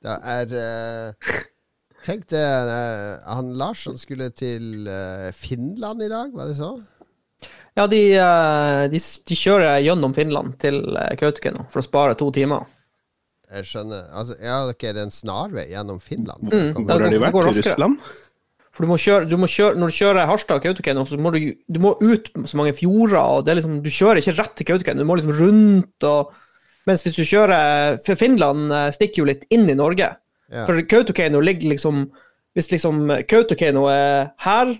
[0.00, 1.34] Det er uh,
[2.06, 6.72] Tenk det, uh, han Larsson skulle til uh, Finland i dag, var det så?
[7.76, 8.00] Ja, de,
[8.92, 10.82] de, de kjører gjennom Finland til
[11.20, 12.66] Kautokeino for å spare to timer.
[13.50, 14.08] Jeg skjønner.
[14.10, 16.50] Altså, ja, ok, det er en snarvei gjennom Finland?
[16.50, 17.38] Mm, Hvor har de vært?
[17.38, 18.10] I Russland?
[18.70, 21.80] For du må kjøre, du må kjøre, Når du kjører Harstad-Kautokeino, så må du, du
[21.82, 25.02] må ut så mange fjorder, og det er liksom, du kjører ikke rett til Kautokeino,
[25.02, 26.36] du må liksom rundt og
[26.88, 30.14] Mens hvis du kjører For Finland stikker jo litt inn i Norge.
[30.50, 30.64] Ja.
[30.66, 32.06] For Kautokeino ligger liksom
[32.56, 34.72] Hvis liksom Kautokeino er her,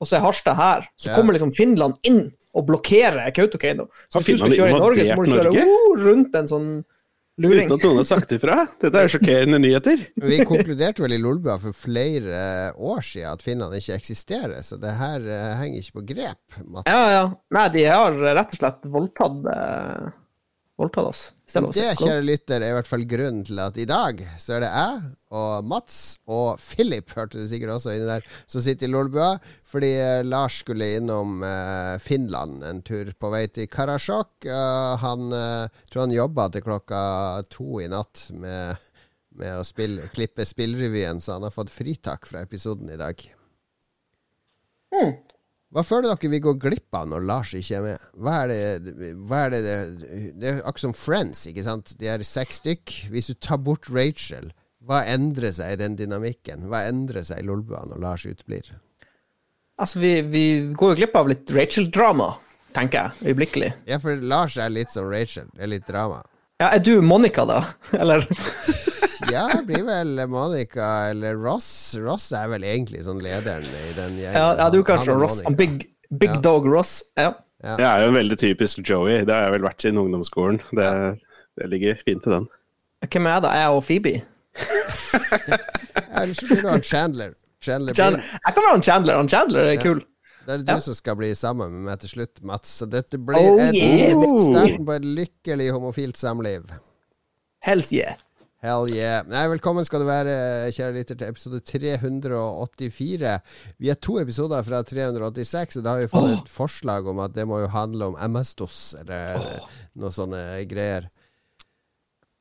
[0.00, 1.18] og så er Harstad her, så ja.
[1.18, 3.86] kommer liksom Finland inn og blokkerer Kautokeino.
[4.08, 6.70] Så hvis du skal kjøre i Norge, så må du kjøre oh, rundt en sånn
[7.40, 7.68] luring.
[7.68, 8.56] Uten at noen har sagt ifra?
[8.82, 10.02] Dette er sjokkerende nyheter.
[10.24, 14.96] Vi konkluderte vel i Lolbua for flere år siden at Finland ikke eksisterer, så det
[14.98, 15.28] her
[15.60, 16.88] henger ikke på grep, Mats.
[16.88, 17.22] Ja, ja.
[17.56, 19.38] Nei, de har rett og slett voldtatt
[20.82, 21.22] voldtatt oss.
[21.52, 24.70] Det, kjære lytter, er i hvert fall grunnen til at i dag så er det
[24.72, 25.00] jeg
[25.32, 29.34] og Mats og Philip, hørte du sikkert også inni der, som sitter i Lolbua.
[29.68, 34.48] Fordi eh, Lars skulle innom uh, Finland en tur på vei til Karasjok.
[34.48, 37.02] Uh, han uh, tror han jobba til klokka
[37.52, 38.88] to i natt med,
[39.40, 43.24] med å spille, klippe spillrevyen, så han har fått fritak fra episoden i dag.
[44.92, 45.16] Mm.
[45.72, 48.02] Hva føler dere vi går glipp av når Lars ikke er med?
[48.20, 49.60] Hva er det hva er det,
[50.36, 51.94] det, er akkurat som Friends, ikke sant?
[52.00, 52.92] De er seks stykk.
[53.12, 54.50] Hvis du tar bort Rachel,
[54.84, 56.66] hva endrer seg i den dynamikken?
[56.68, 58.68] Hva endrer seg i Lolbua når Lars uteblir?
[59.80, 60.44] Altså, vi, vi,
[60.76, 62.28] går jo glipp av litt Rachel-drama,
[62.76, 63.72] tenker jeg, øyeblikkelig.
[63.88, 65.48] Ja, for Lars er litt som Rachel.
[65.56, 66.20] Det er litt drama.
[66.60, 67.62] Ja, er du Monica, da?
[68.02, 68.28] Eller?
[69.30, 71.94] Ja, det blir vel Monica eller Ross.
[72.00, 74.38] Ross er vel egentlig sånn lederen i den gjengen.
[74.38, 75.40] Ja, ja, du kanskje Ross.
[75.58, 76.40] Big, big ja.
[76.44, 77.00] Dog Ross.
[77.18, 77.32] Ja.
[77.62, 77.76] ja.
[77.78, 79.22] Det er jo en veldig typisk Joey.
[79.28, 80.62] Det har jeg vel vært siden ungdomsskolen.
[80.74, 80.88] Det,
[81.60, 82.48] det ligger fint til den.
[83.06, 83.52] Hvem er det?
[83.58, 84.14] Jeg og Phoebe?
[86.20, 87.36] Eller så blir du han Chandler.
[87.62, 88.24] Chandler, Chandler.
[88.32, 89.20] Jeg kan være han Chandler.
[89.20, 90.02] Han Chandler er kul.
[90.42, 90.78] Det er du ja.
[90.82, 92.72] som skal bli sammen med meg til slutt, Mats.
[92.80, 94.24] Så dette blir oh, et, yeah.
[94.42, 96.66] starten på et lykkelig homofilt samliv.
[97.62, 98.18] Hells yeah.
[98.62, 99.24] Hell yeah.
[99.26, 100.34] Nei, velkommen skal du være,
[100.70, 103.32] kjære lytter, til episode 384.
[103.82, 106.36] Vi er to episoder fra 386, og da har vi fått oh.
[106.36, 109.66] et forslag om at det må jo handle om MS-DOS, eller oh.
[109.98, 111.10] noe sånne greier.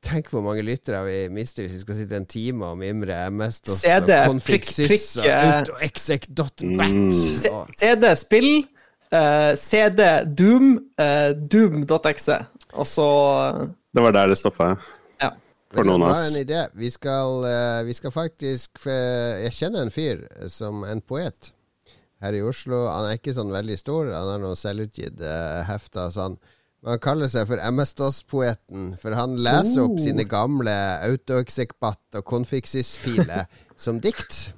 [0.06, 3.82] Tenk hvor mange lyttere vi mister hvis vi skal sitte en time og mimre MS-DOS
[3.90, 6.68] og config.sys og autoexec.bat.
[6.70, 7.12] Mm.
[7.82, 8.52] CD spill,
[9.10, 10.06] uh, CD
[10.38, 12.44] Doom, uh, Doom.exe,
[12.78, 13.12] og så
[13.90, 15.00] Det var der det stoppa, ja.
[15.72, 16.30] For noen av oss.
[16.30, 16.66] En idé.
[16.76, 21.54] Vi skal, uh, vi skal faktisk Jeg kjenner en fyr som en poet
[22.22, 22.86] her i Oslo.
[22.92, 25.24] Han er ikke sånn veldig stor, han har noen selvutgitt
[25.66, 26.36] hefter og sånn.
[26.86, 30.02] Han kaller seg for MS-DOS-poeten, for han leser opp oh.
[30.02, 30.74] sine gamle
[31.06, 33.46] autoexecbat og konfiksis-filer
[33.84, 34.56] som dikt.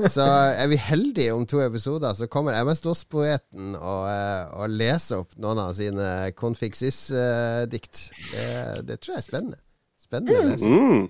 [0.00, 5.36] Så er vi heldige om to episoder, så kommer MS-DOS-poeten og, eh, og, leser opp
[5.40, 8.02] noen av sine konfiksis-dikt.
[8.32, 8.48] Det,
[8.88, 9.60] det, tror jeg er spennende.
[10.10, 10.58] Spennende.
[10.66, 11.08] Mm.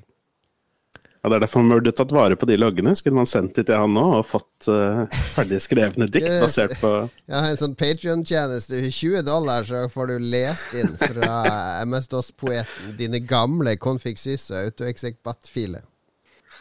[1.23, 2.95] Ja, Det er derfor man burde tatt vare på de loggene.
[2.97, 6.93] Skulle man sendt de til han nå og fått uh, ferdig skrevne dikt basert på
[7.29, 8.81] Ja, en sånn Patrion-tjeneste.
[8.89, 11.35] 20 dollar, så får du lest inn fra
[11.85, 15.85] MS-DOS-poeten dine gamle config sys og autoexec-bat-filer.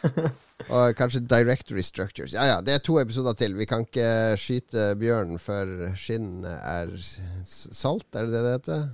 [0.68, 2.34] Og kanskje directory structures.
[2.36, 3.54] Ja ja, det er to episoder til.
[3.56, 6.92] Vi kan ikke skyte bjørnen før skinnet er
[7.48, 8.84] salt, er det det det heter?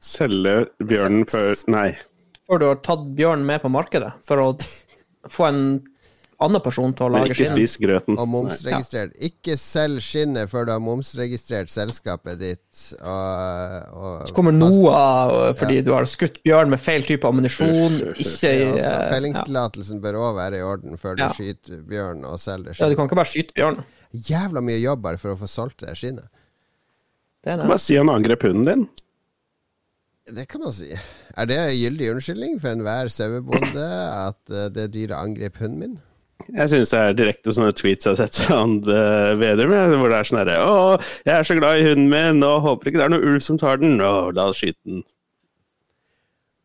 [0.00, 1.90] Selge bjørnen før Nei
[2.50, 4.50] før du har tatt bjørnen med på markedet, for å
[5.30, 5.64] få en
[6.40, 7.50] annen person til å lage skinn.
[7.50, 8.16] Ikke spis grøten.
[8.20, 9.12] Og momsregistrert.
[9.12, 9.28] Ja.
[9.28, 12.84] Ikke selg skinnet før du har momsregistrert selskapet ditt.
[12.96, 15.86] Og, og Så kommer noe fordi ja.
[15.86, 18.00] du har skutt bjørn med feil type ammunisjon.
[18.14, 22.72] Ikke ja, altså, Fellingstillatelsen bør òg være i orden før du skyter bjørn og selger
[22.72, 22.86] skinn.
[22.86, 23.82] Ja, du kan ikke bare skyte bjørn.
[24.30, 26.26] Jævla mye jobb bare for å få solgt det skinnet.
[27.44, 27.68] Det er det.
[27.68, 28.88] Bare si han angrep hunden din.
[30.36, 30.90] Det kan man si.
[31.38, 33.88] Er det gyldig unnskyldning for enhver sauebonde
[34.28, 35.98] at uh, det dyret angrep hunden min?
[36.48, 39.00] Jeg synes det er direkte sånne tweets jeg har sett fra andre
[39.38, 40.76] Vedum, hvor det er sånn herre Å,
[41.26, 43.58] jeg er så glad i hunden min, og håper ikke det er noe ulv som
[43.60, 44.00] tar den.
[44.00, 45.04] Å, la oss skyte den.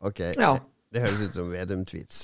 [0.06, 0.22] Ok.
[0.40, 0.56] Ja.
[0.96, 2.20] Det høres ut som Vedum-tweets.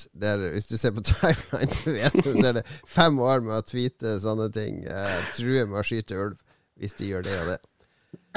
[0.54, 4.16] Hvis du ser på timeline til Vedum, så er det fem år med å tweete
[4.22, 4.80] sånne ting.
[4.88, 6.38] Uh, true med å skyte ulv,
[6.80, 7.58] hvis de gjør det og det.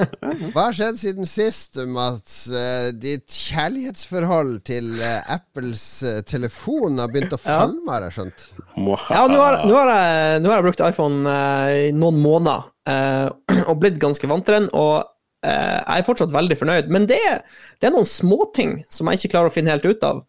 [0.53, 2.45] Hva har skjedd siden sist, Mats?
[2.51, 8.45] Eh, ditt kjærlighetsforhold til eh, Apples eh, telefon har begynt å falme, har jeg skjønt?
[8.75, 11.35] Ja, nå har, nå, har jeg, nå har, jeg, brukt iPhone
[11.79, 12.71] i noen måneder
[13.69, 14.69] og blitt ganske vant til den.
[14.75, 15.03] Og
[15.45, 17.21] jeg er fortsatt veldig fornøyd, men det,
[17.79, 20.23] det er noen småting som jeg ikke klarer å finne helt ut av.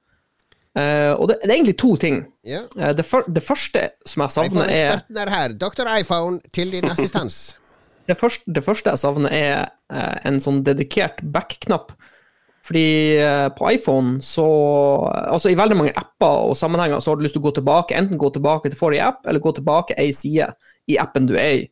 [0.76, 2.18] Uh, og det, det er egentlig to ting.
[2.44, 2.66] Yeah.
[2.76, 5.54] Uh, det, for, det første som jeg savner, er iPhone-eksperten er her.
[5.56, 5.88] Dr.
[5.88, 7.56] iPhone til din assistans.
[8.06, 9.56] Det første, det første jeg savner, er
[9.92, 11.94] eh, en sånn dedikert back-knapp.
[12.66, 12.86] Fordi
[13.22, 14.46] eh, på iPhone så
[15.30, 17.94] Altså i veldig mange apper og sammenhenger så har du lyst til å gå tilbake,
[17.94, 20.50] enten gå tilbake til forrige app, eller gå tilbake ei side
[20.90, 21.66] i appen du er i.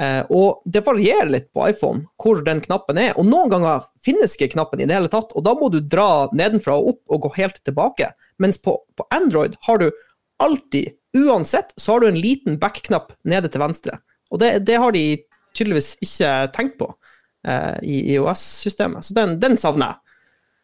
[0.00, 3.12] Eh, og det varierer litt på iPhone hvor den knappen er.
[3.20, 6.28] Og noen ganger finnes ikke knappen i det hele tatt, og da må du dra
[6.32, 8.08] nedenfra og opp og gå helt tilbake.
[8.42, 9.90] Mens på, på Android har du
[10.42, 14.00] alltid, uansett, så har du en liten back-knapp nede til venstre.
[14.32, 15.04] Og det, det har de
[15.56, 16.88] tydeligvis ikke tenkt på
[17.46, 19.06] eh, i IOS-systemet.
[19.06, 20.18] Så den, den savner jeg.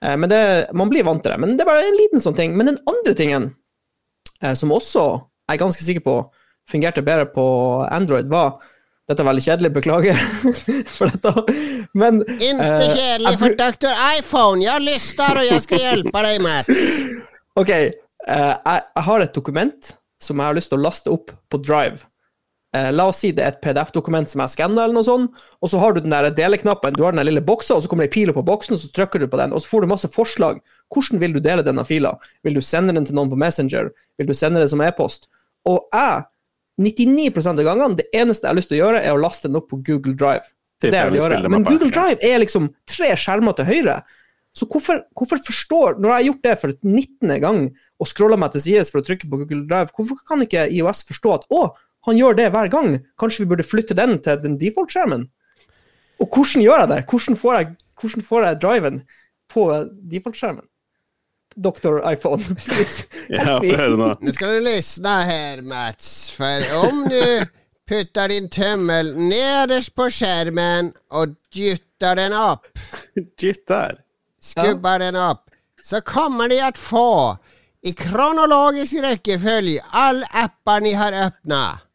[0.04, 0.42] Eh, men det,
[0.78, 1.40] man blir vant til det.
[1.42, 2.56] Men det er bare en liten sånn ting.
[2.58, 3.50] Men den andre tingen,
[4.42, 5.08] eh, som også
[5.48, 6.16] jeg er ganske sikker på
[6.68, 7.46] fungerte bedre på
[7.88, 8.58] Android, var
[9.08, 10.18] Dette er veldig kjedelig, beklager
[10.98, 11.30] for dette.
[11.96, 14.60] Men Inte eh, kjedelig for doktor iPhone.
[14.60, 16.82] Jeg har lyst der, og jeg skal hjelpe deg, Mats.
[17.62, 17.70] OK.
[17.72, 17.88] eh,
[18.28, 19.88] jeg, jeg har et dokument
[20.20, 22.04] som jeg har lyst til å laste opp på Drive.
[22.76, 25.70] Eh, la oss si det er et PDF-dokument som jeg skanner, eller noe sånt, og
[25.72, 28.04] så har du den der deleknappen, du har den der lille boksa, og så kommer
[28.04, 29.84] det ei pil opp på boksen, og så trykker du på den, og så får
[29.86, 30.60] du masse forslag.
[30.92, 32.12] Hvordan vil du dele denne fila?
[32.44, 33.88] Vil du sende den til noen på Messenger?
[34.20, 35.30] Vil du sende det som e-post?
[35.68, 36.28] Og jeg,
[36.84, 39.58] 99 av gangene, det eneste jeg har lyst til å gjøre, er å laste den
[39.58, 40.52] opp på Google Drive.
[40.78, 41.40] Det jeg vil gjøre.
[41.50, 43.98] Men Google Drive er liksom tre skjermer til høyre.
[44.56, 47.34] Så hvorfor, hvorfor forstår Når jeg har gjort det for 19.
[47.42, 47.60] gang
[47.98, 51.02] og scrolla meg til sides for å trykke på Google Drive, hvorfor kan ikke IOS
[51.08, 51.62] forstå at å,
[52.10, 52.96] han gjør det hver gang?
[53.20, 55.28] Kanskje vi burde flytte den til den default-skjermen?
[56.18, 57.04] Og hvordan gjør jeg det?
[57.10, 57.70] Hvordan får jeg,
[58.00, 58.98] hvordan får jeg driven
[59.52, 59.68] på
[60.12, 60.66] default-skjermen?
[61.58, 63.06] Doktor iPhone, please.
[63.30, 63.76] Ja, help me.
[63.76, 64.10] høre nå.
[64.24, 67.46] Nu ska du lysne her, Mats, For om du
[67.88, 72.68] putter din tømmel nederst på skjermen og dytter den opp
[73.40, 74.02] Dytter?
[74.38, 75.48] Skubber skubbar den opp.
[75.82, 77.36] så kommer de at få
[77.82, 81.87] i kronologisk rekkefølge alle appene ni har öppnat.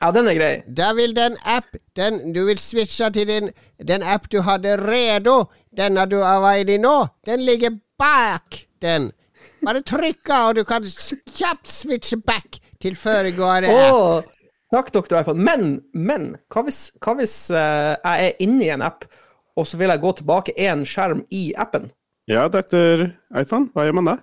[0.00, 0.52] Ja, den er grei.
[0.64, 5.44] Da vil den app, den, du vil switche til din, den app du hadde redo,
[5.76, 9.12] Denne du var i nå, den ligger bak den.
[9.62, 13.94] Bare trycka og du kan kjapt switche back til foregående app.
[13.94, 15.20] Oh, takk, Dr.
[15.20, 15.44] iPhone.
[15.44, 19.06] Men, men hva hvis, hva hvis uh, jeg er inne i en app,
[19.54, 21.90] og så vil jeg gå tilbake én skjerm i appen?
[22.30, 23.06] Ja, doktor
[23.36, 24.16] iPhone, hva gjør man da?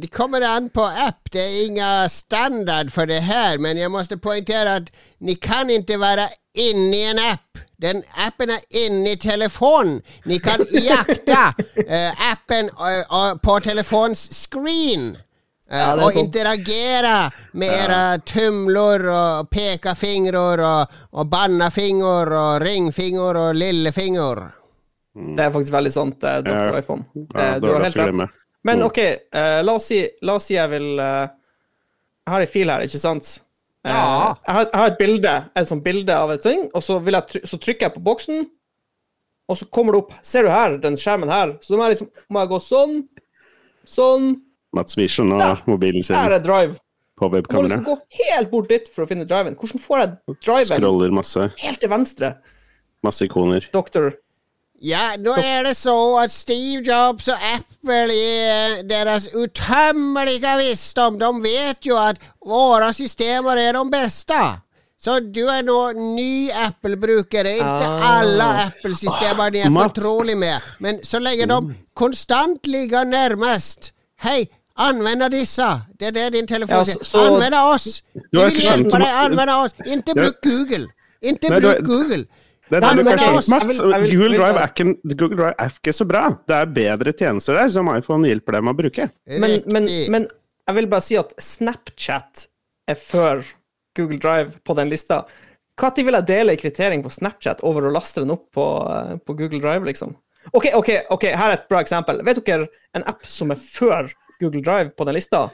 [0.00, 1.30] Det kommer an på app.
[1.32, 3.58] Det er inga standard for det her.
[3.58, 4.90] men jeg måste poengtere at
[5.20, 7.58] ni kan ikke være inne i en app.
[7.82, 10.00] Den appen er inne i telefon.
[10.26, 11.52] Ni kan jakte
[11.88, 15.16] uh, appen uh, på telefons screen.
[15.16, 16.24] Uh, Ja, og sant.
[16.24, 24.42] interagera med era tumler og pekefingrer og, og bannefinger og ringfinger og lillefinger.
[25.14, 26.50] Det er faktisk veldig sant, Dr.
[26.50, 26.78] Ja.
[26.78, 27.04] iPhone.
[27.14, 28.39] Ja, det du har helt rett.
[28.64, 28.86] Men Mm.
[28.86, 28.98] OK,
[29.34, 31.28] uh, la, oss si, la oss si jeg vil uh,
[32.26, 33.40] Jeg har ei fil her, ikke sant?
[33.84, 34.34] Eh, Ja.
[34.46, 37.46] jeg, har, jeg har et bilde, et sånt bilde av et ting, og så, jeg
[37.48, 38.42] så trykker jeg på boksen,
[39.48, 41.56] og så kommer det opp Ser du her, den skjermen her?
[41.64, 42.94] Så må jeg liksom må jeg gå sånn,
[43.88, 44.28] sånn
[44.76, 46.76] Mats viser og mobilen sin Der er drive.
[47.18, 49.56] på Du må liksom gå helt bort dit for å finne driven.
[49.56, 51.48] Hvordan får jeg driven Scroller masse.
[51.64, 52.34] helt til venstre,
[53.02, 53.66] Masse ikoner.
[53.72, 54.12] doktor?
[54.80, 61.28] Ja, nå er det så at Steve Jobs og Apple i deres utømmelige visdom, de
[61.44, 62.16] vet jo at
[62.46, 64.38] våre systemer er de beste.
[65.00, 67.54] Så du er nå ny Apple-brukere.
[67.56, 68.20] Ikke Ah.
[68.20, 69.94] alle Apple-systemer de er Mats.
[69.94, 70.60] fortrolig med.
[70.78, 74.46] Men så lenge de konstant ligger nærmest Hei,
[74.78, 75.62] anvende disse.
[75.98, 76.96] Det er det din telefon sier.
[77.14, 78.02] Ja, Anvende oss.
[78.14, 79.08] Vi vil hjelpe deg.
[79.24, 79.72] Anvende oss.
[79.86, 80.86] Ikke bruk Google.
[81.22, 82.26] Ikke bruk er- Google.
[82.70, 83.44] Det er Nei, det du men kan skjønne.
[83.50, 84.86] Mats, Google, Drive er ikke,
[85.16, 86.22] Google Drive er ikke så bra.
[86.46, 89.08] Det er bedre tjenester der som iPhone hjelper deg med å bruke.
[89.42, 92.46] Men, men, men jeg vil bare si at Snapchat
[92.90, 93.42] er før
[93.98, 95.24] Google Drive på den lista.
[95.80, 99.14] Når vil jeg dele en kvittering på Snapchat over å laste den opp på, eh,
[99.24, 100.14] på Google Drive, liksom?
[100.52, 102.20] OK, ok, ok, her er et bra eksempel.
[102.26, 105.48] Vet dere en app som er før Google Drive på den lista?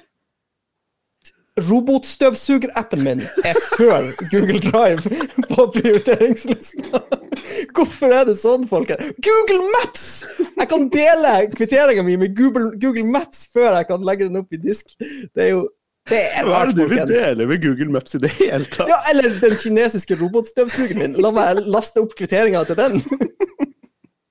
[1.56, 5.00] Robotstøvsugerappen min er før Google Drive
[5.48, 7.00] på prioriteringslista.
[7.72, 9.14] Hvorfor er det sånn, folkens?
[9.25, 10.04] Google Maps!
[10.42, 14.52] Jeg kan dele kvitteringa mi med Google, Google Maps før jeg kan legge den opp
[14.52, 14.92] i disk.
[15.00, 15.64] Det er jo
[16.06, 18.92] Det er Hva er det du vil dele med Google Maps i det hele tatt?
[18.92, 21.16] Ja, eller den kinesiske robotstøvsugeren min.
[21.25, 23.00] La meg laste opp kvitteringa til den.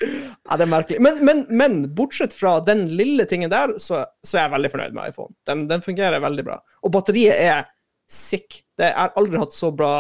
[0.03, 0.99] Ja, det er merkelig.
[1.01, 4.97] Men, men, men bortsett fra den lille tingen der, så, så er jeg veldig fornøyd
[4.97, 5.33] med iPhone.
[5.47, 6.59] Den, den fungerer veldig bra.
[6.83, 7.63] Og batteriet er
[8.11, 8.61] sick.
[8.77, 9.93] Det, jeg har aldri hatt så bra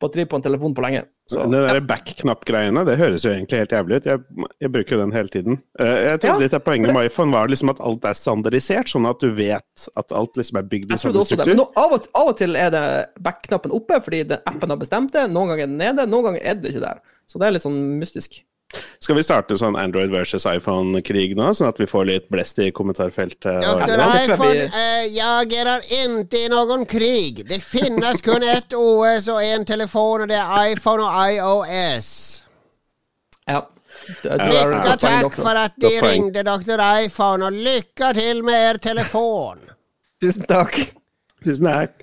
[0.00, 1.04] batteri på en telefon på lenge.
[1.26, 4.04] Så, det der back-knapp-greiene, det høres jo egentlig helt jævlig ut.
[4.06, 5.56] Jeg, jeg bruker jo den hele tiden.
[5.82, 6.42] Eh, jeg trodde Ja.
[6.44, 9.88] litt av Poenget med iPhone var liksom at alt er standardisert, sånn at du vet
[9.98, 11.56] at alt liksom er bygd i samme struktur.
[11.58, 12.84] Nå, av, og, av og til er det
[13.26, 15.24] back-knappen oppe fordi appen har bestemt det.
[15.34, 17.02] Noen ganger er den nede, noen ganger er det ikke der.
[17.26, 18.38] Så det er litt sånn mystisk.
[18.98, 22.70] Skal vi starte sånn Android versus iPhone-krig nå, sånn at vi får litt blest i
[22.74, 23.62] kommentarfeltet?
[23.62, 23.92] Dr.
[23.94, 27.44] Iphone, jeg iPhone, vi- eh, i inte någon krig.
[27.48, 32.42] Det finnes kun ett OS og en telefon, og det er iPhone og iOS.
[33.48, 33.62] Ja.
[34.22, 36.82] Poeng, takk for at de ringte, ringde Dr.
[37.04, 39.62] iPhone, og lykke til med er telefon.
[40.20, 40.76] Tusen takk.
[41.44, 42.02] Tusen takk.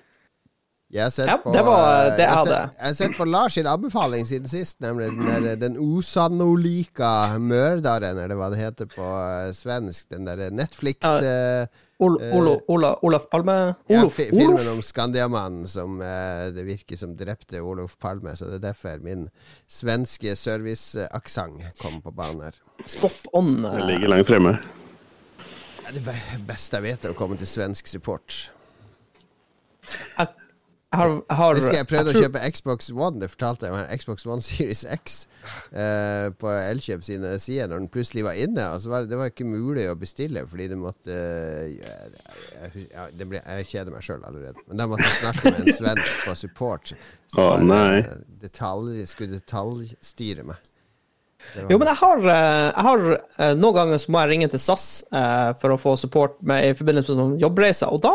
[0.93, 2.57] Jeg har sett Ja, på, det var det eh, jeg har hadde.
[2.57, 7.13] sett- Jeg har sett på Lars sin anbefaling siden sist, nemlig den, der, den usannolika
[7.41, 10.05] mørderen, eller hva det heter på eh, svensk.
[10.13, 11.65] Den der Netflix ja.
[12.03, 13.55] Ol, Olo, Ola, Olaf Palme
[13.87, 14.03] ja, Olof?
[14.03, 14.13] Olof?
[14.19, 18.35] filmen om Skandiamannen som eh, det virker som drepte Olof Palme.
[18.37, 19.25] Så det er derfor min
[19.71, 22.59] svenske serviceaksent kom på banen her.
[22.85, 23.55] Spot on.
[23.63, 24.57] Det eh, ligger langt fremme.
[25.93, 26.03] Det
[26.47, 28.43] beste jeg vet, er å komme til svensk support.
[29.89, 30.27] Jeg, jeg
[30.93, 33.79] har, har Husker jeg prøvde jeg tror- å kjøpe Xbox One, det fortalte jeg om
[33.81, 35.15] her, Xbox One Series X
[35.73, 38.65] eh, på Elkjøp sine sider når den plutselig var inne.
[38.75, 43.27] Altså var det, var ikke mulig å bestille fordi det måtte eh, jeg, jeg, det
[43.31, 44.61] ble, jeg kjeder meg sjøl allerede.
[44.69, 46.93] Men da måtte jeg snakke med en svensk på support.
[47.33, 47.97] som oh, nei.
[48.03, 50.69] eh, Detalj, skulle detaljstyre meg.
[51.57, 54.47] Var- Jo, men jeg har, eh, jeg har eh, Noen ganger så må jeg ringe
[54.53, 54.85] til SAS
[55.59, 58.13] for å få support med, i forbindelse med sånn jobbreiser, og da,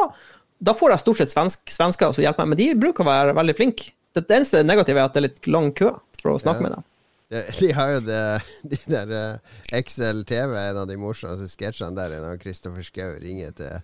[0.59, 3.35] da får jeg stort sett svensk, svensker som hjelper meg, men de bruker å være
[3.39, 3.93] veldig flinke.
[4.17, 6.67] Det, eneste negative er at det er litt lang kø for å snakke Ja.
[6.67, 6.85] med dem.
[7.61, 8.21] de, har jo det
[8.65, 9.37] De der eh,
[9.83, 13.75] XL TV, en av de morsomste sketsjene der, når Kristoffer Schou ringer til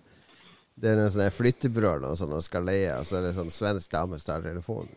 [0.75, 3.53] Det er noen sånne flyttebyrå og sånn og skal leie, og så er det sånn
[3.53, 4.89] svensk dame som tar telefonen.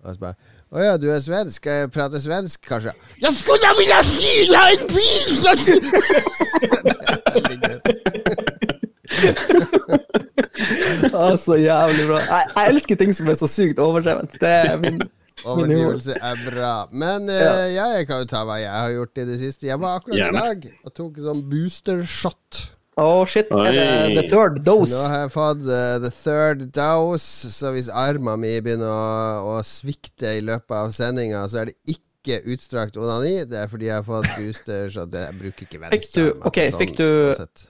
[0.00, 0.36] Og så bare
[0.72, 1.60] Å ja, du er svensk.
[1.60, 2.92] Skal jeg prate svensk, kanskje?
[3.20, 4.00] Jeg skulle vilja
[4.56, 5.30] har en bil!
[5.44, 5.58] Gøy.
[11.14, 12.18] Ah, så jævlig bra.
[12.24, 14.34] Jeg, jeg elsker ting som er så sykt overdrevent.
[14.40, 15.08] Det er min, min.
[15.46, 16.72] Overdrivelse er bra.
[16.92, 19.68] Men uh, ja, jeg kan jo ta hva jeg har gjort i det siste.
[19.70, 20.42] Jeg var akkurat Gjerne.
[20.42, 22.60] i dag og tok sånn booster shot.
[23.00, 23.48] Å, shit.
[23.54, 23.86] Er det
[24.18, 24.92] the third dose?
[24.92, 29.58] Nå har jeg fått uh, the third dose, så hvis arma mi begynner å, å
[29.64, 33.38] svikte i løpet av sendinga, så er det ikke utstrakt onani.
[33.48, 36.74] Det er fordi jeg har fått booster, så det, jeg bruker ikke Fikk du, okay,
[36.74, 37.68] sånn, fikk du-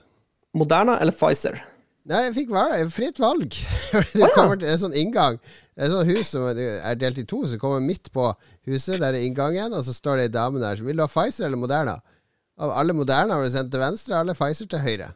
[0.59, 1.61] Moderna eller Pfizer?
[2.09, 3.57] Nei, jeg fikk valg, fritt valg.
[4.17, 5.37] det kommer til en sånn inngang.
[5.77, 8.25] Et sånt hus som er delt i to, så kommer midt på
[8.69, 8.97] huset.
[9.01, 11.47] Der er inngangen, og så står det ei dame der som vil du ha Pfizer
[11.47, 11.99] eller Moderna.
[12.61, 15.11] Av alle Moderna har du sendt til venstre, alle Pfizer til høyre.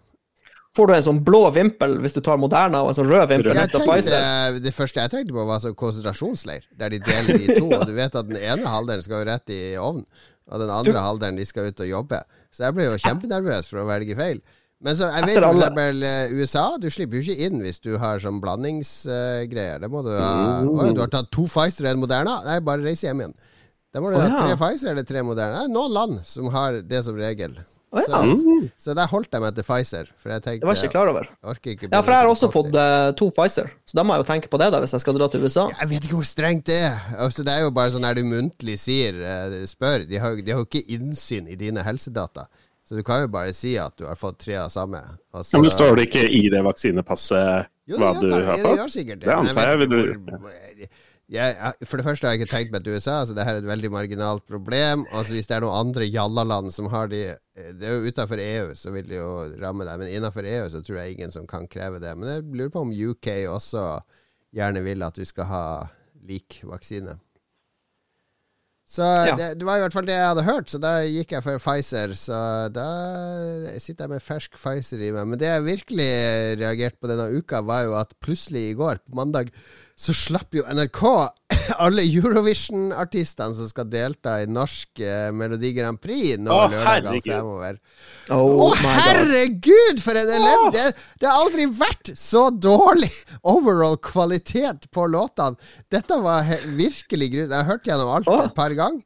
[0.75, 3.54] Får du en sånn blå vimpel hvis du tar Moderna, og en sånn rød vimpel
[3.56, 4.58] hvis du tar Pfizer?
[4.62, 7.70] det første jeg tenkte på, var sånn konsentrasjonsleir, der de deler de i to.
[7.70, 10.06] Og du vet at den ene halvdelen skal jo rett i ovnen,
[10.51, 12.22] og den andre halvdelen de skal ut og jobbe.
[12.54, 14.44] Så jeg ble jo kjempenervøs for å velge feil.
[14.84, 17.94] Men så, jeg vet for eksempel eh, USA, du slipper jo ikke inn hvis du
[18.01, 19.79] har sånn blandingsgreier.
[19.82, 20.32] det må du ha.
[20.67, 22.41] Å, du har tatt to Pfizer og en Moderna?
[22.46, 23.38] Nei, bare reis hjem igjen.
[23.96, 24.41] Da må du ha ja.
[24.41, 25.63] tre Pfizer eller tre Moderna.
[25.63, 27.55] Det er noen land som har det som regel.
[27.96, 28.20] Oh, ja.
[28.36, 30.10] så, så der holdt jeg meg til Pfizer.
[30.20, 31.29] For jeg tenkte Det var ikke klar over.
[31.55, 34.27] ikke Ja, for jeg har også fått eh, to Pfizer, så da må jeg jo
[34.34, 35.70] tenke på det da hvis jeg skal dra til USA.
[35.72, 37.00] Jeg vet ikke hvor strengt det er.
[37.15, 40.03] Altså, det er jo bare sånn her du muntlig sier eh, spør.
[40.10, 42.50] De har, de har jo ikke innsyn i dine helsedata.
[42.86, 45.00] Så du kan jo bare si at du har fått tre av samme.
[45.34, 48.62] Altså, Ja, men Står det ikke i det vaksinepasset Jo, hva du har fått?
[48.62, 49.25] det gjør sikkert det.
[49.25, 49.80] Det antar jeg.
[49.82, 50.86] Vil du...
[51.34, 53.63] jeg, for det første har jeg ikke tenkt meg til USA, så det her er
[53.63, 55.08] et veldig marginalt problem.
[55.10, 58.13] Og så hvis det er noen andre jallaland som har de eh, Det er jo
[58.13, 59.32] utenfor EU, så vil det jo
[59.63, 60.04] ramme deg.
[60.04, 62.13] Men innenfor EU så tror jeg ingen som kan kreve det.
[62.13, 63.88] Men jeg lurer på om UK også
[64.56, 65.65] gjerne vil at du skal ha
[66.25, 67.18] lik vaksine.
[68.86, 69.34] Så Ja.
[69.36, 71.58] det, det var i hvert fall det jeg hadde hørt, så da gikk jeg for
[71.58, 72.13] Pfizer.
[72.13, 72.38] Så
[72.75, 72.86] da
[73.82, 75.25] sitter jeg med fersk Pfizer i meg.
[75.32, 76.10] Men det jeg virkelig
[76.62, 79.50] reagerte på denne uka, var jo at plutselig i går, på mandag,
[79.96, 81.02] så slapp jo NRK
[81.86, 87.80] alle Eurovision-artistene som skal delta i norsk eh, Melodi Grand Prix nå oh, lørdagene fremover.
[88.28, 90.86] Å, oh, oh, herregud, for en elendig det,
[91.22, 93.12] det har aldri vært så dårlig
[93.56, 95.56] overall kvalitet på låtene.
[95.94, 97.50] Dette var he virkelig grunn.
[97.50, 99.04] Jeg har hørt gjennom alt et par ganger.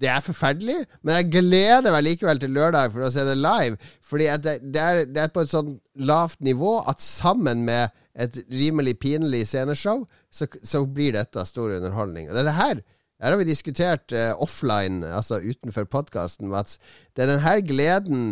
[0.00, 3.76] Det er forferdelig, men jeg gleder meg likevel til lørdag for å se det live.
[4.00, 7.92] Fordi at det, det, er, det er på et sånn lavt nivå at sammen med
[8.18, 12.28] et rimelig pinlig sceneshow, så, så blir dette stor underholdning.
[12.28, 12.82] Og det er det her
[13.20, 16.78] her har vi diskutert uh, offline, altså utenfor podkasten, Mats.
[17.12, 18.22] Det er den her gleden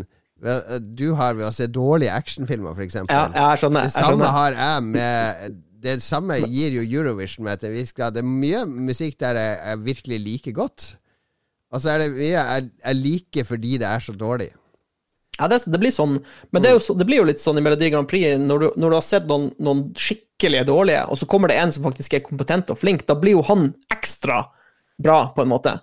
[0.41, 3.03] eh, du har ved å se dårlige actionfilmer, f.eks.
[3.11, 3.85] Ja, jeg skjønner.
[3.85, 4.33] Det Jeg samme skjønner.
[4.39, 8.17] har jeg med det samme gir jo Eurovision med til en viss grad.
[8.17, 10.89] Det er mye musikk der jeg, jeg virkelig liker godt.
[11.69, 14.49] Og så er det mye jeg, jeg liker fordi det er så dårlig.
[15.39, 16.17] Ja, det, det blir sånn,
[16.51, 18.69] men det, jo, så- det blir jo litt sånn i Melodi Grand Prix, når du,
[18.77, 22.15] når du har sett noen, noen skikkelig dårlige, og så kommer det en som faktisk
[22.19, 24.41] er kompetent og flink, da blir jo han ekstra
[24.99, 25.77] bra, på en måte.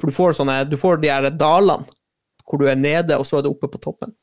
[0.00, 1.84] For du får sånne, du får de her dalene,
[2.48, 4.14] hvor du er nede, og så er du oppe på toppen.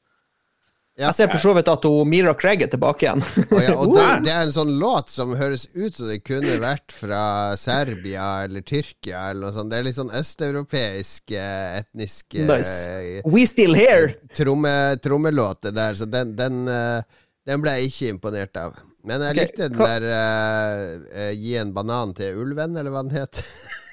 [0.94, 1.08] Ja.
[1.08, 3.24] Jeg ser for så vidt at hun, Mira Craig er tilbake igjen.
[3.48, 6.60] Og, ja, og det, det er en sånn låt som høres ut som det kunne
[6.62, 7.24] vært fra
[7.58, 9.74] Serbia eller Tyrkia eller noe sånt.
[9.74, 13.26] Det er litt sånn østeuropeisk eh, etnisk eh, nice.
[13.26, 14.20] We still here!
[14.38, 15.98] tromme, trommelåt, det der.
[15.98, 17.02] Så den, den, eh,
[17.50, 18.78] den ble jeg ikke imponert av.
[19.04, 19.50] Men jeg okay.
[19.50, 23.42] likte den der uh, Gi en banan til ulven, eller hva den het.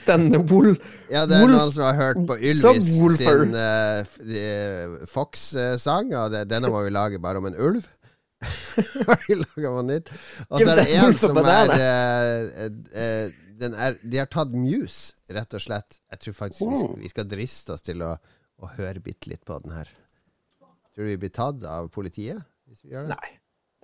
[0.06, 0.76] Den Wol...
[1.10, 6.46] Ja, det er Wolf- noen som har hørt på Ylvis sin uh, Fox-sang, og det,
[6.52, 7.88] denne må vi lage bare om en ulv.
[10.52, 13.32] Og så er det en som er, uh,
[13.62, 16.00] den er De har tatt Muse, rett og slett.
[16.12, 18.16] Jeg tror faktisk vi, skal, vi skal driste oss til å,
[18.62, 19.90] å høre bitte litt på den her.
[20.96, 23.16] Tror du vi blir tatt av politiet hvis vi gjør det?
[23.16, 23.34] Nei.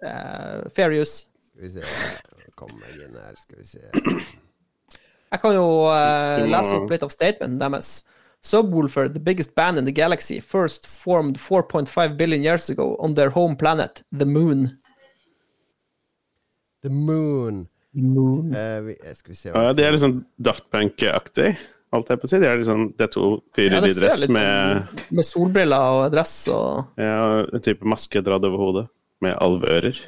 [0.02, 1.28] Uh, fair use.
[1.52, 1.84] Skal vi se
[2.58, 4.42] Kommer inn her, skal vi se.
[5.32, 8.02] Jeg kan jo uh, lese opp litt av statementen deres.
[8.44, 13.30] Subwoolfer, the biggest band in the galaxy, first formed 4.5 billion years ago on their
[13.30, 14.72] home planet, the moon.
[16.82, 17.68] The Moon.
[17.92, 18.56] Moon.
[18.56, 21.52] Uh, vi, eh, skal vi se Ja, Det er liksom Daft Punk-aktig,
[21.94, 22.40] holdt jeg på å si.
[22.42, 25.98] Det er liksom det er to fyrer Ja, i dress litt med sånn Med solbriller
[26.00, 28.86] og dress og ja, en type maske dratt over hodet,
[29.22, 30.00] med alveører.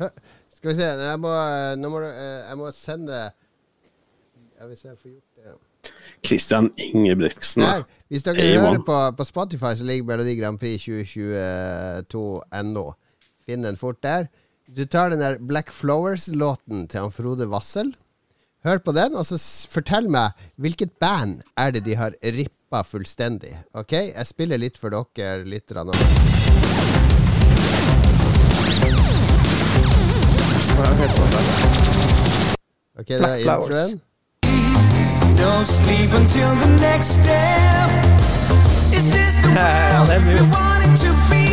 [0.00, 1.30] Skal vi se, jeg må,
[1.78, 3.22] nå må, eh, jeg må sende
[4.64, 5.92] Jeg hvis jeg får gjort det.
[6.24, 7.62] Christian Ingebrigtsen.
[7.62, 7.82] Der.
[8.08, 8.84] Hvis dere Hey, hører man.
[8.86, 12.84] på, på Spotify, så ligger Melodi Grand Prix 2022.no.
[13.44, 14.30] Finn den fort der.
[14.76, 17.92] Du tar den der Black Flowers-låten til han Frode Wassel.
[18.64, 19.36] Hør på den, og så
[19.68, 23.52] fortell meg hvilket band er det de har rippa fullstendig.
[23.76, 23.92] Ok?
[23.92, 25.92] Jeg spiller litt for dere lyttere nå.
[32.98, 33.90] Ok, det er Black Flowers.
[33.92, 34.00] introen.
[35.38, 37.90] No sleep until the next step.
[38.98, 41.44] Is this the world we wanted to be?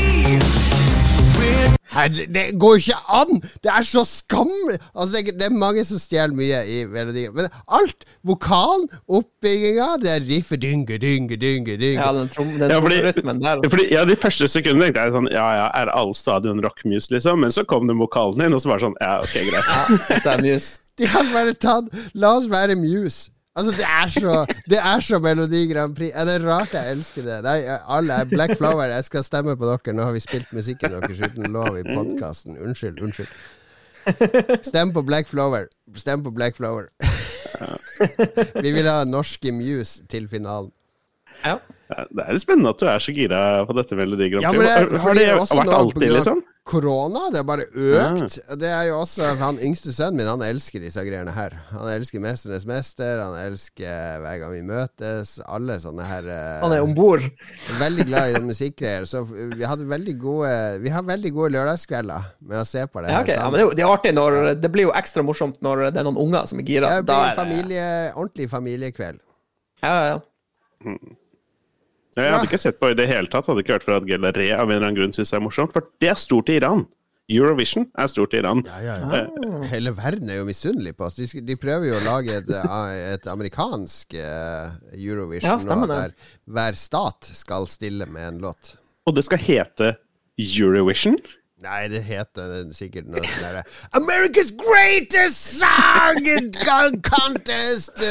[1.92, 3.42] Her, det går jo ikke an!
[3.64, 4.78] Det er så skammelig!
[4.96, 7.34] Altså, det, det er mange som stjeler mye i melodier.
[7.36, 11.98] Men alt, vokalen, oppbygginga, det er riffet dynge, dynge, dynge, dynge.
[12.00, 13.68] Ja, den, trom, den Ja, fordi, der.
[13.74, 17.44] fordi, ja, De første sekundene tenkte jeg sånn Ja, ja, er all stadion rockmuse, liksom?
[17.44, 19.76] Men så kom det vokalen inn, og så var det sånn Ja, ok, greit.
[19.76, 19.84] Ja,
[20.16, 20.80] det er muse.
[21.02, 23.28] De har bare tatt La oss være Muse.
[23.56, 24.34] Altså, det er så
[24.70, 26.12] Det er så Melodi Grand Prix.
[26.16, 27.40] Er det rart jeg elsker det?
[27.44, 28.84] Nei, alle er Black Flower.
[28.94, 29.96] Jeg skal stemme på dere.
[29.98, 32.56] Nå har vi spilt musikken deres uten lov i podkasten.
[32.64, 33.34] Unnskyld, unnskyld.
[34.64, 35.68] Stem på Black Flower.
[36.00, 36.88] Stem på Black Flower.
[38.62, 40.72] vi vil ha norske Muse til finalen.
[41.46, 41.58] Ja.
[41.92, 44.62] Ja, Det er spennende at du er så gira på dette Melodi Grand Ja, Prix.
[44.62, 46.16] men det, har, det vært alltid, sånn?
[46.16, 46.44] liksom?
[46.64, 48.36] Korona, det har bare økt.
[48.62, 51.56] Det er jo også Han yngste sønnen min, han elsker disse greiene her.
[51.72, 56.76] Han elsker 'Mesternes mester', han elsker 'Hver gang vi møtes', alle sånne her eh, Han
[56.76, 57.26] er om bord.
[57.82, 59.08] Veldig glad i musikkgreier.
[59.10, 60.54] Så vi hadde veldig gode
[60.86, 63.36] Vi har veldig gode lørdagskvelder med å se på det Ja, okay.
[63.42, 65.88] ja, men det, er jo- det er artig når Det blir jo ekstra morsomt når
[65.92, 66.94] det er noen unger som er gira.
[67.02, 69.20] Det Da blir det- familie, ordentlig familiekveld.
[69.82, 70.06] Ja, ja,
[70.86, 70.96] ja.
[72.18, 73.48] Ja, jeg hadde ikke sett på i det hele tatt.
[73.48, 75.72] Hadde ikke hørt for at Gelaré av en eller annen grunn syns det er morsomt.
[75.76, 76.86] For det er stort i Iran.
[77.32, 78.64] Eurovision er stort i Iran.
[78.68, 79.60] Ja, ja, ja.
[79.72, 81.16] Hele verden er jo misunnelig på oss.
[81.16, 86.00] De, de prøver jo å lage et, eh, et amerikansk eh, Eurovision Ja, stemmer nå,
[86.02, 86.16] der
[86.52, 88.76] hver stat skal stille med en låt.
[89.08, 89.94] Og det skal hete
[90.42, 91.18] Eurovision.
[91.62, 93.62] Nei, det heter det sikkert noe derre
[93.94, 96.26] America's greatest song
[96.64, 98.02] con- contest!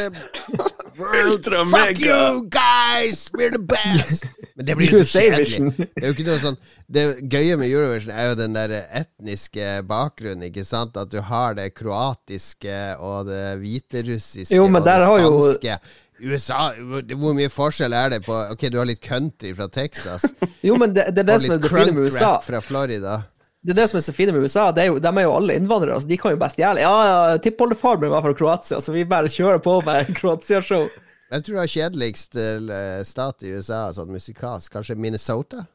[0.98, 2.06] world, Ultra fuck mega.
[2.06, 3.30] you guys!
[3.34, 4.24] We're the best!
[4.54, 5.72] Men det blir jo så kjedelig.
[5.80, 6.58] Det er jo ikke noe sånn
[6.90, 10.96] Det gøye med Eurovision er jo den der etniske bakgrunnen, ikke sant?
[11.00, 15.34] At du har det kroatiske og det hviterussiske Jo, men og der det har jo-
[15.48, 15.80] spanske.
[16.20, 16.74] USA,
[17.16, 20.26] hvor mye forskjell er det på Ok, du har litt country fra Texas.
[20.60, 22.32] Jo, men det, det er det som er det fine med crunk USA.
[22.34, 23.14] rap fra Florida.
[23.60, 24.70] Det er det som er så fine med USA.
[24.72, 26.80] Det er jo, de er jo alle innvandrere, så de kan jo best stjele.
[26.80, 30.86] Ja, ja, tippoldefaren min var fra Kroatia, så vi bare kjører på med Kroatia-show.
[31.30, 34.72] Hvem tror du er kjedeligst eh, stat i USA, sånn musikalsk.
[34.72, 35.66] Kanskje Minnesota?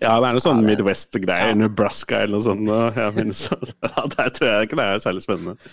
[0.00, 1.54] Ja, det er noe sånn Midwest-greier.
[1.56, 2.98] Nebraska eller noe sånt.
[2.98, 3.72] Ja, Minnesota.
[3.86, 5.72] ja, der tror jeg ikke det er særlig spennende.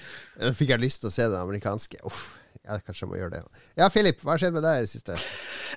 [0.60, 2.04] Fikk jeg lyst til å se det amerikanske.
[2.08, 2.23] Uff.
[2.62, 3.62] Ja, kanskje jeg må gjøre det.
[3.80, 5.15] Ja, Philip, hva har skjedd med deg i det siste?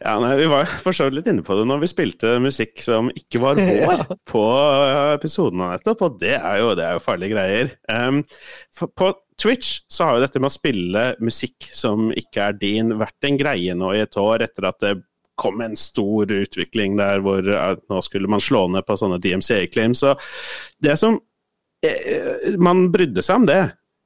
[0.03, 2.83] Ja, nei, Vi var for så vidt litt inne på det når vi spilte musikk
[2.85, 6.99] som ikke var vår på uh, episoden av nettopp, og det er jo, det er
[6.99, 7.73] jo farlige greier.
[7.89, 8.21] Um,
[8.77, 9.09] på
[9.41, 13.41] Twitch så har jo dette med å spille musikk som ikke er din, vært en
[13.41, 14.95] greie nå i et år etter at det
[15.41, 20.05] kom en stor utvikling der hvor uh, nå skulle man slå ned på sånne DMCA-claims.
[20.05, 20.15] Så
[20.85, 21.17] det som
[21.81, 23.63] eh, Man brydde seg om det,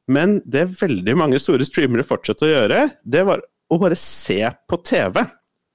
[0.08, 4.80] men det veldig mange store streamere fortsatte å gjøre, det var å bare se på
[4.86, 5.20] TV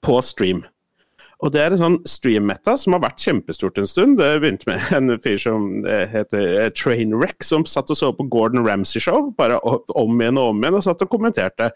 [0.04, 0.64] på stream.
[1.44, 4.16] Og det er en sånn stream-meta som har vært kjempestort en stund.
[4.20, 8.64] Det begynte med en fyr som heter eh, Trainwreck, som satt og så på Gordon
[8.64, 11.68] Ramsay-show, bare om igjen og om igjen, og satt og kommenterte.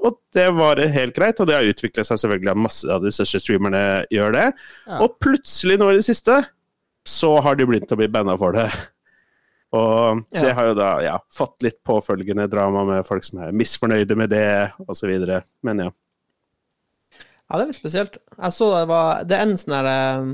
[0.00, 3.12] Og det var helt greit, og det har utviklet seg selvfølgelig at masse av de
[3.12, 3.82] største streamerne
[4.14, 4.46] gjør det.
[4.86, 5.02] Ja.
[5.04, 6.40] Og plutselig nå i det siste,
[7.04, 8.70] så har de begynt å bli banna for det.
[9.72, 14.16] Og det har jo da ja, fått litt påfølgende drama med folk som er misfornøyde
[14.18, 15.12] med det, osv.
[15.62, 15.90] Men ja.
[17.50, 18.16] Ja, det er litt spesielt.
[18.38, 20.26] Jeg så det var Det er en sånn her eh,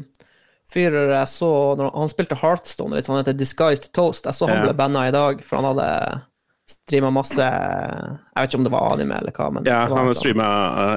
[0.73, 4.25] fyr jeg så når han spilte Hearthstone, litt sånn, han heter Disguised Toast.
[4.29, 4.65] Jeg så han Ja.
[4.69, 6.23] ble banna i dag, for han hadde
[6.67, 10.17] streama masse Jeg vet ikke om det var anime eller hva, men Ja, han har
[10.19, 10.49] streama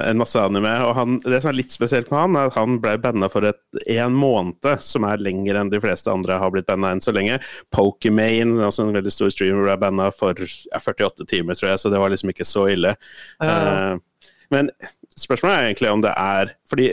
[0.08, 2.78] en masse anime, og han, det som er litt spesielt med han, er at han
[2.82, 6.68] ble banna for et, en måned, som er lenger enn de fleste andre har blitt
[6.70, 7.38] banna enn så lenge.
[7.74, 11.92] Pokimane, altså en veldig stor streamer, ble banna for ja, 48 timer, tror jeg, så
[11.94, 12.96] det var liksom ikke så ille.
[13.38, 13.54] Ja.
[13.94, 14.72] Uh, men
[15.18, 16.88] spørsmålet er egentlig om det er Fordi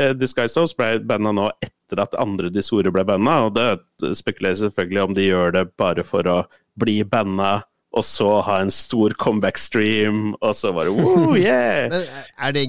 [0.00, 4.14] uh, Disguise House ble banna nå etter at andre de store ble banna, og det
[4.16, 6.38] spekuleres selvfølgelig om de gjør det bare for å
[6.80, 7.58] bli banna.
[7.90, 11.90] Og så ha en stor comeback-stream, og så bare woo, yeah!
[11.90, 12.04] Men
[12.38, 12.66] er det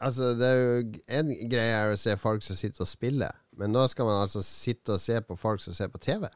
[0.00, 0.82] Altså, det er jo
[1.20, 4.44] en greie er å se folk som sitter og spiller, men nå skal man altså
[4.44, 6.28] sitte og se på folk som ser på TV.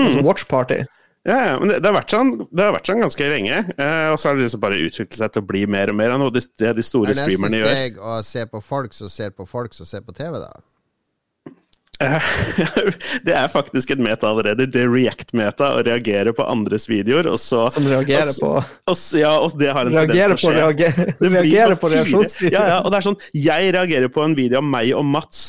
[0.00, 0.10] Mm.
[0.18, 0.82] Sånn Watch Party.
[1.24, 4.18] Ja, men det, det, har vært sånn, det har vært sånn ganske lenge, eh, og
[4.18, 6.34] så har det liksom bare utviklet seg til å bli mer og mer av noe
[6.34, 9.76] det, det de store Er neste steg å se på folk som ser på folk
[9.76, 10.50] som ser på TV, da?
[13.26, 14.66] det er faktisk et meta allerede.
[14.70, 18.52] Det er React-meta å reagere på andres videoer, og så Som reagerer og på
[18.92, 20.62] og Ja, og det har en Reagerer tendens til å skje.
[20.62, 22.56] Reagerer, reagerer på reaksjonsvideoer.
[22.58, 25.44] Ja, ja, og det er sånn Jeg reagerer på en video av meg og Mats.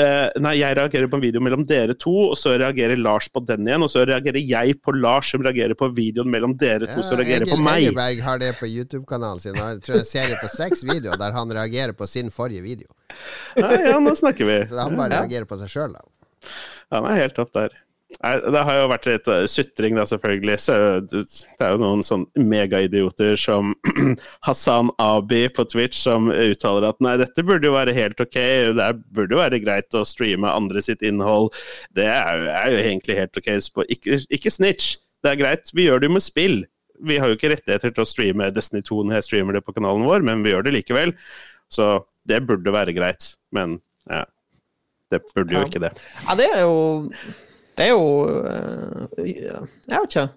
[0.00, 3.42] Eh, nei, jeg reagerer på en video mellom dere to, og så reagerer Lars på
[3.44, 3.82] den igjen.
[3.84, 7.44] Og så reagerer jeg på Lars, som reagerer på videoen mellom dere to, som reagerer
[7.46, 7.82] Egil på meg.
[7.88, 9.58] Hegerberg har det på YouTube-kanalen sin.
[9.60, 12.88] Han tror jeg ser det på seks videoer der han reagerer på sin forrige video.
[13.58, 14.58] Ja, ja, nå snakker vi.
[14.70, 15.22] Så han bare Ja.
[15.26, 16.04] reagerer på seg sjøl, da.
[16.94, 17.74] Han er helt opp der.
[18.18, 20.56] Nei, det har jo vært litt eh, sutring, da, selvfølgelig.
[20.60, 20.74] Så
[21.08, 23.70] det det er jo noen sånn megaidioter som
[24.46, 28.38] Hassan Abi på Twitch som uttaler at nei, dette burde jo være helt ok,
[28.76, 31.52] det burde jo være greit å streame andre sitt innhold.
[31.96, 33.50] Det er, jo- er jo egentlig helt ok.
[33.62, 35.70] Så Ikke, ikke snitch, det er greit.
[35.76, 36.58] Vi gjør det jo med spill.
[37.00, 39.72] Vi har jo ikke rettigheter til å streame Destiny 2 når jeg streamer det på
[39.78, 41.14] kanalen vår, men vi gjør det likevel.
[41.72, 41.86] Så
[42.28, 43.30] det burde være greit.
[43.56, 43.78] Men
[44.10, 44.26] ja,
[45.14, 45.94] det burde jo ikke det.
[46.26, 46.74] Ja, det er jo
[47.80, 48.04] Det er jo
[48.44, 50.28] eh, Jeg vet ikke.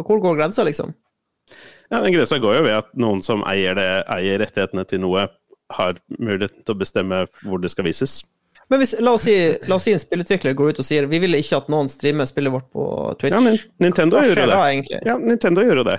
[0.00, 0.94] Hvor går grensa, liksom?
[1.90, 5.26] Ja, den Grensa går jo ved at noen som eier, det, eier rettighetene til noe,
[5.74, 8.20] har muligheten til å bestemme hvor det skal vises.
[8.70, 9.34] Men hvis, la, oss si,
[9.66, 12.28] la oss si en spillutvikler går ut og sier vi vil ikke at noen streamer
[12.30, 12.84] spillet vårt på
[13.18, 13.34] Twitch.
[13.34, 14.60] Ja, men Nintendo gjør jo det.
[14.60, 15.00] da.
[15.10, 15.96] Ja, Nintendo gjør jo det.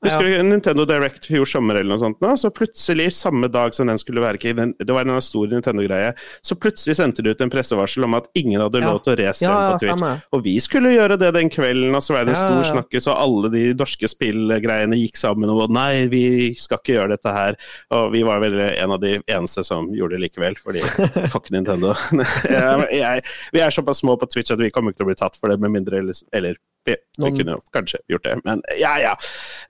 [0.00, 2.16] Husker du Nintendo Direct fjor sommer eller noe sånt?
[2.24, 2.32] Nå?
[2.40, 4.38] Så plutselig, samme dag som den skulle være
[4.72, 6.14] Det var en stor Nintendo-greie.
[6.42, 9.32] Så plutselig sendte de ut en pressevarsel om at ingen hadde lov til å ja,
[9.74, 10.24] på Twitch.
[10.32, 13.20] Og vi skulle gjøre det den kvelden, og så var det en stor snakkes, og
[13.26, 16.24] alle de norske spillgreiene gikk sammen og nei, vi
[16.56, 17.60] skal ikke gjøre dette her.
[17.96, 20.84] Og vi var vel en av de eneste som gjorde det likevel, fordi
[21.34, 21.92] fuck Nintendo.
[22.48, 25.20] jeg, jeg, vi er såpass små på Twitch at vi kommer ikke til å bli
[25.20, 28.36] tatt for det, med mindre Eller, eller vi, vi Noen- kunne jo kanskje gjort det,
[28.44, 29.14] men ja, ja.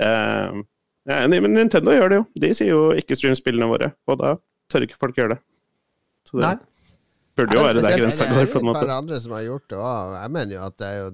[0.00, 0.60] Uh,
[1.10, 2.24] ja, men Nintendo gjør det jo.
[2.44, 4.34] De sier jo ikke stream spillene våre, og da
[4.70, 5.40] tør ikke folk gjøre det.
[6.28, 6.56] Så det Nei.
[7.40, 8.82] burde jo være det er der grensa det på er måte.
[8.82, 10.16] jo er et par andre som har gjort det òg.
[10.20, 11.10] Jeg mener jo at det er jo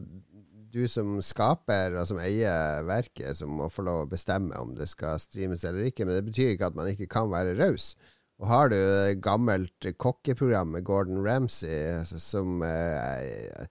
[0.77, 4.91] du som skaper og som eier verket, som må få lov å bestemme om det
[4.91, 6.05] skal streames eller ikke.
[6.05, 7.95] Men det betyr ikke at man ikke kan være raus.
[8.43, 8.77] Og har du
[9.25, 13.65] gammelt kokkeprogram med Gordon Ramsay altså, som eh,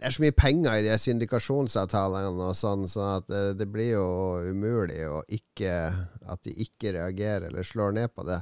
[0.00, 3.90] Det er så mye penger i de syndikasjonsavtalene og sånn, sånn at det, det blir
[3.98, 4.06] jo
[4.48, 5.02] umulig
[5.36, 5.74] ikke
[6.24, 8.38] At de ikke reagerer eller slår ned på det.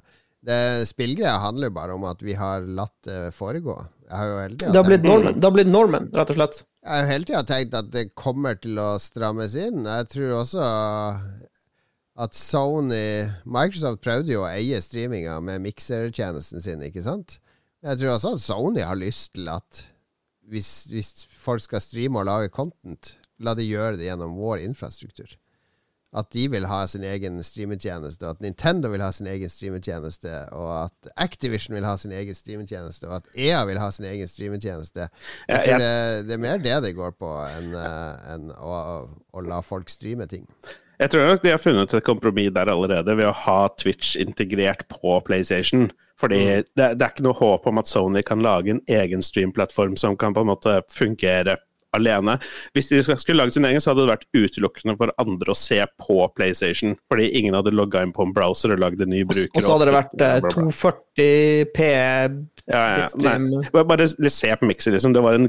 [0.47, 3.75] Det Spillgreia handler jo bare om at vi har latt det foregå.
[4.07, 6.63] Det har blitt normen, det har blitt normen rett og slett.
[6.87, 9.83] jeg har jo hele tida tenkt at det kommer til å strammes inn.
[9.83, 10.71] Jeg tror også
[12.19, 17.41] at Sony Microsoft prøvde jo å eie streaminga med miksertjenesten sin, ikke sant?
[17.83, 19.85] Jeg tror også at Sony har lyst til at
[20.49, 25.37] hvis, hvis folk skal streame og lage content, la de gjøre det gjennom vår infrastruktur.
[26.17, 30.31] At de vil ha sin egen streametjeneste, og at Nintendo vil ha sin egen streametjeneste,
[30.57, 34.31] og at Activision vil ha sin egen streametjeneste, og at EA vil ha sin egen
[34.31, 35.11] streametjeneste.
[35.51, 35.93] Jeg tror det,
[36.31, 38.73] det er mer det det går på, enn eh, enn å,
[39.37, 40.49] å la folk streame ting.
[40.99, 44.89] Jeg tror nok de har funnet et kompromiss der allerede ved å ha Twitch integrert
[44.91, 45.91] på PlayStation.
[46.19, 46.39] Fordi
[46.77, 50.17] det, det er ikke noe håp om at Sony kan lage en egen streamplattform som
[50.19, 51.57] kan på en måte fungere
[51.97, 52.35] alene.
[52.77, 55.79] Hvis de skulle lage sin egen, så hadde det vært utelukkende for andre å se
[56.03, 56.97] på PlayStation.
[57.09, 59.49] Fordi ingen hadde logga inn på en browser og lagd en ny bruker.
[59.57, 60.67] Og så hadde det vært eh, bla, bla, bla.
[60.69, 61.87] 240P
[62.69, 63.39] Ja, ja.
[63.73, 65.15] Bare- bare se på mikser, liksom.
[65.17, 65.49] Det var en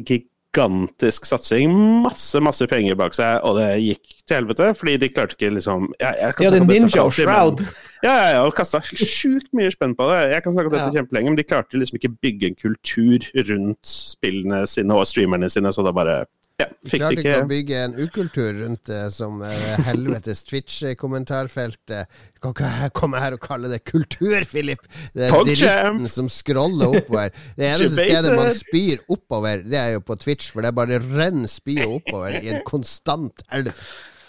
[0.53, 1.71] gigantisk satsing.
[2.03, 5.89] Masse, masse penger bak seg, og det gikk til helvete, fordi de klarte ikke liksom
[5.99, 7.63] jeg, jeg Ja, det dette Ninja og Shroud.
[7.99, 10.19] Ja, ja, ja, og kasta sjukt mye spenn på det.
[10.31, 11.01] Jeg kan snakke om dette Ja.
[11.01, 15.73] kjempelenge, men de klarte liksom ikke bygge en kultur rundt spillene sine og streamerne sine,
[15.75, 16.21] så da bare
[16.59, 22.19] ja, fikk Klarte ikke å bygge en ukultur rundt det som eh, helvetes Twitch-kommentarfeltet.
[22.43, 24.83] Kan ikke komme her og kalle det kultur, Philip?
[25.15, 27.33] Det er dritten som scroller oppover.
[27.55, 31.01] Det eneste stedet man spyr oppover, det er jo på Twitch, for det er bare
[31.03, 33.73] renn spyet oppover i en konstant elv.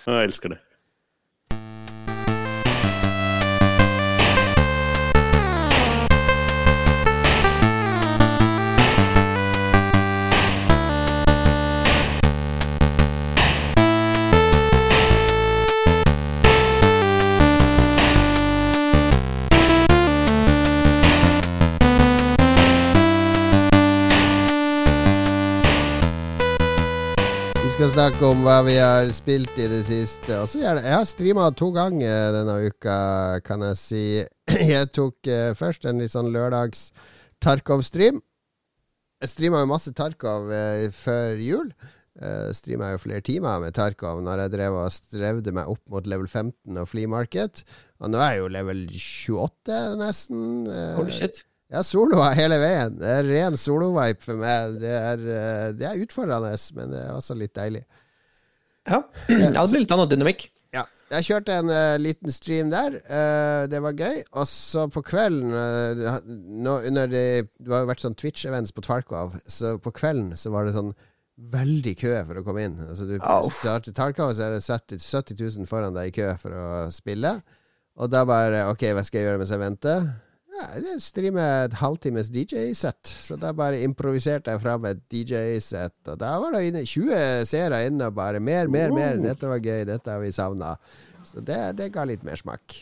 [0.06, 0.62] Jeg elsker det.
[27.80, 30.34] Skal snakke om hva vi har spilt i det siste.
[30.36, 32.96] Og jeg har streama to ganger denne uka,
[33.40, 34.02] kan jeg si.
[34.74, 36.90] Jeg tok eh, først en litt sånn lørdags
[37.40, 38.20] Tarkov-stream.
[39.24, 41.72] Jeg streama jo masse Tarkov eh, før jul.
[42.20, 46.04] Uh, streama jo flere timer med Tarkov når jeg drev og strevde meg opp mot
[46.10, 47.62] level 15 og Flea Market.
[48.04, 50.44] Og nå er jeg jo level 28, nesten.
[50.68, 51.46] Uh, Holy shit.
[51.70, 52.96] Ja, soloa hele veien.
[52.98, 54.78] Det er ren solo-vibe for meg.
[54.82, 57.84] Det er, eh, det er utfordrende, men det er også litt deilig.
[58.88, 60.48] Ja, ja det blir litt annen dynamikk.
[60.74, 60.82] Ja.
[61.10, 62.96] Jeg kjørte en uh, liten stream der.
[63.06, 64.22] Uh, det var gøy.
[64.38, 67.22] Og så på kvelden uh, nå, under det,
[67.58, 70.92] det har jo vært sånn Twitch-events på Tarkov, så på kvelden så var det sånn
[71.50, 72.74] veldig kø for å komme inn.
[72.84, 73.46] Altså Du Au.
[73.54, 77.38] starter Tarkov, så er det 70, 70 000 foran deg i kø for å spille.
[78.00, 80.10] Og da bare Ok, hva skal jeg gjøre mens jeg venter?
[80.60, 83.08] Ja, jeg streamer et halvtimes DJ-sett.
[83.08, 85.96] Så da bare improviserte jeg fram et DJ-sett.
[86.12, 89.16] Og da var det inne 20 seere inne og bare mer, mer, mer.
[89.22, 90.74] Dette var gøy, dette har vi savna.
[91.24, 92.76] Så det, det ga litt mer smak.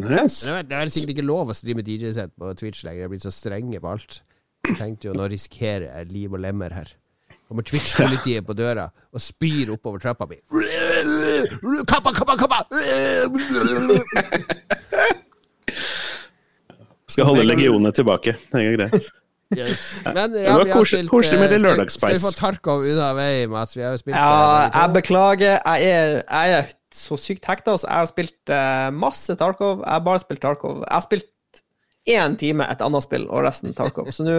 [0.00, 0.40] Yes.
[0.46, 3.04] Det er, det er sikkert ikke lov å streame DJ-sett på Twitch lenger.
[3.04, 4.22] Jeg er blitt så strenge på alt.
[4.64, 6.88] Jeg tenkte jo nå risikerer jeg liv og lemmer her.
[7.44, 10.40] Kommer Twitch-politiet på døra og spyr oppover trappa mi.
[11.84, 12.64] Kappa, kappa, kappa!
[17.10, 18.36] Skal holde legionene tilbake.
[18.52, 19.10] Det er greit.
[19.54, 20.00] Yes.
[20.06, 22.16] Men Det var koselig- koselig med eh, litt lørdagsspice.
[22.16, 23.76] Skal vi få Tarkov ut av vei, Mats?
[23.76, 25.60] Vi har jo spilt Ja, jeg beklager.
[25.60, 29.84] Jeg er, jeg er så sykt hekta, så jeg har spilt eh, masse Tarkov.
[29.84, 30.80] Jeg har bare spilt Tarkov.
[30.82, 31.60] Jeg har spilt
[32.16, 34.10] én time et annet spill, og resten Tarkov.
[34.16, 34.34] Så nå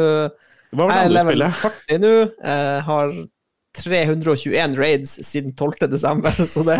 [0.75, 1.61] Hva var det andre spillet?
[1.61, 2.13] 40 nå.
[2.41, 3.15] Jeg har
[3.83, 5.87] 321 raids siden 12.
[5.91, 6.77] desember, så det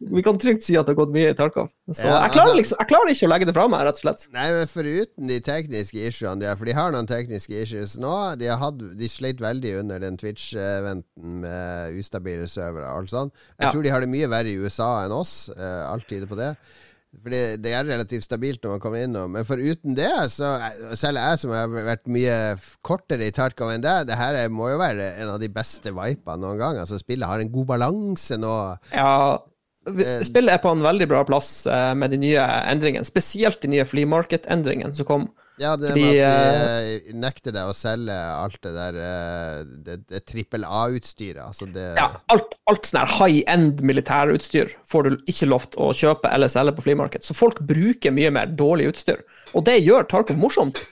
[0.00, 1.68] Vi kan trygt si at det har gått mye i Tarkov.
[1.92, 4.00] Så Ja, jeg, klarer altså- liksom, jeg klarer ikke å legge det fra meg, rett
[4.00, 4.26] og slett.
[4.34, 8.14] Nei, men foruten de tekniske issuene de har, for de har noen tekniske issues nå.
[8.40, 13.32] De, har hatt, de sleit veldig under den Twitch-eventen med ustabile servere og alt sånt.
[13.58, 13.70] Jeg Ja.
[13.72, 15.48] tror de har det mye verre i USA enn oss.
[15.56, 16.56] eh, alt tyder på det.
[17.22, 19.32] Fordi det er relativt stabilt når man kommer innom.
[19.36, 20.50] Men foruten det, så
[20.98, 22.36] selv jeg som har vært mye
[22.86, 25.90] kortere i Tarkov enn det, det her er- må jo være en av de beste
[25.94, 26.78] vipene noen gang.
[26.82, 28.54] Altså Spillet har en god balanse nå.
[28.92, 29.38] Ja,
[29.86, 33.68] Eh, spillet er på en veldig bra plass eh, med de nye endringene, spesielt de
[33.70, 35.28] nye flea market-endringene som kom.
[35.58, 39.60] Ja, det Fordi, med at de uh, nekter deg å selge alt det der eh,
[39.86, 41.40] Det, det trippel A-utstyret.
[41.46, 45.86] Altså det Ja, alt, alt sånn her high end militærutstyr får du ikke lov til
[45.86, 47.24] å kjøpe eller selge på flymarked.
[47.24, 49.24] Så folk bruker mye mer dårlig utstyr.
[49.56, 50.82] Og det gjør Tarkov morsomt.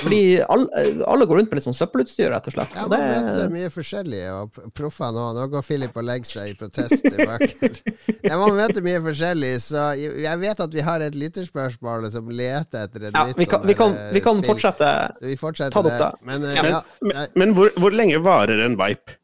[0.00, 2.74] Fordi alle, alle går rundt med litt sånn søppelutstyr, rett og slett.
[2.76, 5.38] Ja, man det, møter mye forskjellig, og proffene òg.
[5.38, 7.70] nå går Philip og legger seg i protest tilbake.
[8.28, 12.88] ja, man møter mye forskjellig, så jeg vet at vi har et lytterspørsmål som leter
[12.88, 14.50] etter et ja, nytt vi kan, sånn vi kan, eh, vi kan spill.
[14.52, 14.92] fortsette.
[15.24, 16.10] Vi fortsetter Ta det opp det.
[16.10, 16.30] da.
[16.32, 16.82] Men, eh, Ja.
[17.00, 17.26] Men, ja.
[17.34, 19.18] men hvor, hvor lenge varer en vipe?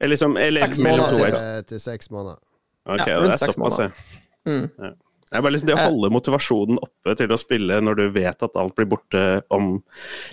[0.00, 1.40] Eller liksom, eller, Seks mellom måneder, to cirka.
[1.56, 2.38] til, til seks måneder.
[2.86, 3.90] Ok, Ja, det er såpass, ja.
[4.46, 4.94] Mm.
[5.26, 5.88] Det er bare liksom det å Eh.
[5.90, 9.82] holde motivasjonen oppe til å spille når du vet at alt blir borte om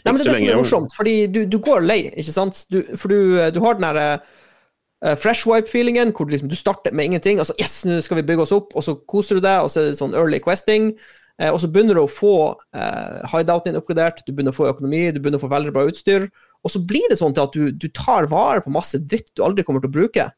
[0.05, 1.99] Nei, men ikke det så er det som er morsomt, fordi du, du går lei,
[2.13, 2.65] ikke sant?
[2.69, 6.93] Du, for du, du har den derre uh, fresh wipe-feelingen, hvor du liksom, du starter
[6.93, 7.41] med ingenting.
[7.41, 9.81] altså Yes, nå skal vi bygge oss opp, og så koser du deg, og så
[9.81, 10.93] er det sånn early questing.
[11.41, 14.69] Uh, og så begynner du å få uh, hideouten din oppgradert, du begynner å få
[14.69, 16.29] økonomi, du begynner å få veldig bra utstyr.
[16.63, 19.41] Og så blir det sånn til at du, du tar vare på masse dritt du
[19.43, 20.29] aldri kommer til å bruke.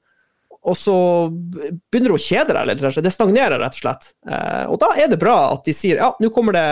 [0.65, 0.95] Og så
[1.29, 3.05] begynner du å kjede deg rett og slett.
[3.05, 4.11] Det stagnerer, rett og slett.
[4.27, 6.67] Eh, og da er det bra at de sier ja, nå kommer det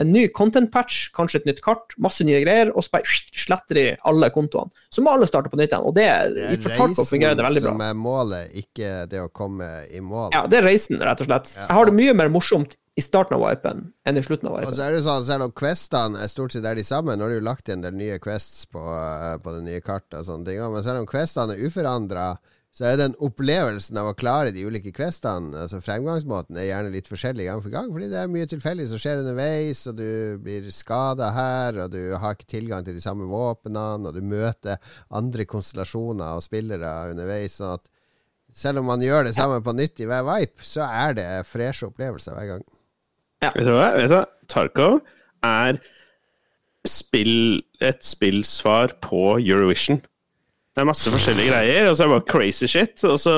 [0.00, 3.84] en ny content-patch, kanskje et nytt kart, masse nye greier, og så bare sletter de
[4.08, 4.70] alle kontoene.
[4.88, 5.84] Så må alle starte på nytt igjen.
[5.88, 7.72] Og det, Det i fortalt fungerer det veldig bra.
[7.74, 10.30] som er målet, ikke det å komme i mål.
[10.36, 11.52] Ja, det er reisen, rett og slett.
[11.58, 14.72] Jeg har det mye mer morsomt i starten av wipen enn i slutten av Og
[14.76, 17.32] så er det sånn, selv om questene er stort sett er de samme Nå har
[17.36, 20.48] du lagt inn en del nye quests på, eh, på det nye kartet og sånne
[20.48, 22.26] ting Men selv om questene er uforandra,
[22.80, 27.10] så er den opplevelsen av å klare de ulike questene Altså Fremgangsmåten er gjerne litt
[27.10, 30.70] forskjellig gang for gang, fordi det er mye tilfeldig som skjer underveis, og du blir
[30.72, 34.80] skada her, og du har ikke tilgang til de samme våpnene, og du møter
[35.12, 37.58] andre konstellasjoner og spillere underveis.
[37.60, 37.84] Sånn at
[38.62, 41.90] selv om man gjør det samme på nytt i hver vipe, så er det freshe
[41.90, 42.68] opplevelser hver gang.
[43.44, 43.90] Vet du hva?
[43.98, 44.24] Vet du hva?
[44.48, 45.02] Tarkov
[45.44, 45.82] er
[46.88, 50.00] spill, et spillsvar på Eurovision.
[50.80, 53.02] Det er masse forskjellige greier, og så er det bare crazy shit.
[53.04, 53.34] Og så,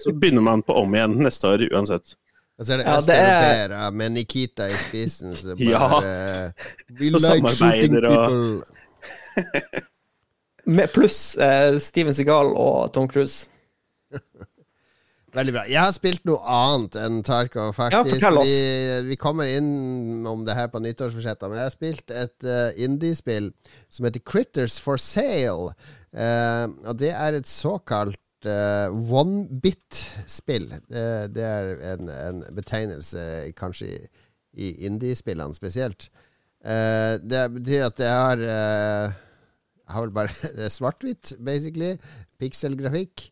[0.00, 2.14] så begynner man på om igjen neste år uansett.
[2.58, 6.00] Og så er det Ja, det er- østeuropeere med Nikita i spissen som bare Ja.
[6.00, 6.50] eh,
[6.96, 8.64] We Og like shooting samarbeider og-
[10.96, 13.48] pluss eh, Steven Seagal og Tom Cruise.
[15.36, 15.62] Veldig bra.
[15.68, 18.22] Jeg har spilt noe annet enn Tarkov, faktisk.
[18.24, 18.54] Ja, oss.
[19.04, 21.44] vi kommer inn om det her på nyttårsforsettet.
[21.50, 23.50] Men jeg har spilt et uh, indiespill
[23.92, 25.74] som heter Critters for Sale.
[26.12, 30.70] Eh, og det er et såkalt uh, one-bit-spill.
[30.72, 34.00] Eh, det er en, en betegnelse kanskje i,
[34.58, 36.08] i indiespillene spesielt.
[36.64, 39.14] Eh, det betyr at det eh,
[39.86, 40.34] Jeg har vel bare
[40.66, 41.96] er svart-hvitt, basically.
[42.38, 43.30] Pikselgrafikk.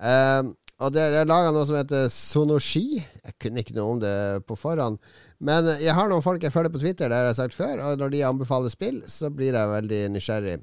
[0.00, 3.00] Eh, og det er laga noe som heter Sonoshi.
[3.00, 4.16] Jeg kunne ikke noe om det
[4.48, 5.00] på forhånd.
[5.40, 7.98] Men jeg har noen folk jeg følger på Twitter, det har jeg sagt før, og
[8.00, 10.54] når de anbefaler spill, så blir jeg veldig nysgjerrig.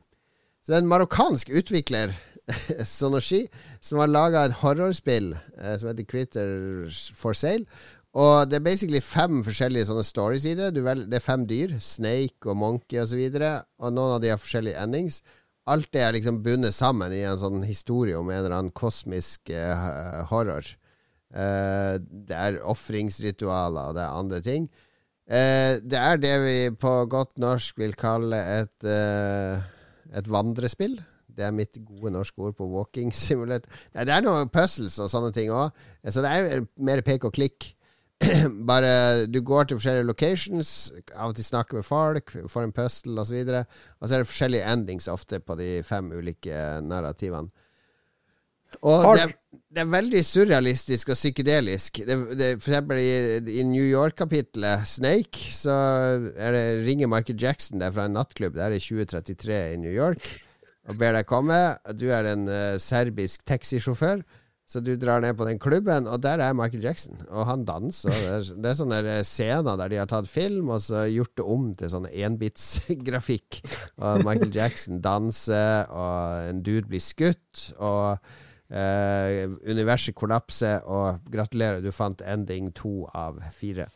[0.64, 2.14] Så det er en marokkansk utvikler,
[2.88, 3.46] Sonoshi,
[3.84, 7.68] som har laga et horrorspill eh, som heter Critters for Sale.
[8.14, 10.70] Og det er basically fem forskjellige sånne stories i det.
[10.86, 11.74] Vel, det er fem dyr.
[11.82, 13.18] Snake og monkey osv.
[13.26, 15.20] Og, så og noen av de har forskjellige endings.
[15.66, 19.50] Alt det er liksom bundet sammen i en sånn historie om en eller annen kosmisk
[19.50, 20.68] eh, horror.
[21.34, 24.68] Eh, det er ofringsritualer, og det er andre ting.
[25.24, 29.64] Eh, det er det vi på godt norsk vil kalle et, eh,
[30.14, 30.98] et vandrespill.
[31.34, 33.72] Det er mitt gode norske ord på walking simulator.
[33.94, 35.74] Det er noen puzzles og sånne ting òg,
[36.06, 37.74] så det er mer pek og klikk.
[38.70, 40.70] Bare du går til forskjellige locations,
[41.16, 43.42] av og til snakker med folk, får en puzzle osv.
[43.42, 43.64] Og, så
[44.00, 47.52] og så er det forskjellige endings ofte på de fem ulike narrativene.
[48.82, 49.34] Og det er,
[49.74, 52.04] det er veldig surrealistisk og psykedelisk.
[52.06, 53.14] Det, det, for eksempel i,
[53.60, 55.74] i New York-kapitlet Snake, så
[56.36, 58.58] er det, ringer Michael Jackson der fra en nattklubb.
[58.58, 60.22] Det er i 2033 i New York.
[60.92, 61.58] Og ber deg komme.
[61.96, 64.22] Du er en uh, serbisk taxisjåfør.
[64.70, 67.18] Så du drar ned på den klubben, og der er Michael Jackson.
[67.30, 68.10] Og han danser.
[68.10, 71.34] og Det er, det er sånne scener der de har tatt film og så gjort
[71.38, 73.60] det om til sånn enbitsgrafikk.
[74.00, 78.22] Og Michael Jackson danser, og en dude blir skutt, og
[78.74, 83.90] eh, universet kollapser, og gratulerer, du fant ending to av fire.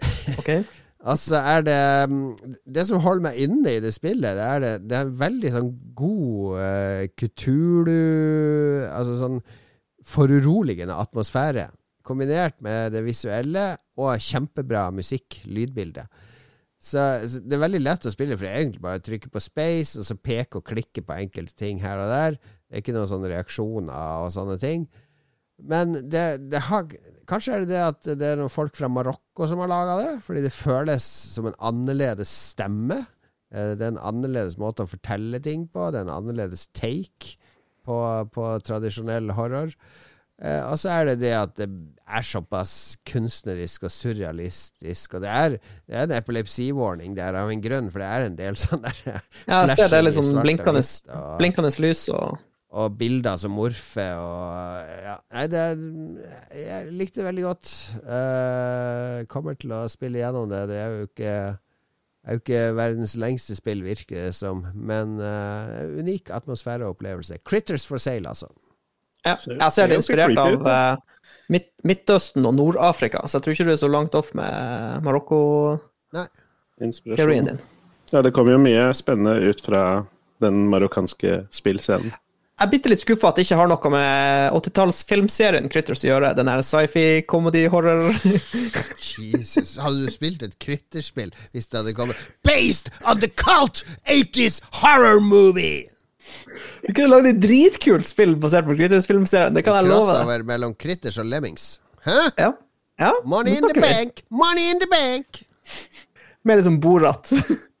[0.40, 0.50] Ok?
[1.06, 1.82] Altså er det
[2.66, 5.68] Det som holder meg inne i det spillet, det er, det, det er veldig sånn
[5.96, 8.00] god uh, Kutulu
[8.90, 9.38] Altså sånn
[10.06, 11.64] foruroligende atmosfære.
[12.06, 16.04] Kombinert med det visuelle og kjempebra musikk, lydbilde.
[16.86, 19.30] Så, så det er veldig lett å spille, for det er egentlig bare å trykke
[19.34, 22.36] på space, og så peke og klikke på enkelte ting her og der.
[22.38, 24.86] Det er ikke noen sånne reaksjoner og sånne ting.
[25.66, 26.84] Men det, det har
[27.26, 30.10] Kanskje er det det at det er noen folk fra Marokko som har laga det,
[30.22, 33.00] fordi det føles som en annerledes stemme.
[33.50, 35.88] Eh, Det er en annerledes måte å fortelle ting på.
[35.90, 37.32] Det er en annerledes take
[37.86, 37.96] på,
[38.30, 39.74] på tradisjonell horror.
[40.42, 41.66] Eh, og så er det det at det
[42.06, 42.72] er såpass
[43.08, 45.16] kunstnerisk og surrealistisk.
[45.16, 45.56] Og det er,
[45.88, 49.00] det er en epilepsivarning der av en grunn, for det er en del sånn der
[49.06, 52.36] Ja, jeg ser det er litt sånn blinkende, og- blinkende lys og
[52.76, 55.14] og bilder som morfer og ja.
[55.32, 55.62] Nei, det
[56.58, 57.70] Jeg likte det veldig godt.
[58.04, 60.64] Eh, kommer til å spille gjennom det.
[60.68, 61.30] Det er jo ikke
[62.26, 64.64] er jo ikke verdens lengste spill, virker det som.
[64.74, 67.38] Men uh, unik atmosfæreopplevelse.
[67.46, 68.50] Critters for sale, altså.
[69.26, 70.96] Ja, jeg ser det inspirert av eh,
[71.52, 76.86] Midt Midtøsten og Nord-Afrika, så jeg tror ikke du er så langt off med Marokko-teorien
[76.86, 77.50] Inspirasjon.
[77.52, 77.60] din.
[78.12, 79.82] Ja, det kommer jo mye spennende ut fra
[80.42, 82.12] den marokkanske spillscenen.
[82.56, 86.30] Jeg er bitte litt skuffa at det ikke har noe med 80-tallsfilmserien Critters å gjøre.
[86.38, 88.14] Den her sci-fi, comedy-horror
[89.12, 89.74] Jesus.
[89.76, 92.16] Hadde du spilt et krytterspill hvis det hadde kommet
[92.48, 95.84] Based on the cult 80s horror movie!
[96.86, 99.54] Du kunne lagd et dritkult spill basert på Critters-filmserien.
[99.56, 100.12] Det kan jeg love deg.
[100.14, 101.68] Crossover mellom Critters og Lemmings.
[102.06, 102.18] Hæ?
[102.38, 102.50] Ja.
[103.02, 104.22] ja Money in the bank!
[104.30, 105.42] Money in the bank!
[106.46, 107.32] Med liksom Borat.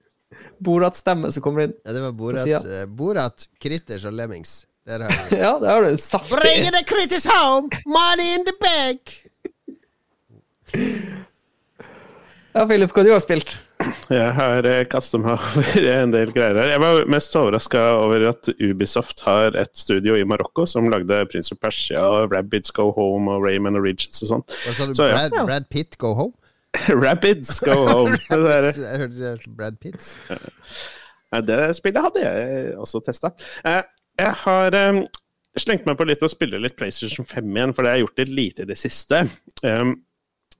[0.66, 1.76] Borat-stemme som kommer inn.
[1.84, 4.64] Ja, det var Borat, eh, Borat Critters og Lemmings.
[4.86, 7.70] Der har du Ja, der har du en saftig Bring the critters home!
[7.86, 9.22] Money in the bank!
[12.56, 13.52] Ja, Philip, hva du har spilt?
[14.10, 16.70] Jeg har kasta kastet meg over en del greier her.
[16.72, 21.52] Jeg var mest overraska over at Ubisoft har et studio i Marokko som lagde Prince
[21.52, 24.46] of Persia og Rabbids Go Home og Rayman Origins og sånn.
[24.72, 24.96] Sa du?
[24.96, 25.26] Ja.
[25.28, 26.34] Brad, Brad Pitt go home?
[26.88, 28.16] Rabbids Go Home.
[28.30, 30.16] Rabbids, Jeg hørte Brad Pitts.
[31.46, 33.32] Det spillet hadde jeg også testa.
[33.64, 35.00] Jeg har eh,
[35.60, 38.22] slengt meg på litt å spille litt PlayStation 5 igjen, for det har jeg gjort
[38.22, 39.26] litt lite i det siste.
[39.62, 39.96] Um,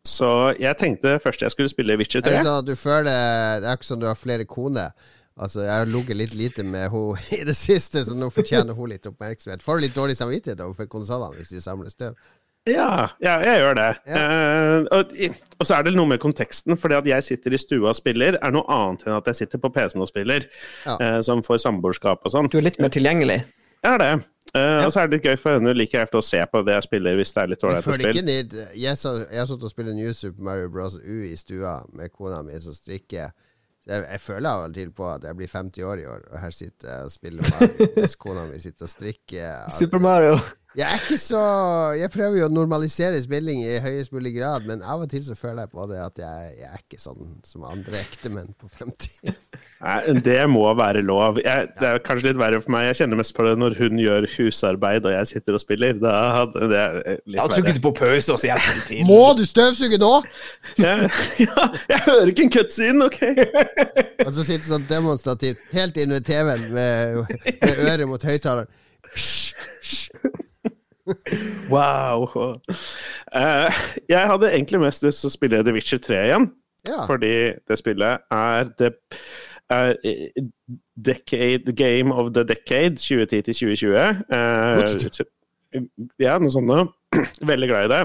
[0.08, 0.30] så
[0.60, 2.46] jeg tenkte først jeg skulle spille Witcher Er det 3.
[2.46, 4.94] sånn at du føler Det er ikke sånn du har flere koner?
[5.36, 8.88] Altså, Jeg har ligget litt lite med henne i det siste, så nå fortjener hun
[8.88, 9.60] litt oppmerksomhet.
[9.62, 12.14] Får du litt dårlig samvittighet overfor konsollene hvis de samler støv?
[12.66, 13.90] Ja, ja, jeg gjør det.
[14.10, 14.22] Ja.
[14.26, 15.12] Uh, og,
[15.60, 17.98] og så er det noe med konteksten, for det at jeg sitter i stua og
[18.00, 20.48] spiller, er noe annet enn at jeg sitter på PC-en og spiller,
[20.82, 20.96] Ja.
[20.98, 22.48] uh, som får samboerskap og sånn.
[22.50, 23.44] Du er litt mer tilgjengelig.
[23.86, 24.10] Jeg er det.
[24.56, 26.74] Eh, Og så er det litt gøy for henne, liker jeg å se på det
[26.76, 28.06] jeg spiller, hvis det er litt ålreit spill.
[28.10, 28.68] ikke.
[28.82, 30.96] Jeg, så, jeg har sittet og spilt New Super Mario Bros.
[31.02, 33.34] U i stua med kona mi som strikker.
[33.84, 36.24] Så jeg, jeg føler av og til på at jeg blir 50 år i år,
[36.32, 39.68] og her sitter jeg og spiller Mario mens kona mi sitter og strikker.
[39.76, 40.38] Super Mario.
[40.76, 41.42] Jeg er ikke så
[41.96, 45.36] Jeg prøver jo å normalisere spilling i høyest mulig grad, men av og til så
[45.38, 49.32] føler jeg på det at jeg, jeg er ikke sånn som andre ektemenn på 50.
[49.86, 51.40] Nei, det må være lov.
[51.40, 52.90] Jeg, det er kanskje litt verre for meg.
[52.90, 55.96] Jeg kjenner mest på det når hun gjør husarbeid og jeg sitter og spiller.
[56.00, 57.48] Da hadde det er litt verre.
[57.56, 59.02] trykket du på pause, og så hjelper det til.
[59.08, 60.14] Må du støvsuge nå?!
[60.82, 60.96] Ja,
[61.40, 63.22] ja, jeg hører ikke en cutscene, OK?
[64.26, 67.22] Og så sitter sånn demonstrativt helt inn ved TV-en med,
[67.62, 68.68] med øret mot høyttaleren.
[71.72, 72.26] Wow.
[73.34, 73.70] Uh,
[74.08, 76.48] jeg hadde egentlig mest lyst til å spille The Witcher 3 igjen.
[76.86, 77.02] Ja.
[77.06, 77.34] Fordi
[77.68, 78.92] det spillet er det
[79.70, 80.44] er eh,
[80.94, 83.96] decade, The Game of the Decade 2010 til 2020.
[84.30, 86.86] Uh, ja, noe sånt noe.
[87.50, 88.02] Veldig glad i det.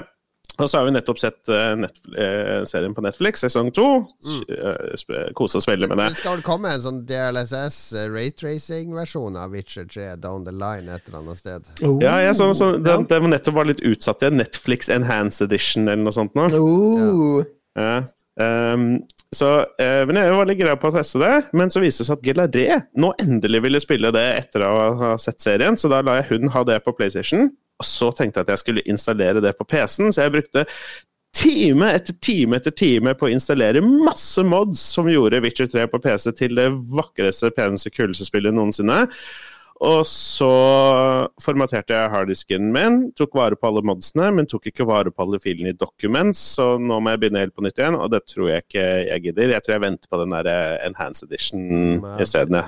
[0.62, 1.84] Og så har vi nettopp sett eh,
[2.24, 3.86] eh, serien på Netflix, sesong to.
[4.26, 5.32] Mm.
[5.38, 6.08] Kosa oss veldig med det.
[6.16, 10.88] Det skal vel komme en sånn DLSS eh, raytracing-versjon av Witcher 3 down the line
[10.88, 11.72] et eller annet sted.
[12.02, 14.38] Ja, jeg så, så, Oh, den, den nettopp var litt utsatt igjen.
[14.40, 16.36] Netflix Enhanced Edition eller noe sånt.
[16.38, 16.48] Nå.
[16.56, 17.42] Oh.
[17.78, 18.02] Ja.
[18.40, 19.02] Um,
[19.32, 22.08] så, uh, men jeg var litt grei på å teste det, men så viste det
[22.08, 26.00] seg at Gelaré nå endelig ville spille det etter å ha sett serien, så da
[26.04, 27.50] la jeg hun ha det på PlayStation.
[27.82, 30.66] Og så tenkte jeg at jeg skulle installere det på PC-en, så jeg brukte
[31.32, 36.00] time etter time etter time på å installere masse mods som gjorde Witcher 3 på
[36.04, 39.06] PC til det vakreste, peneste, kuleste spillet noensinne.
[39.82, 40.48] Og så
[41.42, 45.40] formaterte jeg harddisken min, tok vare på alle modsene, men tok ikke vare på alle
[45.42, 48.52] filene i Documents, så nå må jeg begynne helt på nytt igjen, og det tror
[48.52, 49.56] jeg ikke jeg gidder.
[49.56, 51.64] Jeg tror jeg venter på den der eh, Enhanced Edition
[52.22, 52.60] isteden.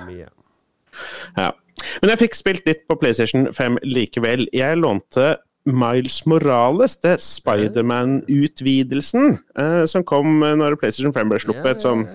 [1.39, 1.53] Ja.
[2.01, 4.41] Men jeg fikk spilt litt på PlayStation 5 likevel.
[4.55, 5.25] Jeg lånte
[5.65, 9.25] Miles Morales, det Spiderman-utvidelsen,
[9.57, 11.81] eh, som kom eh, når PlayStation 5 ble sluppet.
[11.81, 12.05] som...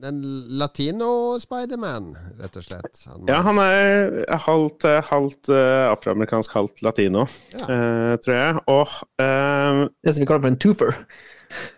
[0.00, 0.16] Den
[0.56, 3.02] latino-Spiderman, rett og slett.
[3.10, 7.64] Han Ja, han er halvt, eh, halvt eh, afroamerikansk, halvt latino, Ja.
[7.68, 8.54] uh, tror jeg.
[8.66, 8.88] Og
[9.20, 10.92] uh, Det som vi kaller for en twofer.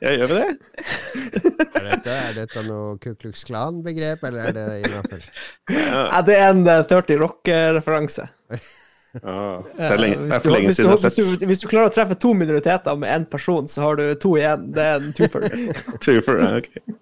[0.03, 0.51] Jeg gjør vi det?
[1.83, 5.25] Er dette, er dette noe Ku Klux Klan-begrep, eller er det innafor?
[5.73, 8.29] Ja, det er en eh, 30 Rock-referanse.
[9.21, 11.61] Ah, det, er lenge, det er du- for lenge siden jeg har hvis, du, hvis
[11.61, 14.71] du klarer å treffe to minoriteter med én person, så har du to igjen.
[14.73, 15.49] Det er en twofer.
[16.05, 16.99] twofer, ja, ok.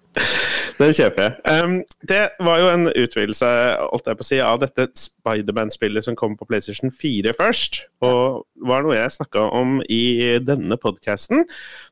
[0.81, 1.61] Den kjøper jeg.
[1.63, 1.75] Um,
[2.09, 3.47] det var jo en utvidelse
[3.79, 7.83] holdt jeg på å si, av dette Spiderman-spillet som kom på PlayStation 4 først.
[8.03, 10.01] Og var noe jeg snakka om i
[10.43, 11.45] denne podkasten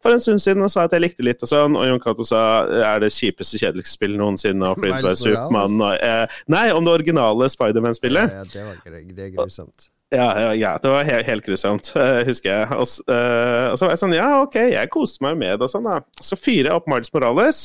[0.03, 1.77] for en stund siden og sa at jeg likte litt og sånn.
[1.79, 4.67] Og Jon Cato sa er det kjipeste, kjedeligste spillet noensinne.
[4.73, 5.79] Og Flint Supermann.
[5.79, 8.35] Og, eh, nei, om det originale Ja, Spiderman-spillet.
[8.35, 9.15] ja, det, var, greit.
[9.15, 9.87] det er grusomt.
[10.09, 12.67] Ja, ja, det var helt, helt grusomt, eh, husker jeg.
[12.73, 15.73] Og, eh, og så var jeg sånn, ja, ok, jeg koste meg med det og
[15.75, 15.99] sånn, da.
[16.25, 17.59] Så fyrer jeg opp Miles Morales,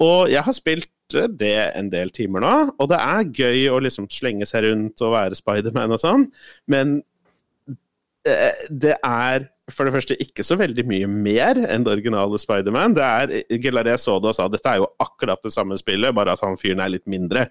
[0.00, 3.82] og jeg har spilt eh, det en del timer nå, og det er gøy å
[3.84, 6.30] liksom slenge seg rundt og være Spiderman og sånn,
[6.72, 7.02] men
[8.24, 12.96] det er for det første ikke så veldig mye mer enn det originale Spiderman.
[12.96, 16.34] Det er Gelaré så det og sa dette er jo akkurat det samme spillet, bare
[16.36, 17.46] at han fyren er litt mindre.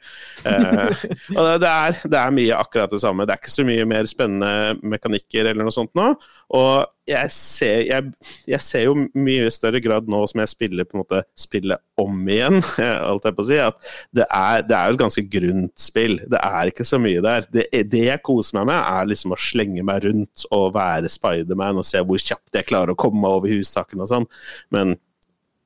[0.46, 0.94] Uh,
[1.38, 3.26] og det, det, er, det er mye akkurat det samme.
[3.26, 6.12] Det er ikke så mye mer spennende mekanikker eller noe sånt nå.
[6.54, 8.12] Og jeg ser, jeg,
[8.48, 12.22] jeg ser jo mye større grad nå som jeg spiller på en måte spillet om
[12.32, 12.62] igjen,
[13.10, 16.16] alt jeg på å si, at det er, det er jo et ganske grunt spill.
[16.32, 17.48] Det er ikke så mye der.
[17.52, 21.82] Det, det jeg koser meg med, er liksom å slenge meg rundt og være Spiderman
[21.82, 24.30] og se hvor kjapt jeg klarer å komme meg over hustakene og sånn.
[24.74, 24.96] Men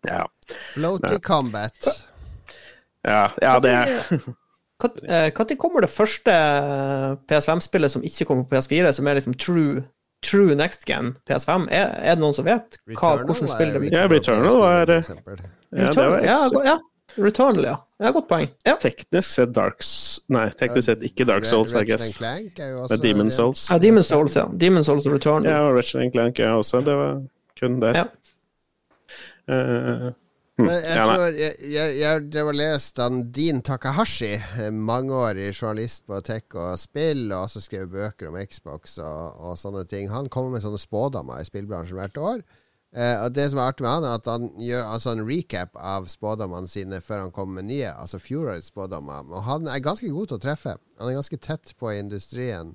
[0.08, 0.26] ja.
[0.74, 1.94] Floaty combat.
[3.06, 3.94] Ja, ja det er
[4.82, 6.34] Når kommer det første
[7.30, 9.86] PS5-spillet som ikke kommer på PS4, som er liksom true,
[10.28, 11.70] true next gen PS5?
[11.72, 13.96] Er, er det noen som vet hva, hvordan spill det blir?
[13.96, 15.00] Ja, Returnal var ja, det
[15.98, 16.78] var ja, ja,
[17.18, 17.76] Returnal, ja.
[18.04, 18.12] ja.
[18.16, 18.52] Godt poeng.
[18.68, 18.76] Ja.
[18.82, 19.90] Teknisk sett Darks
[20.34, 22.20] Nei, teknisk sett ikke Dark Souls, I guess.
[22.20, 23.68] Men Demon Souls.
[23.72, 24.46] Ja, Demon Souls, ja.
[24.54, 25.50] Demon Souls og Returnal.
[25.50, 26.84] Ja, og Ratchet Clank ja, også.
[26.86, 27.22] Det var
[27.60, 28.04] kun der.
[28.04, 28.08] Ja.
[29.48, 30.12] Uh,
[30.58, 34.34] men jeg tror jeg, jeg, jeg, Det var lest han Dean Takahashi,
[34.74, 39.86] mangeårig journalist på tech og spill, og også skrev bøker om Xbox og, og sånne
[39.90, 40.10] ting.
[40.14, 42.42] Han kommer med sånne spådommer i spillbransjen hvert år.
[42.96, 45.76] Eh, og Det som er artig med han, er at han gjør altså en recap
[45.76, 49.28] av spådommene sine før han kommer med nye, altså fjorårets spådommer.
[49.30, 50.78] Og han er ganske god til å treffe.
[50.98, 52.74] Han er ganske tett på industrien.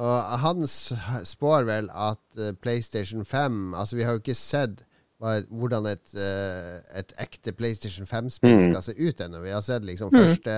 [0.00, 4.84] Og han spår vel at uh, PlayStation 5 Altså, vi har jo ikke sett
[5.20, 8.64] hvordan et, uh, et ekte PlayStation 5-spill mm.
[8.70, 9.42] skal se ut ennå.
[9.44, 10.20] Vi har sett liksom mm.
[10.22, 10.54] første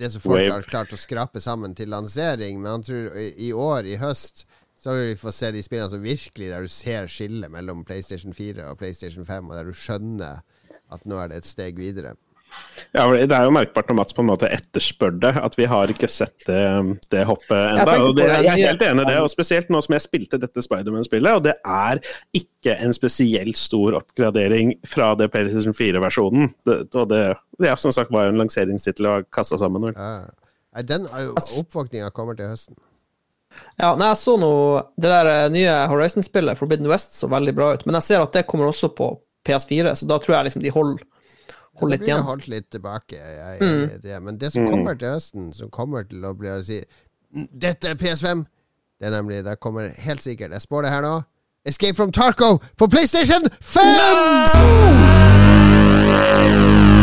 [0.00, 3.52] Det som folk har klart å skrape sammen til lansering, men han tror i, i
[3.52, 4.46] år, i høst,
[4.80, 8.34] så vil vi få se de spillene som virkelig der du ser skillet mellom PlayStation
[8.34, 10.40] 4 og PlayStation 5, og der du skjønner
[10.90, 12.16] at nå er det et steg videre.
[12.96, 15.92] Ja, Det er jo merkbart når Mats på en måte etterspør det, at vi har
[15.92, 16.64] ikke sett det,
[17.12, 17.94] det hoppet enda.
[17.94, 21.38] Jeg, jeg er helt enig i det, og spesielt nå som jeg spilte dette Spiderman-spillet.
[21.38, 22.02] Og det er
[22.36, 26.52] ikke en spesielt stor oppgradering fra det PlayStation 4-versjonen.
[26.66, 27.24] Og det,
[27.62, 29.92] det som sagt var jo en lanseringstittel og kasta sammen.
[29.94, 30.82] Ja.
[30.86, 32.78] Den oppvåkninga kommer til høsten.
[33.80, 37.72] Ja, nei, jeg så noe Det der eh, nye Horizon-spillet, Forbidden West, så veldig bra
[37.74, 37.86] ut.
[37.86, 39.12] Men jeg ser at det kommer også på
[39.46, 41.02] PS4, så da tror jeg liksom de holder
[41.80, 42.22] Hold litt igjen.
[42.26, 43.16] holdt litt tilbake.
[43.16, 44.00] Jeg, jeg, mm.
[44.04, 44.22] det.
[44.22, 46.82] Men det som kommer til høsten, som kommer til å bli å si
[47.30, 48.44] Dette er PS5!
[49.00, 51.14] Det er nemlig Det kommer helt sikkert Jeg spår det her nå.
[51.64, 53.84] Escape from Tarco på PlayStation 5!
[56.96, 56.99] No!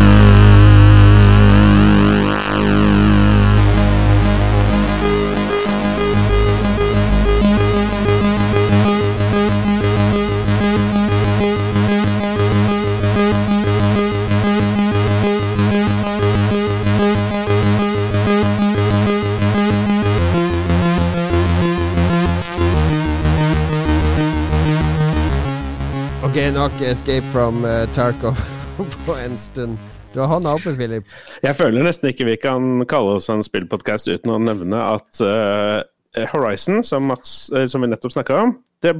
[26.57, 28.37] Nok Escape from uh, Tarkov
[29.05, 29.77] på en stund.
[30.13, 31.05] Du har hånda oppe, Philip.
[31.43, 35.83] Jeg føler nesten ikke vi kan kalle oss en spillpodkast uten å nevne at uh,
[36.31, 38.95] Horizon, som, Mats, uh, som, vi nettopp snakka om, det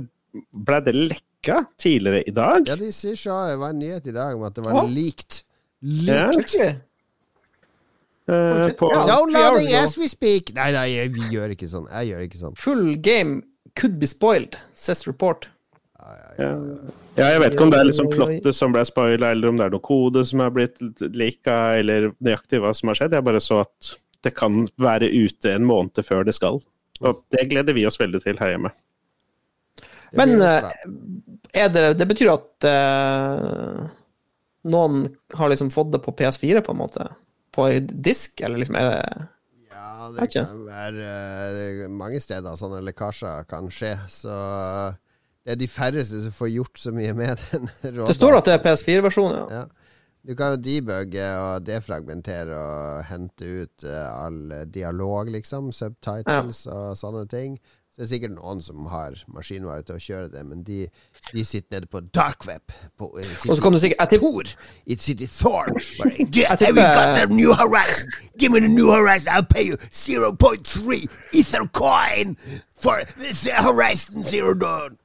[0.67, 2.69] ble det lekka tidligere i dag.
[2.69, 3.39] Ja, de sier så.
[3.49, 4.93] Det var en nyhet i dag om at det var oh.
[4.93, 5.39] leaked.
[5.81, 6.53] Leaked.
[6.61, 6.69] Ja.
[8.27, 10.53] Uh, på Downloading as we speak!
[10.53, 11.89] Nei, nei, vi gjør ikke sånn.
[11.89, 12.61] Jeg gjør ikke sånn.
[12.67, 13.41] Full game
[13.73, 15.49] could be spoiled, says report.
[15.97, 19.32] Ja, ja, ja, ja, jeg vet ikke om det er liksom plottet som ble spoila,
[19.34, 20.82] eller om det er noe kode som er blitt
[21.18, 23.15] lika, eller nøyaktig hva som har skjedd.
[23.18, 23.93] Jeg bare så at
[24.26, 26.61] det kan være ute en måned før det skal.
[27.01, 28.74] Og det gleder vi oss veldig til her hjemme.
[30.18, 30.68] Men eh,
[31.63, 33.88] er det, det betyr at uh,
[34.72, 37.09] noen har liksom fått det på PS4, på en måte?
[37.55, 39.01] På disk, eller liksom er det
[39.74, 41.09] Ja, det kan være
[41.84, 44.38] uh, mange steder sånne lekkasjer kan skje, så
[45.47, 47.69] det er de færreste som får gjort så mye med den.
[47.95, 49.61] Det står at det er PS4-versjonen, ja.
[49.61, 49.93] ja.
[50.27, 55.71] Du kan jo debugge og defragmentere og hente ut uh, all dialog, liksom.
[55.71, 56.73] Subtitles ja.
[56.75, 57.55] og sånne ting.
[57.87, 60.81] Så det er sikkert noen som har maskinvare til å kjøre det, men de,
[61.31, 62.75] de sitter nede på dark web.
[62.99, 64.53] På, uh, og så kan du sikkert jeg Tor!
[64.83, 65.71] I City Thor.
[65.71, 68.11] Have you got the new horizon?
[68.35, 72.35] Give me the new horizon, I'll pay you 0.3 ether coin
[72.75, 74.97] for this horizon zero dawn.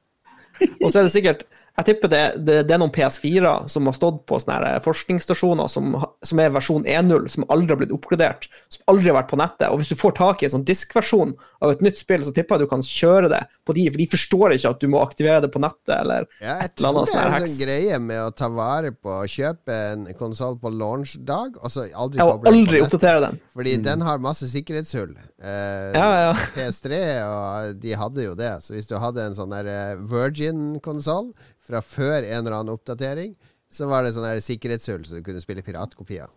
[0.83, 1.43] Og så er det sikkert
[1.73, 5.65] Jeg tipper det, det, det er noen PS4 som har stått på sånne her forskningsstasjoner
[5.73, 9.39] som, som er versjon 1.0, som aldri har blitt oppgradert, som aldri har vært på
[9.41, 9.71] nettet.
[9.73, 11.31] Og hvis du får tak i en sånn diskversjon
[11.65, 14.07] av et nytt spill, så tipper jeg du kan kjøre det på de, for de
[14.11, 16.93] forstår ikke at du må aktivere det på nettet, eller Ja, jeg et eller tror
[16.93, 20.59] det er sånn en sånn greie med å ta vare på å kjøpe en konsoll
[20.61, 22.85] på launchdag, og så aldri Jeg koble på aldri nettet.
[22.91, 23.41] oppdatere den.
[23.57, 25.17] Fordi den har masse sikkerhetshull.
[25.41, 26.37] Eh, Ja, ja.
[26.53, 28.53] PS3 og de hadde jo det.
[28.65, 31.33] Så hvis du hadde en sånn eh, Virgin-konsoll
[31.67, 33.33] fra før en eller annen oppdatering,
[33.73, 36.27] så var det sånn her sikkerhetshull så du kunne spille piratkopier.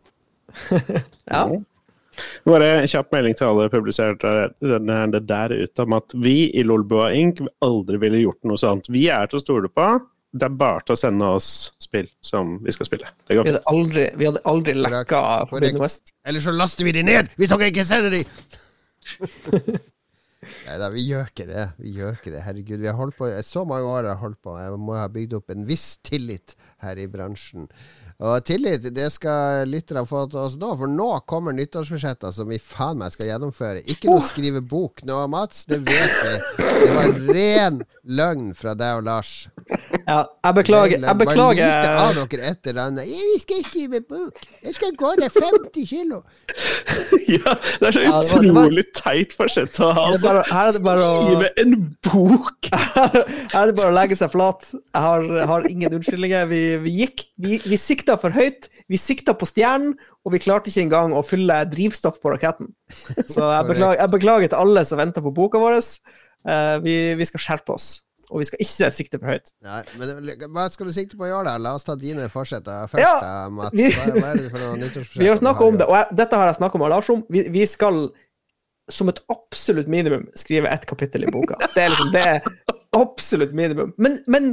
[1.27, 1.43] Ja.
[2.47, 4.31] Bare en kjapp melding til alle publiserte
[4.63, 7.43] denne det der ute om at vi i Lolbua Inc.
[7.67, 8.89] aldri ville gjort noe sånt.
[8.89, 9.89] Vi er til å stole på.
[10.37, 11.51] Det er bare til å sende oss
[11.83, 13.11] spill som vi skal spille.
[13.29, 13.59] Det går Vi fint.
[13.59, 15.21] hadde aldri, vi hadde aldri lekka.
[15.51, 16.15] Forbidden West.
[16.25, 18.25] Eller så laster vi de ned, hvis dere ikke sender de!
[20.67, 21.65] Nei da, vi gjør ikke det.
[21.79, 22.41] Vi gjør ikke det.
[22.43, 24.09] Herregud, vi har holdt på så mange år.
[24.11, 27.69] har holdt på Jeg må ha bygd opp en viss tillit her i bransjen.
[28.17, 32.59] Og tillit, det skal lytterne få til oss nå, for nå kommer nyttårsforsetter som vi
[32.59, 33.85] faen meg skal gjennomføre.
[33.93, 35.67] Ikke noe skrive bok nå, Mats.
[35.71, 36.65] Det vet vi.
[36.83, 39.37] Det var ren løgn fra deg og Lars.
[40.07, 41.01] Ja, jeg beklager.
[41.03, 43.09] Jeg Bare lite av dere et eller annet.
[43.11, 44.37] 'Jeg skal skrive bok.
[44.63, 46.21] Jeg skal gå ned 50 kilo.
[47.27, 50.05] Ja, det er så Ja, det var- det var- utrolig teit forsett å ha.
[50.13, 52.69] Det bare- her det bare Skrive en bok!
[53.53, 54.63] Her er det bare å legge seg flat.
[54.71, 56.47] Jeg har, har ingen unnskyldninger.
[56.47, 60.71] Vi, vi gikk Vi, vi sikta for høyt, vi sikta på stjernen, og vi klarte
[60.71, 62.71] ikke engang å fylle drivstoff på raketten.
[63.35, 65.77] Så jeg beklager, jeg beklager til alle som venter på boka vår.
[66.47, 69.53] Eh, vi, vi skal skjerpe oss, og vi skal ikke sikte for høyt.
[69.63, 71.57] Nei, men hva skal du sikte på å gjøre, da?
[71.63, 73.75] La oss ta dine forsetter først, Ja, da, Mats.
[73.77, 75.23] vi- Hva, er det for noe nyttårsforsett?
[75.23, 77.23] Vi har snakka om det, og jeg, dette har jeg snakka med Lars om.
[77.31, 78.09] Vi, vi skal
[78.91, 81.57] som et absolutt minimum skrive ett kapittel i boka.
[81.75, 82.43] Det er liksom det er
[82.95, 83.91] absolutt minimum.
[83.99, 84.53] Men, men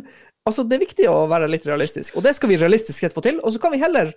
[0.50, 3.22] altså, det er viktig å være litt realistisk, og det skal vi realistisk sett få
[3.26, 3.38] til.
[3.46, 4.10] Og så kan vi heller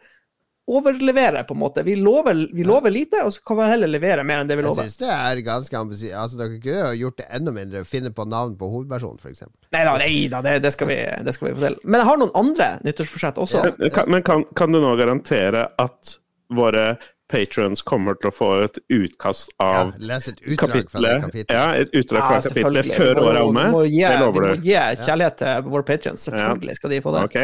[0.67, 1.83] overlevere, på en måte.
[1.87, 4.65] Vi lover, vi lover lite, og så kan vi heller levere mer enn det vi
[4.67, 4.83] lover.
[4.83, 6.17] Jeg synes syns det er ganske ambisiøst.
[6.23, 7.85] Altså, dere kunne jo gjort det enda mindre.
[7.87, 9.45] Finne på navn på hovedpersonen, f.eks.
[9.77, 11.79] Nei da, nei da det, det, skal vi, det skal vi få til.
[11.85, 13.63] Men jeg har noen andre nyttårsforsett også.
[13.63, 13.75] Ja.
[13.79, 16.17] Men, kan, men kan, kan du nå garantere at
[16.55, 16.97] våre
[17.31, 21.25] patrons kommer til å få et utkast Ja, av les et utdrag fra det kapitlet?
[21.25, 21.57] kapitlet.
[21.57, 23.65] Ja, et utdrag fra kapitlet før året er omme?
[23.87, 24.53] Det lover du.
[24.53, 26.27] vi må gi kjærlighet til våre patrions.
[26.29, 27.25] Selvfølgelig skal de få det.
[27.27, 27.41] Ok,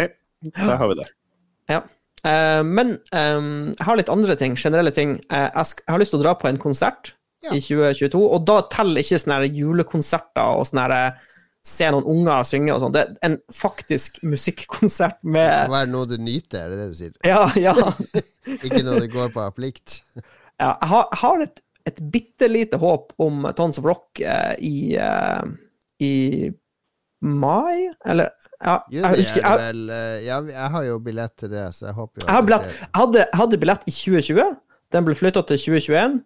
[0.59, 1.09] da har vi det.
[1.71, 1.81] Ja.
[2.27, 3.41] Eh, men eh,
[3.73, 5.17] jeg har litt andre ting, generelle ting.
[5.33, 7.51] Eh, jeg, har lyst til å dra på en konsert Ja.
[7.57, 11.31] i 2022, og da teller ikke sånne julekonserter og sånne eh,
[11.67, 12.95] se noen unger synge og sånn.
[12.95, 16.97] Det er en faktisk musikkonsert med må være noe du nyter, er det det du
[16.99, 17.13] sier?
[17.27, 17.75] Ja, ja.
[18.67, 20.01] Ikke noe du går på av plikt?
[20.63, 24.75] ja jeg har, har et, et bitte lite håp om Tons of Rock eh, i,
[24.99, 25.43] eh,
[26.03, 26.15] i
[27.23, 31.35] mai, eller ja, Juni jeg husker er jeg, vel eh, Ja, jeg har jo billett
[31.39, 34.55] til det, så jeg håper jo Jeg, har billett, jeg, hadde, hadde billett i 2020.
[34.93, 36.19] Den ble flytta til 2021.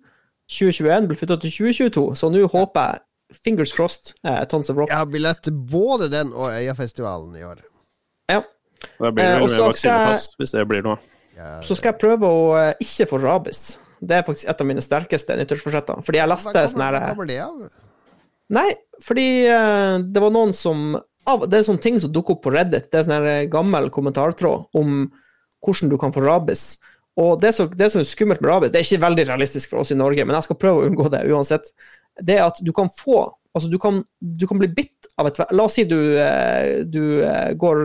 [0.57, 3.03] 2021 ble flytta til 2022, så nå håper jeg,
[3.45, 4.91] fingers crossed, eh, Tons of Rock.
[4.93, 7.65] Jeg har billett til både den og Øyafestivalen i år.
[8.31, 8.43] Ja.
[9.01, 10.99] Da blir det Eh, vel med vaksinepass, hvis det blir noe.
[11.37, 13.79] Ja, Så skal jeg prøve å eh, ikke få rabies.
[14.01, 16.05] Det er faktisk et av mine sterkeste nyttårsforsetter.
[16.05, 17.67] Fordi jeg leste sånn hva her kommer det av?
[18.57, 18.69] Nei,
[19.05, 22.87] fordi eh, det var noen som Det er sånne ting som dukker opp på Reddit.
[22.93, 25.09] Det er sånn eh, gammel kommentartråd om
[25.67, 26.77] hvordan du kan få rabies.
[27.19, 29.81] Og det, som, det som er skummelt med rabies, det er ikke veldig realistisk for
[29.83, 31.73] oss i Norge, men jeg skal prøve å unngå det uansett,
[32.23, 33.25] det er at du kan få
[33.57, 37.23] Altså, du kan, du kan bli bitt av et La oss si du, eh, du
[37.57, 37.79] går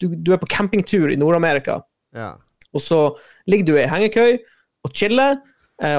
[0.00, 1.82] du, du er på campingtur i Nord-Amerika,
[2.16, 2.30] Ja.
[2.72, 3.00] og så
[3.46, 4.38] ligger du i hengekøy
[4.88, 5.36] og chiller,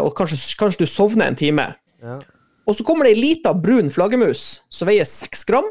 [0.02, 1.68] og kanskje, kanskje du sovner en time.
[2.02, 2.18] ja.
[2.72, 5.68] Og så kommer det ei lita brun flaggermus som veier seks gram,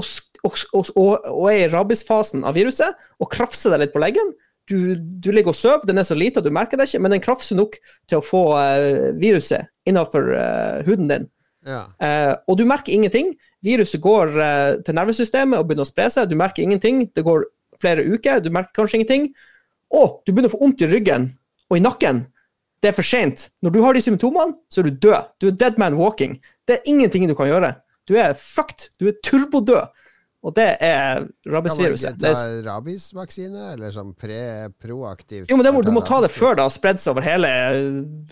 [0.00, 0.06] og,
[0.42, 4.32] og, og, og, er i rabiesfasen av viruset, og krafser deg litt på leggen.
[4.70, 7.22] Du, du ligger og sover, den er så lita, du merker det ikke, men den
[7.22, 7.76] krafser nok
[8.10, 11.30] til å få uh, viruset innenfor uh, huden din.
[11.68, 11.84] ja.
[12.02, 13.34] Uh, og du merker ingenting.
[13.64, 16.30] Viruset går eh, til nervesystemet og begynner å spre seg.
[16.30, 17.02] Du merker ingenting.
[17.12, 17.44] Det går
[17.80, 19.26] flere uker, du merker kanskje ingenting.
[19.92, 21.26] Og du begynner å få vondt i ryggen
[21.68, 22.22] og i nakken.
[22.80, 23.48] Det er for seint.
[23.62, 25.32] Når du har de symptomene, så er du død.
[25.40, 26.38] Du er dead man walking.
[26.68, 27.74] Det er ingenting du kan gjøre.
[28.08, 28.88] Du er fucked.
[29.00, 29.90] Du er turbodød.
[30.42, 32.16] Og det er Kan man rabiesviruset.
[32.20, 35.50] Ta er rabiesvaksine, eller sånn pre, proaktivt?
[35.50, 37.50] jo, men det må, du må ta det før det har spredd seg over hele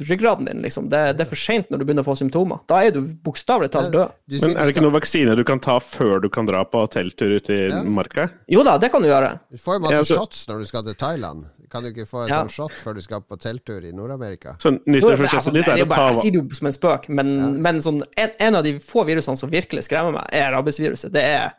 [0.09, 0.63] ryggraden din.
[0.65, 0.89] Liksom.
[0.89, 2.63] Det, det er for seint når du begynner å få symptomer.
[2.71, 4.15] Da er du bokstavelig talt død.
[4.39, 7.37] Men er det ikke noen vaksine du kan ta før du kan dra på telttur
[7.37, 7.83] ute i Ja.
[7.85, 8.29] marka?
[8.49, 9.35] Jo da, det kan du gjøre.
[9.53, 11.45] Du får jo masse Ja, så- shots når du skal til Thailand.
[11.69, 12.41] Kan du ikke få en Ja.
[12.45, 14.57] sånn shot før du skal på telttur i Nord-Amerika?
[14.59, 16.73] Så er nyttårsforsettet sånn- ditt er er å ta jeg sier det jo som en
[16.73, 20.53] spøk, men, men sånn, en, en av de få virusene som virkelig skremmer meg, er
[20.53, 21.13] rabiesviruset.
[21.13, 21.53] Det er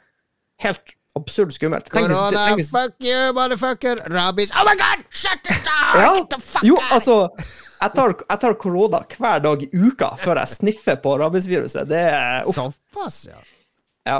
[0.66, 1.89] helt absurd skummelt.
[1.91, 3.97] Korona, fuck you, motherfucker!
[4.14, 5.03] Rabies Oh my god!
[5.10, 6.03] Shut it down!
[6.03, 7.24] Ja, the fuck jo, altså
[7.80, 11.88] jeg tar, jeg tar korona hver dag i uka før jeg sniffer på rabiesviruset.
[11.88, 12.49] Det er.
[12.51, 13.39] Såpass, ja.
[14.07, 14.20] Ja.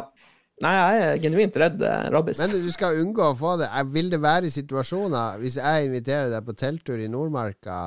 [0.64, 2.40] Nei, jeg er genuint redd eh, rabies.
[2.40, 3.68] Men du skal unngå å få det.
[3.72, 7.78] Jeg Vil det være i situasjoner Hvis jeg inviterer deg på telttur i Nordmarka,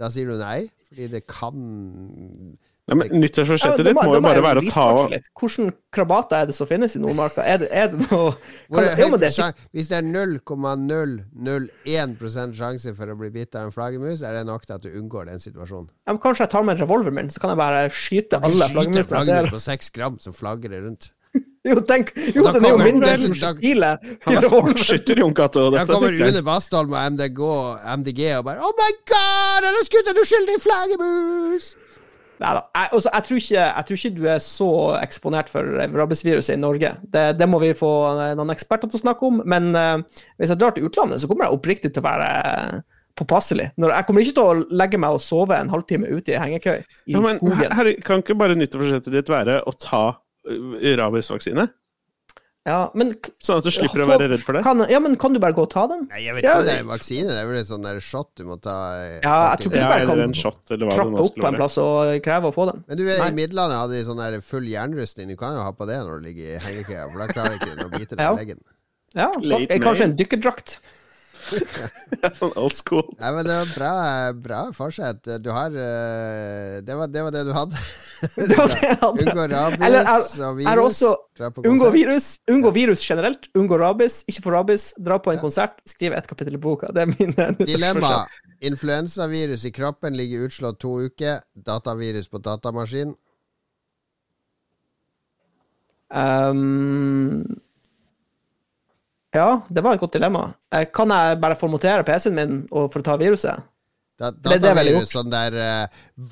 [0.00, 0.62] da sier du nei?
[0.88, 1.58] Fordi det kan
[2.84, 5.08] Ja, men Nyttårsforsettet Ja, ditt må da jo bare være å ta av.
[5.40, 7.40] Hvilke krabater er det som finnes i Nordmarka?
[7.48, 12.92] Er det, er det noe kan, er ja, det er Hvis det er 0,001 sjanse
[12.98, 15.40] for å bli bitt av en flaggermus, er det nok til at du unngår den
[15.40, 15.88] situasjonen.
[16.04, 18.68] ja, men Kanskje jeg tar med revolveren min, så kan jeg bare skyte alle Skyter
[18.74, 21.08] flaggermusene jeg flaggermus på seks gram som flagrer rundt.
[21.64, 23.96] Jo, tenk, jo Da den er jo mindre enn prosjektilet.
[24.26, 25.70] Han er sportsskytter, Jon Cato.
[25.72, 26.28] Da kommer Rune jeg.
[26.36, 27.40] Une Bastholm og MDG,
[28.02, 31.72] MDG og bare Oh my god, han har skutt en uskyldig flaggermus!
[32.44, 32.62] Neida.
[32.74, 34.70] Jeg, altså, jeg, tror ikke, jeg tror ikke du er så
[35.00, 36.90] eksponert for rabiesviruset i Norge.
[37.14, 39.40] Det, det må vi få eh, noen eksperter til å snakke om.
[39.48, 42.82] Men uh, hvis jeg drar til utlandet, så kommer jeg oppriktig til å være eh,
[43.18, 43.70] påpasselig.
[43.78, 47.14] Jeg kommer ikke til å legge meg og sove en halvtime ute i hengekøy i
[47.14, 47.78] Ja, men, skogen.
[47.78, 51.68] her, kan ikke bare nyttårsforsettet ditt være å ta uh, rabiesvaksine?
[52.64, 53.10] Ja, men,
[53.44, 54.62] Sånn at du slipper å være redd for det?
[54.64, 56.06] Kan, ja, men kan du bare gå og ta dem?
[56.08, 57.26] Nei, jeg vet Ja, ikke om det er vaksine.
[57.28, 58.76] Det er vel en sånn der shot du må ta.
[59.04, 61.48] eh, Ja, jeg tror ikke du bare kan shot, eller hva det trappe opp på
[61.50, 62.80] en plass og kreve å få den.
[62.88, 63.28] Men du, Nei.
[63.28, 65.28] i midlene hadde de sånn der full jernrustning.
[65.28, 67.70] Du kan jo ha på det når du ligger i hengekøya, for da klarer ikke
[67.76, 68.32] den å bite deg Ja.
[68.32, 68.60] i leggen.
[69.14, 69.28] Ja,
[69.68, 70.78] eh, kanskje en dykkerdrakt.
[72.38, 73.04] sånn old school.
[73.20, 73.92] Nei, men det var bra,
[74.46, 75.28] bra forsett.
[75.44, 77.84] Du har uh, det, var, det var det du hadde.
[78.24, 79.24] Det var det jeg hadde.
[79.26, 80.84] Unngå rabies Eller er- og er virus.
[80.86, 83.50] også Dra på Unngå virus, unngå virus generelt.
[83.58, 84.22] Unngå rabies.
[84.30, 84.86] Ikke få rabies.
[84.96, 85.76] Dra på en konsert.
[85.88, 86.88] Skriv et kapittel i boka.
[86.94, 88.14] Det er min eh, Dilemma.
[88.64, 91.42] Influensavirus i kroppen ligger utslått to uker.
[91.66, 93.12] Datavirus på datamaskin.
[96.14, 97.42] Um,
[99.34, 100.46] ja, det var et godt dilemma.
[100.72, 103.62] Eh, Kan jeg bare formatere PC-en min og for å ta viruset?
[104.14, 105.14] Da, Det det jeg ville datavirus gjort.
[105.16, 105.86] sånn der uh,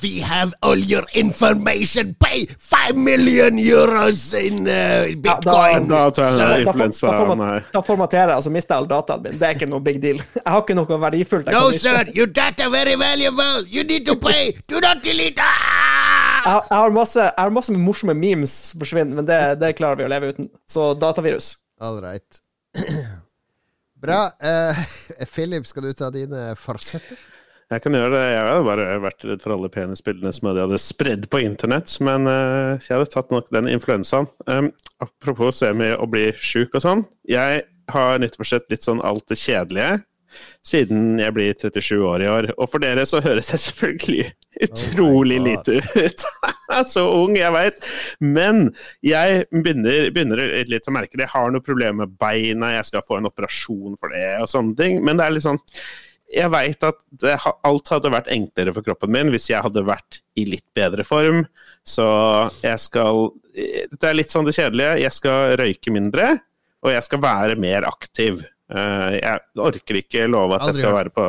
[0.05, 2.13] We have all your information.
[2.23, 5.89] Pay five million euros in uh, bitcoin.
[5.91, 7.11] Da tar jeg Da- da, influensa.
[7.11, 9.33] da, da formaterer jeg, og så mister jeg all dataen min.
[9.41, 10.23] Det er ikke noe big deal.
[10.23, 11.51] Jeg har ikke noe verdifullt.
[11.51, 13.67] jeg No, sir, your data very valuable.
[13.67, 14.53] You need to pay.
[14.69, 15.43] Do not delete.
[15.43, 16.47] Ah!
[16.47, 19.99] Jeg jeg, har masse, jeg har masse morsomme memes som forsvinner, men det, det klarer
[19.99, 20.49] vi å leve uten.
[20.71, 21.57] Så datavirus.
[21.81, 22.42] All right.
[24.03, 24.25] Bra.
[24.43, 24.79] Uh,
[25.33, 27.21] Philip, skal du ta dine farsetter?
[27.73, 28.23] Jeg kan gjøre det.
[28.35, 32.29] Jeg har bare vært redd for alle penisbildene som de hadde spredd på internett, men
[32.29, 34.29] uh, jeg hadde tatt nok den influensaen.
[34.45, 37.07] Um, apropos semi å bli sjuk og sånn.
[37.29, 40.03] Jeg har nyttårsforsett litt sånn alt det kjedelige
[40.67, 42.51] siden jeg blir 37 år i år.
[42.57, 44.29] Og for dere så høres jeg selvfølgelig
[44.69, 46.25] utrolig oh lite ut.
[46.93, 47.83] så ung, jeg veit.
[48.21, 48.71] Men
[49.05, 51.27] jeg begynner, begynner litt å merke det.
[51.27, 54.79] Jeg har noe problemer med beina, jeg skal få en operasjon for det og sånne
[54.79, 55.03] ting.
[55.05, 55.63] Men det er litt sånn
[56.33, 57.35] jeg veit at det,
[57.67, 61.45] alt hadde vært enklere for kroppen min hvis jeg hadde vært i litt bedre form.
[61.85, 62.07] Så
[62.63, 65.03] jeg skal Det er litt sånn det kjedelige.
[65.03, 66.39] Jeg skal røyke mindre,
[66.81, 68.41] og jeg skal være mer aktiv.
[68.73, 70.99] Eh, Jeg orker ikke love at jeg skal hørt.
[71.03, 71.27] være på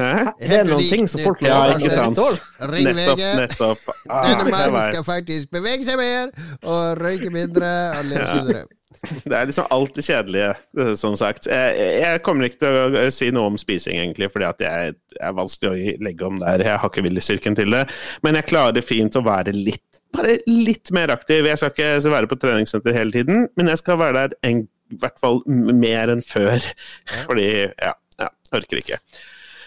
[0.00, 0.12] Hæ?
[0.40, 2.16] Det er noen ting som folk har ikke sant.
[2.16, 3.82] Nettopp, nettopp.
[4.08, 6.30] Ah, Denne mannen skal faktisk bevege seg mer
[6.62, 8.68] og røyke mindre og leve Ja.
[9.24, 11.46] Det er liksom alt det kjedelige, eh, som sagt.
[11.48, 14.90] Jeg, jeg kommer ikke til å eh, si noe om spising, egentlig, fordi at jeg
[15.24, 16.60] er vanskelig å legge om der.
[16.66, 17.86] Jeg har ikke viljestyrken til det.
[18.26, 21.46] Men jeg klarer fint å være litt bare litt mer aktiv.
[21.48, 25.00] Jeg skal ikke være på treningssenter hele tiden, men jeg skal være der en, i
[25.00, 26.62] hvert fall mer enn før.
[27.28, 28.98] Fordi ja, ja orker ikke.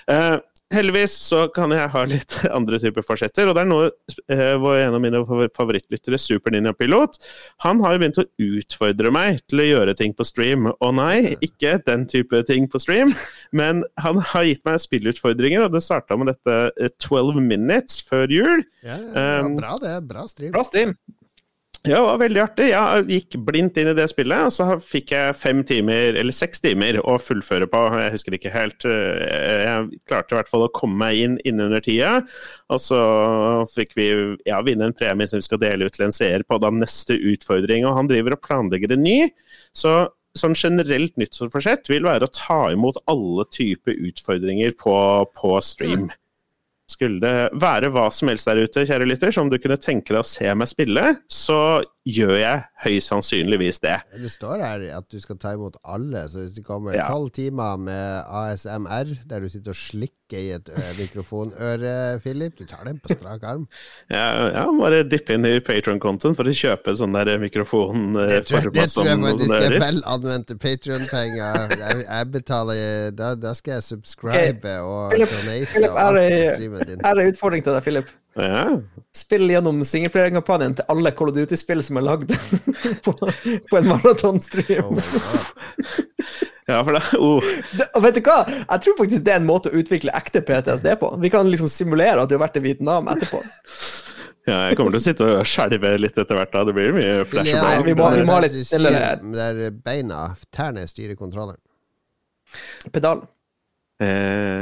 [0.09, 0.41] Uh,
[0.74, 3.89] heldigvis så kan jeg ha litt andre typer forsetter, og det er noe
[4.32, 7.19] eh, hvor en av mine favor- favorittlyttere, Super Ninja Pilot,
[7.65, 10.69] han har jo begynt å utfordre meg til å gjøre ting på stream.
[10.74, 13.13] Og nei, ikke den type ting på stream,
[13.59, 18.32] men han har gitt meg spillutfordringer, og det starta med dette eh, 12 minutes før
[18.32, 18.63] jul.
[18.84, 19.97] Ja, ja, ja bra det.
[20.09, 20.55] Bra stream.
[20.55, 20.97] Bra stream.
[21.84, 22.65] Ja, det var veldig artig.
[22.71, 26.63] Jeg gikk blindt inn i det spillet, og så fikk jeg fem timer, eller seks
[26.63, 27.81] timer, å fullføre på.
[27.99, 28.86] Jeg husker ikke helt.
[28.88, 32.13] eh, Jeg klarte i hvert fall å komme meg inn innunder tida.
[32.71, 33.01] Og så
[33.73, 34.07] fikk vi
[34.47, 37.19] ja, vinne en premie som vi skal dele ut til en seer på da neste
[37.19, 37.84] utfordring.
[37.86, 39.19] Og han driver og planlegger en ny.
[39.75, 39.97] Så
[40.39, 44.95] sånn generelt nyttårsforsett vil være å ta imot alle typer utfordringer på,
[45.36, 46.07] på stream.
[46.91, 50.21] Skulle det være hva som helst der ute, kjære lytter, som du kunne tenke deg
[50.21, 51.57] å se meg spille, så
[52.06, 53.93] gjør jeg høyst sannsynligvis det.
[54.20, 57.06] Det står her at du skal ta imot alle, så hvis det kommer Ja.
[57.08, 62.66] tolv timer med ASMR, der du sitter og slikker i et ø, mikrofonøre, Philip, du
[62.66, 63.68] tar den på strak arm.
[64.12, 68.41] ja, ja bare dyppe inn i Patron-kontoen for å kjøpe sånn der mikrofon eh, Det
[68.49, 71.78] tror, jeg- det tror jeg faktisk er vel anvendte Patrion-penger.
[71.78, 76.99] Jeg, jeg betaler da, da skal jeg subscribe og donate Philip, er.
[77.04, 78.12] Her er en utfordring til deg, Philip.
[78.36, 78.63] Ja.
[79.13, 82.31] Spill gjennom singelplayerkampanjen til alle Call of Duty-spill som er lagd
[83.05, 84.95] på, på en maratonstream.
[84.97, 85.43] Oh
[86.71, 87.51] ja, for det oh.
[87.77, 88.39] Det- vet du hva?
[88.47, 91.11] Jeg tror faktisk det er en måte å utvikle ekte PTSD på.
[91.21, 93.43] Vi kan liksom simulere at du har vært i Vietnam etterpå.
[94.49, 96.55] ja, jeg kommer til å sitte og skjelve litt etter hvert.
[96.55, 98.57] da Det blir mye flash jeg Nei, vi må- vi må ha litt.
[98.65, 98.81] 7,
[99.38, 101.61] Der beina, tærne, styrer kontrolleren.
[102.89, 103.27] Pedal.
[104.01, 104.07] Eh,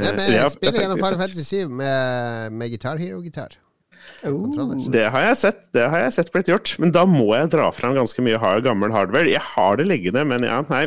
[0.04, 3.56] Nei, men ja, spiller gjennom Final Fantasy 7 med, med Guitar Hero-gitar.
[4.92, 7.68] Det har jeg sett Det har jeg sett blitt gjort, men da må jeg dra
[7.74, 9.30] fram ganske mye hard, gammel hardware.
[9.30, 10.84] Jeg har det liggende, men ja, nei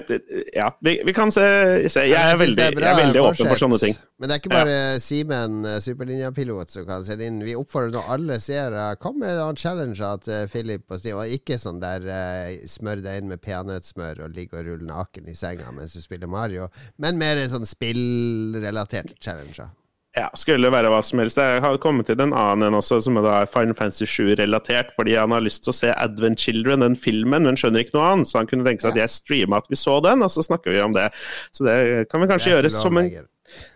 [0.55, 1.45] ja, vi, vi kan se,
[1.91, 2.05] se.
[2.07, 3.97] Jeg er veldig, jeg er veldig åpen for sånne ting.
[4.19, 7.41] Men det er ikke bare Simen superlinjapilot, Superlinja-pilot som kan sende inn.
[7.45, 11.23] Vi oppfordrer nå alle seere Kom med noen challenger til Philip og Steve.
[11.23, 15.31] Og ikke sånn der eh, smør deg inn med peanøttsmør og ligge og rulle naken
[15.31, 16.69] i senga mens du spiller Mario.
[17.01, 19.73] Men mer sånn spillrelaterte challenger.
[20.15, 21.39] Ja, skulle være hva som helst.
[21.41, 25.35] Jeg har kommet til en annen en også, som er Final Fantasy 7-relatert, fordi han
[25.35, 28.31] har lyst til å se Advent Children, den filmen, men skjønner ikke noe annet.
[28.31, 30.71] Så han kunne tenke seg at jeg streama at vi så den, og så snakker
[30.71, 31.09] vi om det.
[31.51, 31.77] Så det
[32.11, 33.11] kan vi kanskje gjøre som en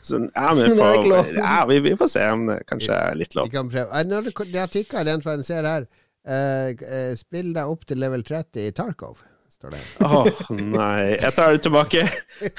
[0.04, 3.52] sånn, ja, men på, ja, vi, vi får se om det kanskje er litt lov.
[3.52, 5.90] Når det, det har tikka den fra en ser her.
[6.30, 9.24] Eh, eh, spill deg opp til level 30 i Tarkov,
[9.60, 11.18] Å oh, nei.
[11.18, 12.04] Jeg tar det tilbake.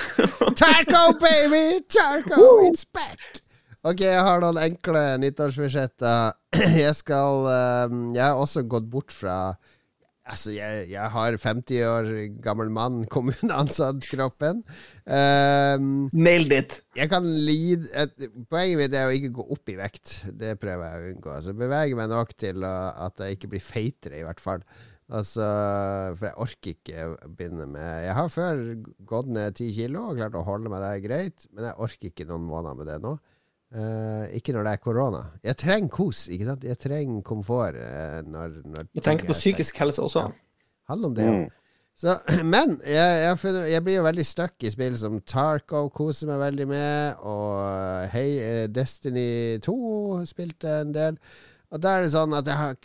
[0.61, 1.81] Tarkov, baby!
[1.89, 3.41] Tarkov, it's back!
[3.81, 6.35] Ok, jeg har noen enkle nyttårsforsetter.
[6.85, 9.55] Jeg skal eh, Jeg har også gått bort fra
[10.31, 12.09] Altså, jeg, jeg har 50 år
[12.45, 14.61] gammel mann, kommuneansatt-kroppen.
[15.03, 16.77] Um, Nailed it.
[16.95, 20.13] jeg kan lide et, Poenget mitt er å ikke gå opp i vekt.
[20.39, 21.33] Det prøver jeg å unngå.
[21.35, 24.63] Altså Bevege meg nok til at jeg ikke blir feitere, i hvert fall.
[25.11, 25.49] Altså,
[26.21, 28.63] for jeg orker ikke begynne med Jeg har før
[29.11, 32.29] gått ned ti kilo og klart å holde meg der greit, men jeg orker ikke
[32.31, 33.17] noen måneder med det nå.
[33.71, 35.23] Eh, ikke når det er korona.
[35.47, 36.65] Jeg trenger kos, ikke sant?
[36.67, 37.77] Jeg trenger komfort.
[37.79, 40.27] Uh, når, når Du tenker på psykisk helse også.
[40.27, 40.87] Ja.
[40.91, 41.27] handler om det.
[41.27, 41.43] Mm.
[41.45, 41.49] jo.
[42.01, 42.17] Så,
[42.55, 46.41] men jeg, jeg, funnet, jeg blir jo veldig stuck i spill som Tarko, koser meg
[46.43, 49.77] veldig med, og eh, Destiny 2
[50.31, 51.21] spilte en del.
[51.71, 52.81] Og da er det sånn at jeg har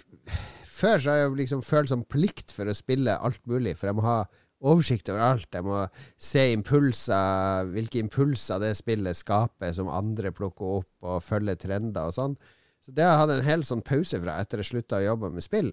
[0.75, 3.95] Før så har jeg liksom følt som plikt for å spille alt mulig, for jeg
[3.95, 4.17] må ha
[4.65, 5.47] oversikt over alt.
[5.53, 5.83] Jeg må
[6.17, 12.15] se impulser, hvilke impulser det spillet skaper som andre plukker opp, og følge trender og
[12.17, 12.37] sånn.
[12.85, 15.31] Så det har jeg hatt en hel sånn pause fra etter jeg slutta å jobbe
[15.33, 15.71] med spill.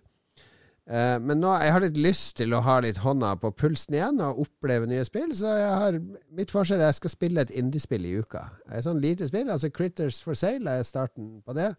[0.91, 4.19] Eh, men nå jeg har litt lyst til å ha litt hånda på pulsen igjen
[4.25, 5.99] og oppleve nye spill, så jeg har,
[6.35, 8.49] mitt forslag er at jeg skal spille et indiespill i uka.
[8.73, 11.71] Et sånn lite spill, altså Critters for Sale er starten på det.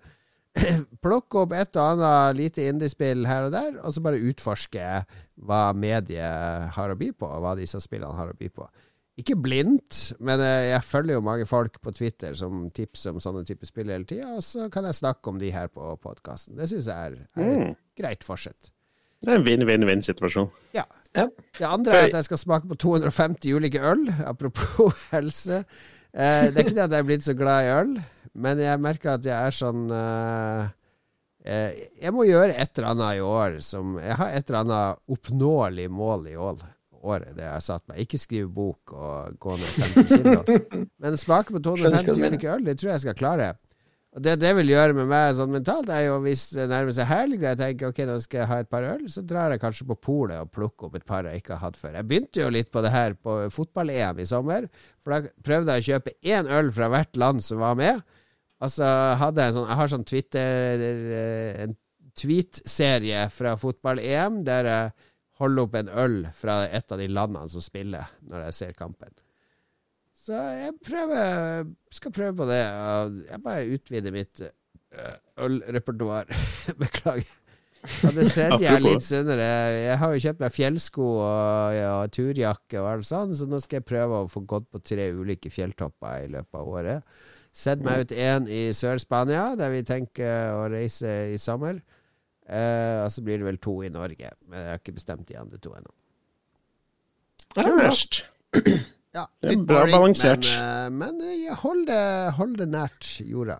[1.04, 4.88] Plukke opp et og annet lite indiespill her og der, og så bare utforske
[5.44, 8.68] hva mediet har å by på, og hva disse spillene har å by på.
[9.22, 13.44] Ikke blindt, men eh, jeg følger jo mange folk på Twitter som tipser om sånne
[13.46, 16.56] typer spill hele tida, og så kan jeg snakke om de her på podkasten.
[16.58, 17.76] Det syns jeg er, er et Mm.
[18.00, 18.72] greit forsett.
[19.24, 20.50] Det er en vinn-vinn-vinn-situasjon.
[20.76, 20.84] Ja.
[21.16, 21.28] Ja.
[21.60, 24.02] Det andre er at jeg skal smake på 250 ulike øl,
[24.32, 25.62] apropos helse.
[26.14, 27.94] Eh, det er ikke det at jeg er blitt så glad i øl,
[28.34, 30.66] men jeg merker at jeg er sånn uh,
[31.46, 35.90] Jeg må gjøre et eller annet i år som Jeg har et eller annet oppnåelig
[35.92, 36.64] mål i år.
[37.04, 38.00] Året det jeg har satt meg.
[38.06, 40.60] Ikke skrive bok og gå ned 50 kilo.
[41.04, 43.50] Men smake på Skjønner hva du 250 ulike øl, det tror jeg jeg skal klare.
[44.14, 47.10] Og Det det vil gjøre med meg sånn mentalt, er jo hvis det nærmer seg
[47.10, 49.62] helg og jeg tenker ok, nå skal jeg ha et par øl, så drar jeg
[49.64, 51.96] kanskje på polet og plukker opp et par jeg ikke har hatt før.
[51.98, 54.68] Jeg begynte jo litt på det her på fotball-EM i sommer,
[55.02, 58.04] for da prøvde jeg å kjøpe én øl fra hvert land som var med.
[58.64, 58.90] Og så
[59.20, 61.76] hadde jeg sånn Jeg har sånn Twitter eh, En
[62.14, 64.92] tweet-serie fra fotball-EM der jeg
[65.42, 69.10] holder opp en øl fra et av de landene som spiller, når jeg ser kampen.
[70.14, 72.62] Så jeg prøver skal prøve på det.
[73.32, 75.16] Jeg bare utvider mitt øh,
[75.48, 76.30] ølrepertoar.
[76.84, 77.34] Beklager.
[77.84, 79.50] Ja, det tredje er litt sunnere.
[79.76, 83.82] Jeg har jo kjøpt meg fjellsko og ja, turjakke og alt sånt, så nå skal
[83.82, 87.18] jeg prøve å få gått på tre ulike fjelltopper i løpet av året.
[87.54, 91.78] Sett meg ut én i Sør-Spania, der vi tenker å reise i sommer.
[92.50, 95.38] Eh, og så blir det vel to i Norge, men jeg har ikke bestemt de
[95.40, 95.94] andre to ennå.
[97.54, 98.24] Det er verst.
[99.14, 100.48] Ja, Det er bra balansert.
[100.90, 102.02] Men, eh, men eh, hold, det,
[102.40, 103.60] hold det nært jorda.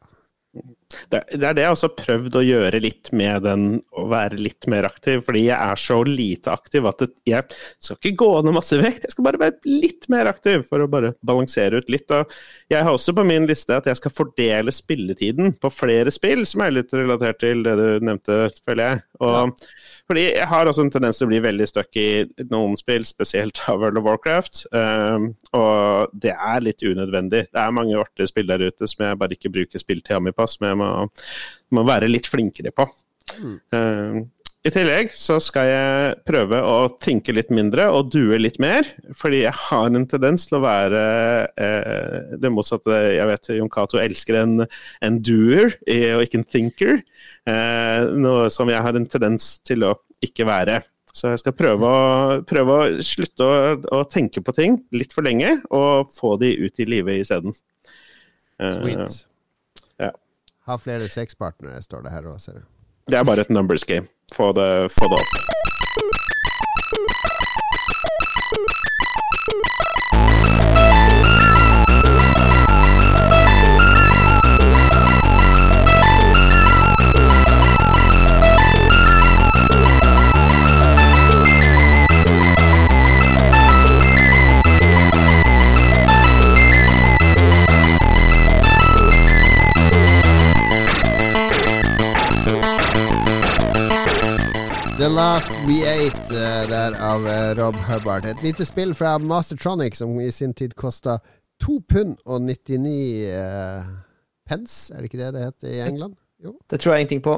[1.12, 3.66] Det, det er det jeg også har prøvd å gjøre litt med den,
[3.96, 5.24] å være litt mer aktiv.
[5.26, 9.16] Fordi jeg er så lite aktiv at jeg skal ikke gå ned masse vekt, jeg
[9.16, 12.12] skal bare være litt mer aktiv for å bare balansere ut litt.
[12.14, 12.34] Og
[12.74, 16.66] jeg har også på min liste at jeg skal fordele spilletiden på flere spill, som
[16.66, 19.04] er litt relatert til det du nevnte, føler jeg.
[19.24, 19.66] Og,
[20.10, 22.08] Fordi jeg har også en tendens til å bli veldig stuck i
[22.52, 24.66] noen spill, spesielt av World of Warcraft.
[24.76, 27.46] Um, og det er litt unødvendig.
[27.50, 30.48] Det er mange artige spill der ute som jeg bare ikke bruker spilltida mi på,
[30.50, 30.83] som jeg må,
[31.74, 32.88] må være litt flinkere på.
[33.74, 34.26] Um,
[34.64, 39.42] I tillegg så skal jeg prøve å tenke litt mindre og due litt mer, fordi
[39.44, 41.02] jeg har en tendens til å være
[41.60, 43.02] eh, det motsatte.
[43.18, 44.64] Jeg vet Jon Cato elsker en,
[45.04, 45.76] en doer
[46.16, 47.04] og ikke en thinker,
[47.50, 50.80] eh, noe som jeg har en tendens til å ikke være.
[51.14, 53.58] Så jeg skal prøve å, prøve å slutte å,
[54.00, 57.54] å tenke på ting litt for lenge, og få de ut i livet isteden.
[58.58, 59.20] Eh, Sweet.
[60.68, 62.68] Ha flere sexpartnere, står det her òg, ser jeg.
[63.12, 64.08] Det er bare et numbers game.
[64.34, 65.63] Få det, få det opp.
[95.04, 98.26] The Last We Ate uh, der av uh, Rob Hubbard.
[98.26, 101.18] Et lite spill fra Mastertronic som i sin tid kosta
[101.60, 102.94] 2 pund og 99
[103.28, 103.90] uh,
[104.48, 106.16] pence, er det ikke det det heter i England?
[106.40, 106.56] Jo.
[106.72, 107.36] Det tror jeg ingenting på.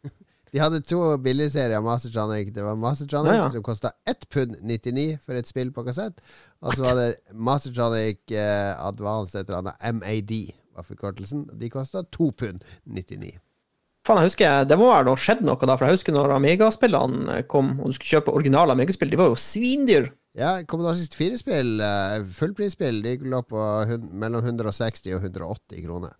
[0.52, 2.54] De hadde to billigserier av Mastertronic.
[2.56, 3.52] Det var Mastertronic Ja, ja.
[3.52, 6.24] som kosta 1 pund 99 for et spill på kassett.
[6.64, 10.38] Og så var det Mastertronic uh, Advance et eller annet MAD,
[10.72, 11.50] var forkortelsen.
[11.52, 13.36] De kosta 2 pund 99.
[14.04, 17.38] Faen, jeg husker, Det må være noe skjedd noe da, for jeg husker når Amiga-spillene
[17.48, 20.10] kom, og du skulle kjøpe originale Amiga-spill, de var jo svindyr.
[20.36, 23.64] Ja, Commodore 64-spill, uh, fullprisspill, de lå på
[24.12, 26.12] mellom 160 og 180 kroner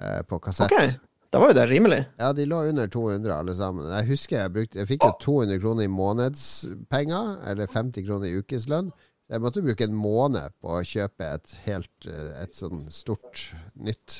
[0.00, 0.72] eh, på kassett.
[0.74, 0.90] Okay.
[1.30, 2.00] da var jo det rimelig.
[2.18, 3.88] Ja, de lå under 200 alle sammen.
[3.94, 8.42] Jeg husker jeg brukte Jeg fikk jo 200 kroner i månedspenger, eller 50 kroner i
[8.42, 8.90] ukeslønn.
[9.30, 14.18] Jeg måtte bruke en måned på å kjøpe et helt eh, Et sånn stort, nytt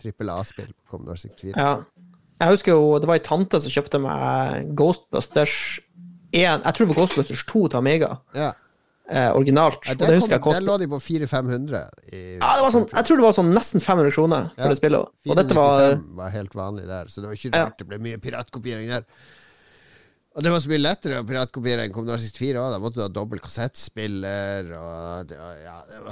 [0.00, 1.58] trippel A-spill på Commodore 64.
[1.58, 1.74] Ja.
[2.40, 5.54] Jeg husker jo, det var ei tante som kjøpte meg Ghostbusters
[6.32, 8.52] 1, jeg tror det var Ghostbusters 2 til Amiga, Ja.
[9.10, 9.82] eh, originalt.
[9.84, 11.82] Ja, og det kom, lå de på 400-500.
[12.12, 14.68] ja, det var sånn, Jeg tror det var sånn nesten 500 kroner for Ja.
[14.68, 15.08] det spillet.
[15.28, 18.16] Og dette var var helt vanlig der, så det var ikke rart det ble mye
[18.18, 19.04] piratkopiering der.
[20.30, 22.68] Og det var så mye lettere å piratkopiere enn Commodore 64 òg.
[22.70, 26.02] Da måtte du ha dobbel kassettspiller, og det ja, det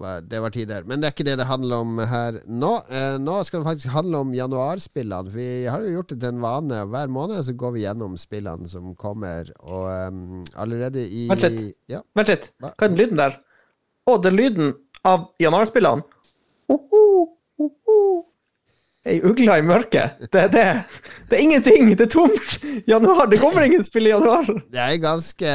[0.00, 0.88] var, det var tider.
[0.88, 2.72] Men det er ikke det det handler om her nå.
[2.90, 5.30] Eh, nå skal det faktisk handle om januarspillene.
[5.30, 6.80] Vi har jo gjort det til en vane.
[6.90, 11.78] Hver måned så går vi gjennom spillene som kommer, og um, allerede i Vent litt.
[11.92, 12.02] Ja.
[12.18, 12.74] Vent litt, Hva?
[12.74, 13.38] er den lyden der?
[14.10, 14.74] Å, det er lyden
[15.06, 16.02] av januarspillene.
[16.66, 17.30] Uh -huh.
[17.62, 18.31] ho-ho.
[19.02, 20.20] Ei ugle i mørket.
[20.30, 20.66] Det det.
[21.26, 21.88] Det er ingenting.
[21.98, 22.52] Det er tomt.
[22.86, 23.26] Januar.
[23.26, 24.46] Det kommer ingen spill i januar.
[24.46, 25.54] Det er en ganske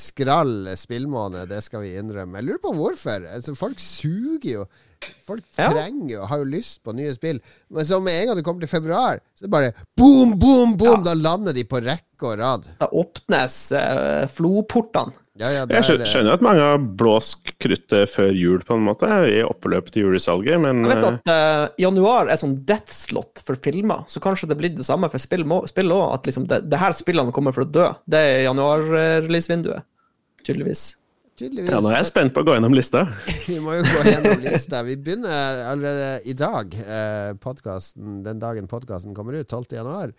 [0.00, 2.40] skrall spillmåned, det skal vi innrømme.
[2.40, 3.26] Jeg lurer på hvorfor.
[3.34, 4.64] Altså, folk suger jo.
[5.28, 7.42] Folk trenger jo, har jo lyst på nye spill.
[7.68, 10.72] Men så med en gang det kommer til februar, så er det bare boom, boom,
[10.80, 11.04] boom!
[11.04, 12.64] Da lander de på rekke og rad.
[12.80, 15.12] Da åpnes uh, floportene.
[15.36, 18.84] Ja, ja, Jeg skjø- der, skjønner at mange har blåst kruttet før jul, på en
[18.86, 22.92] måte, i oppløpet til julesalget, men Jeg vet eh, at uh, januar er sånn death
[22.94, 26.06] slot for filmer, så kanskje det blir det samme for spill òg.
[26.14, 27.90] At liksom det, det her spillene kommer for å dø.
[28.08, 29.84] Det er januar-release-vinduet.
[30.46, 30.84] Tydeligvis.
[31.36, 31.72] tydeligvis.
[31.74, 33.02] ja, nå er jeg spent på å gå gjennom lista.
[33.50, 34.80] Vi må jo gå gjennom lista.
[34.86, 37.52] Vi begynner allerede i dag, eh,
[38.24, 39.76] den dagen podkasten kommer ut, 12.
[39.82, 40.14] januar.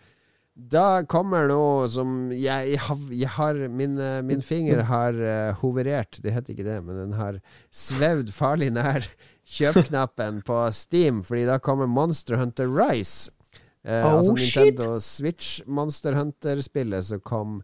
[0.57, 5.53] Da kommer noe som jeg, jeg, har, jeg har min, eh, min finger har uh,
[5.61, 7.37] hoverert, det heter ikke det, men den har
[7.69, 9.05] svevd farlig nær
[9.47, 13.29] kjøpknappen på Steam, fordi da kommer Monster Hunter Rise.
[13.85, 14.65] Uh, Oh, altså shit.
[14.65, 17.61] Nintendo Switch Monster Hunter-spillet som kom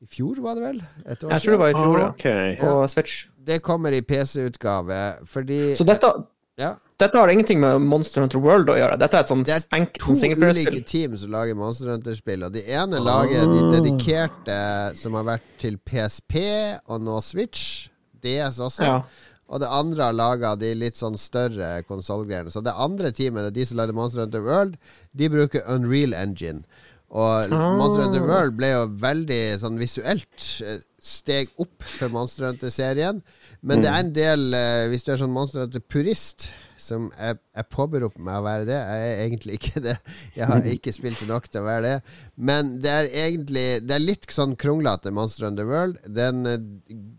[0.00, 0.80] i fjor, var det vel?
[1.04, 2.08] Et år Jeg tror det var i fjor, ja.
[2.08, 2.26] Ok.
[2.64, 3.26] På Switch.
[3.46, 4.98] Det kommer i PC-utgave,
[5.28, 6.10] fordi Så dette,
[6.56, 6.72] ja.
[7.00, 8.98] dette har ingenting med Monster Hunter World å gjøre.
[9.00, 12.46] Dette er et sånt Det er to ulike team som lager Monster Hunter-spill.
[12.48, 14.58] Og de ene lager de dedikerte
[14.98, 16.40] som har vært til PSP
[16.86, 17.88] og nå Switch.
[18.24, 18.86] DS også.
[18.86, 19.00] Ja.
[19.46, 22.50] Og det andre har laga de litt sånn større konsollgreiene.
[22.50, 24.74] Så det andre teamet, de som lager Monster Hunter World,
[25.14, 26.64] de bruker Unreal Engine.
[27.10, 27.76] Og Ah.
[27.78, 33.22] Monster Hunter World ble jo veldig sånn visuelt eh, steg opp for Monster Hunter-serien.
[33.62, 37.66] Men det er en del, eh, hvis du er sånn Monster Hunter-purist, som jeg, jeg
[37.72, 38.76] påberoper meg å være det.
[38.76, 39.94] Jeg er egentlig ikke det.
[40.36, 42.16] Jeg har ikke spilt det nok til å være det.
[42.36, 46.02] Men det er egentlig Det er litt sånn kronglete Monster Hunter World.
[46.18, 46.58] Den eh,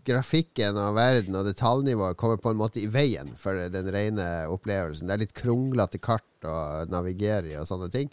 [0.06, 5.08] grafikken av verden og detaljnivået kommer på en måte i veien for den rene opplevelsen.
[5.08, 8.12] Det er litt kronglete kart å navigere i og sånne ting.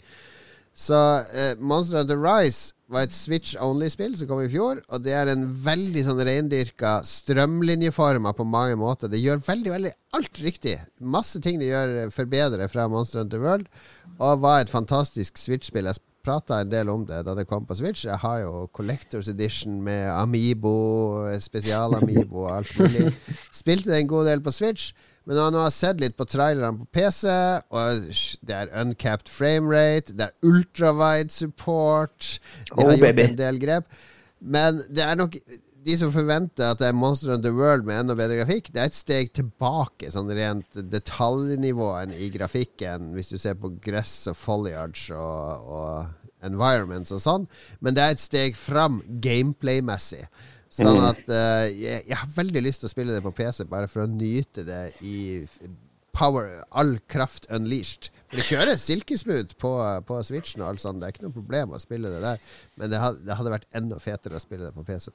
[0.76, 0.96] Så
[1.32, 4.82] eh, Monster Hunter Rise var et Switch Only-spill som kom i fjor.
[4.92, 9.10] Og det er en veldig sånn reindyrka strømlinjeforma på mange måter.
[9.10, 10.76] Det gjør veldig veldig alt riktig.
[11.00, 13.72] Masse ting det gjør eh, forbedre fra Monster Hunter World.
[14.20, 15.88] Og var et fantastisk Switch-spill.
[15.88, 18.04] Jeg prata en del om det da det kom på Switch.
[18.04, 20.76] Jeg har jo Collectors Edition med Amibo,
[21.40, 23.12] spesial-Amibo og alt mulig.
[23.62, 24.90] Spilte det en god del på Switch.
[25.26, 27.26] Men når jeg nå har sett litt på trailerne på PC,
[27.74, 28.10] og
[28.46, 32.36] det er uncapped framerate, det er ultrawide support
[32.68, 33.96] De har Oh, gjort en del grep.
[34.38, 35.34] Men det er nok
[35.86, 38.82] de som forventer at det er Monster of the World med enda bedre grafikk, det
[38.82, 44.38] er et steg tilbake, sånn rent detaljnivåen i grafikken, hvis du ser på gress og
[44.38, 47.46] foliage og, og environments og sånn.
[47.78, 50.26] Men det er et steg fram gameplay-messig.
[50.76, 53.88] Sånn at uh, jeg, jeg har veldig lyst til å spille det på PC, bare
[53.88, 55.46] for å nyte det i
[56.16, 58.10] power, all kraft unleashed.
[58.26, 59.70] For det kjøres silkesmooth på,
[60.08, 61.00] på Switchen og alt sånt.
[61.00, 62.42] Det er ikke noe problem å spille det der.
[62.80, 65.12] Men det hadde, det hadde vært enda fetere å spille det på PC.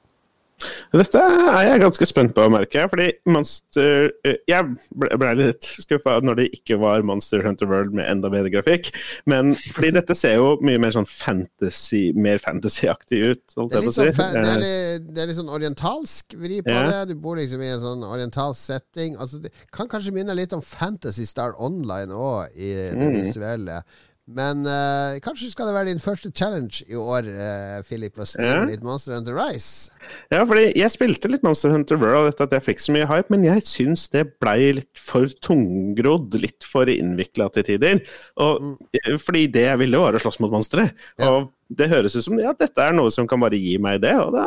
[0.92, 2.90] Dette er jeg ganske spent på, merker jeg.
[2.92, 7.92] Fordi Monster eh, Jeg ble, ble litt skuffa når det ikke var Monster Hunter World
[7.96, 8.92] med enda bedre grafikk.
[9.26, 13.94] Men fordi dette ser jo mye mer sånn fantasy Mer fantasyaktig ut, Det er si.
[13.98, 14.60] sånn, fa- det er Eh,
[14.98, 17.04] litt, det er litt sånn orientalsk vri på Ja.
[17.04, 17.14] det.
[17.14, 19.16] Du bor liksom i en sånn orientalsk setting.
[19.16, 23.20] Altså, det kan kanskje minne litt om Fantasy Star Online òg, i det Mm.
[23.22, 23.82] visuelle.
[24.30, 28.60] Men uh, kanskje skal det være din første challenge i år, uh, Philip, å streame
[28.60, 28.68] Ja.
[28.70, 29.90] litt Monster Hunter Rise.
[30.30, 33.32] Ja, fordi jeg spilte litt Monster Hunter World etter at jeg fikk så mye hype,
[33.34, 38.02] men jeg syns det blei litt for tungrodd, litt for innvikla til tider.
[38.38, 39.18] Og, mm.
[39.22, 40.92] Fordi det jeg ville, var å slåss mot monstre.
[41.18, 41.32] Ja.
[41.32, 44.14] Og det høres ut som ja, dette er noe som kan bare gi meg det,
[44.22, 44.46] og da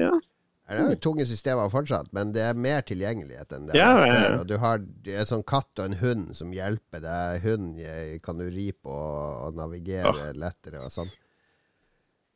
[0.00, 0.10] ja.
[0.64, 4.14] Det er jo tunge systemer fortsatt, men det er mer tilgjengelighet enn det Ja, ja,
[4.14, 4.30] ja.
[4.38, 7.42] Og du har en sånn katt og en hund som hjelper deg.
[7.44, 11.12] Hund eh, kan du ri på og navigere lettere og sånn.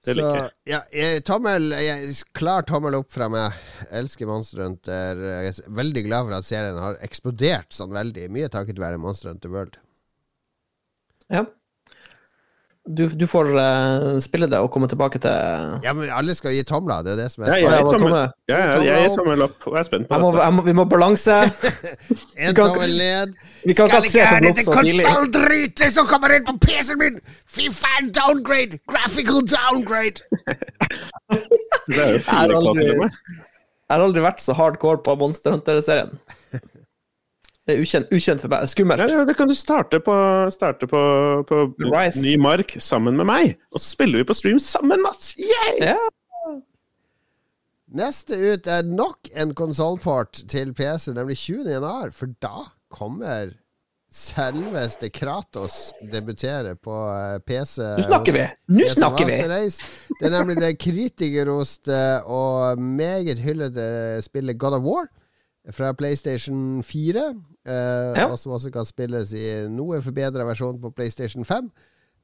[0.06, 0.24] Så
[0.68, 3.56] ja, jeg, tommel, jeg, klar tommel opp fra meg.
[3.96, 5.24] Elsker Monster Hunter.
[5.24, 8.28] Jeg er veldig glad for at serien har eksplodert sånn veldig.
[8.32, 9.80] Mye takket være Monster Hunter World.
[11.32, 11.44] Ja.
[12.88, 16.62] Du, du får uh, spille det og komme tilbake til Ja, men alle skal gi
[16.64, 17.02] tomler.
[17.04, 18.20] Det er det som er Ja, Ja, jeg, ja, gir tommel, komme.
[18.48, 20.64] ja, ja, jeg gir tommel opp, og jeg er spent på jeg må, jeg må,
[20.68, 21.36] Vi må balanse.
[22.48, 23.34] En tommel ned.
[23.66, 25.04] Vi kan ikke ha tre tommel opp så tidlig.
[25.04, 27.20] konsolldritet som kommer inn på PC-en min!
[27.58, 28.80] Fy faen, downgrade!
[28.88, 30.24] Graphical downgrade!
[31.28, 33.20] Det er jo Jeg har fire aldri- til meg.
[33.88, 36.16] Jeg har aldri vært så hardcore på Monster Hunter-serien.
[37.68, 38.64] Det er ukjent, ukjent for meg.
[38.72, 39.02] Skummelt.
[39.04, 40.14] Ja, ja, det kan du starte på,
[40.54, 41.00] starte på,
[41.44, 43.58] på ny mark sammen med meg.
[43.74, 45.34] Og så spiller vi på stream sammen, Mats!
[45.36, 45.90] Yay!
[45.90, 45.98] Ja.
[48.00, 51.68] Neste ut er nok en konsollport til PC, nemlig 20.
[51.76, 52.16] januar.
[52.16, 53.52] For da kommer
[54.08, 57.84] selveste Kratos debutere på eh, PC.
[58.00, 58.48] Nå snakker vi!
[58.72, 59.38] Nå PC snakker vi!
[59.52, 59.92] Race.
[60.16, 65.08] Det er nemlig det kritikerroste og meget hyllede spillet God of War
[65.74, 67.28] fra PlayStation 4.
[67.66, 68.26] eh, Ja.
[68.32, 71.70] Og som også kan spilles i noe forbedra versjon på PlayStation 5.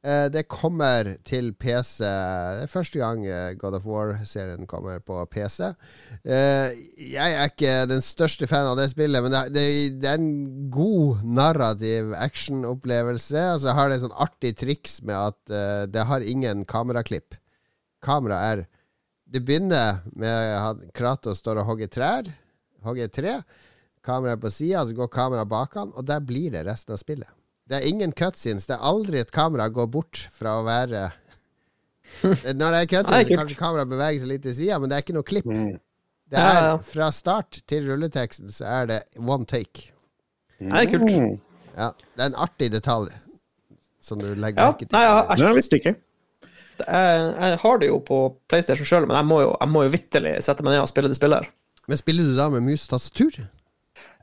[0.05, 2.05] Eh, det kommer til PC.
[2.05, 5.71] Det er første gang eh, God of War-serien kommer på PC.
[6.25, 6.75] Eh,
[7.15, 9.65] jeg er ikke den største fan av det spillet, men det, det,
[10.03, 13.39] det er en god narrativ actionopplevelse.
[13.55, 17.35] Altså, jeg har det sånn artig triks med at eh, det har ingen kameraklipp.
[18.05, 18.67] Kamera er
[19.35, 20.29] Det begynner med
[20.61, 22.29] at Kratos står og hogger trær.
[22.85, 23.39] Hogger et tre.
[24.05, 27.31] Kameraet på sida, så går kameraet bak han, og der blir det resten av spillet.
[27.69, 28.67] Det er ingen cutscenes.
[28.69, 31.07] Det er aldri et kamera går bort fra å være
[32.61, 35.05] Når det er cutscenes, så kan kameraet beveger seg litt til sida, men det er
[35.07, 35.49] ikke noe klipp.
[35.49, 35.75] Mm.
[36.35, 36.71] Det er.
[36.85, 39.91] Fra start til rulleteksten så er det one take.
[40.61, 41.15] Nei, det er kult.
[41.17, 41.35] Mm.
[41.75, 43.09] Ja, det er en artig detalj
[44.05, 44.93] som du legger Ja, merke til.
[44.95, 45.95] nei, jeg, jeg visste ikke.
[46.85, 48.19] jeg, jeg har det jo på
[48.53, 51.11] PlayStation sjøl, men jeg må jo, jeg må jo vitterlig sette meg ned og spille
[51.13, 51.53] det spillet her.
[51.91, 53.45] Men spiller du da med mus og tastatur?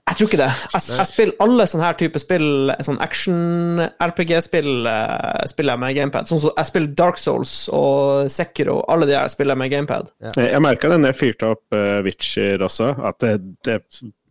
[0.10, 0.48] Jeg tror ikke det.
[0.74, 6.28] Jeg, jeg spiller alle sånne her type spill, sånn action-RPG-spill, eh, spiller jeg med gamepad.
[6.28, 10.10] Sånn som jeg spiller Dark Souls og Sekiro, alle de her spiller jeg med gamepad.
[10.26, 13.36] Jeg, jeg merka den jeg fyrte opp uh, Witcher også, at det,
[13.68, 13.78] det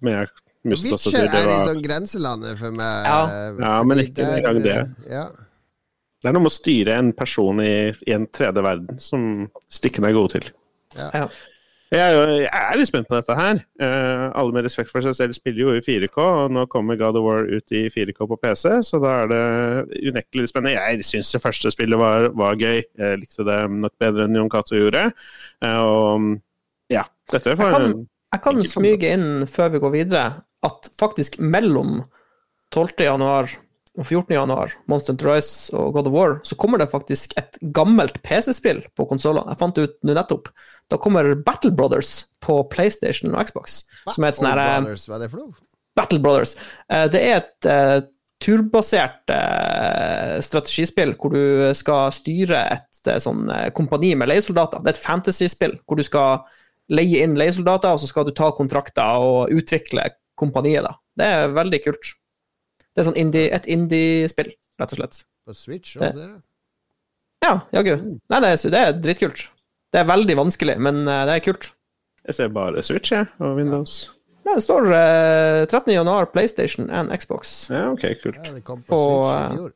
[0.04, 3.06] med Witcher mustastatur det er i var sånn grenselandet for meg.
[3.06, 3.20] Ja.
[3.30, 4.80] for Ja, men ikke engang det.
[5.08, 5.28] Ja.
[6.20, 7.74] Det er noe med å styre en person i,
[8.04, 10.50] i en tredje verden som stikkene er gode til.
[10.98, 11.30] Ja.
[11.90, 13.58] Jeg er, jeg er litt spent på dette her.
[13.82, 17.18] Eh, alle med respekt for seg selv spiller jo i 4K, og nå kommer God
[17.18, 19.40] of War ut i 4K på PC, så da er det
[20.12, 20.76] unektelig litt spennende.
[20.78, 22.84] Jeg syns det første spillet var, var gøy.
[22.86, 25.08] Jeg likte det nok bedre enn Jon Cato gjorde.
[25.66, 26.30] Eh, og
[26.94, 27.02] ja,
[27.34, 27.96] dette Jeg kan,
[28.36, 30.24] jeg kan smyge inn før vi går videre,
[30.62, 32.04] at faktisk mellom
[32.70, 33.02] 12.
[33.02, 33.50] januar
[33.98, 34.30] og 14.
[34.36, 38.84] januar, Monster Hunter Rise og God of War, så kommer det faktisk et gammelt PC-spill
[38.96, 39.48] på konsoller.
[39.50, 40.52] Jeg fant det ut nå nettopp.
[40.90, 43.82] Da kommer Battle Brothers på PlayStation og Xbox.
[44.06, 45.58] Som er et sånn herre eh, hva er det for noe?
[45.98, 46.54] Battle Brothers.
[46.86, 47.98] Eh, Det er et uh,
[48.40, 54.84] turbasert uh, strategispill hvor du skal styre et uh, sånn kompani med leiesoldater.
[54.84, 56.46] Det er et fantasyspill hvor du skal
[56.94, 60.08] leie inn leiesoldater, og så skal du ta kontrakter og utvikle
[60.38, 60.86] kompaniet.
[60.86, 60.94] da.
[61.18, 62.14] Det er veldig kult.
[62.90, 65.20] Det er sånn indie, et indie-spill, rett og slett.
[65.46, 65.96] På Switch?
[65.96, 66.30] òg, Også, det?
[67.46, 67.96] Ja, jaggu.
[68.30, 69.44] Nei, det er, det er dritkult.
[69.90, 71.70] Det er veldig vanskelig, men eh, det er kult.
[72.26, 74.02] Jeg ser bare Switch, jeg, og Windows.
[74.44, 75.92] Ja, det står eh, 13.
[75.94, 77.70] januar, PlayStation and Xbox.
[77.72, 78.40] Ja, ok, kult.
[78.42, 79.72] Ja, det kom på På, Switch eh, i fjor.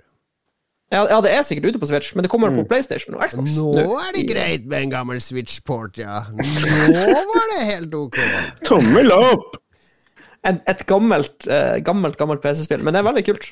[0.92, 3.56] Ja, ja, det er sikkert ute på Switch, men det kommer på PlayStation og Xbox.
[3.58, 3.72] Nå.
[3.98, 6.20] er det greit med en gammel Switch-port, ja.
[6.94, 8.20] Nå var det helt ok.
[8.68, 9.56] Tommel opp!
[10.44, 13.50] Et, et gammelt, eh, gammelt, gammelt PC-spill, men det er veldig kult.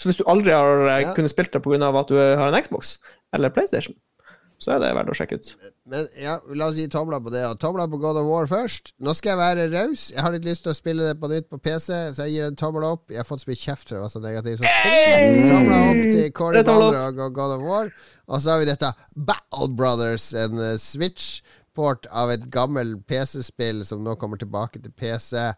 [0.00, 1.14] Så hvis du aldri har eh, Ja.
[1.16, 1.90] kunnet spilt det pga.
[2.00, 2.98] at du har en Xbox
[3.34, 3.94] eller PlayStation,
[4.60, 5.46] så er det verdt å sjekke ut.
[5.88, 7.40] Men ja, la oss gi tomla på det.
[7.48, 8.92] Og tomler på God of War først.
[9.00, 10.10] Nå skal jeg være raus.
[10.12, 12.44] Jeg har litt lyst til å spille det på nytt på PC, så jeg gir
[12.50, 13.06] en tommel opp.
[13.08, 14.60] Jeg har fått så mye kjeft for jeg var så negativ.
[14.60, 16.62] Så tomla opp til Corey.
[16.68, 17.88] Balrog og God of War.
[18.28, 24.04] Og så har vi dette Battle Brothers, en eh, Switch-port av et gammelt PC-spill som
[24.04, 25.48] nå kommer tilbake til PC.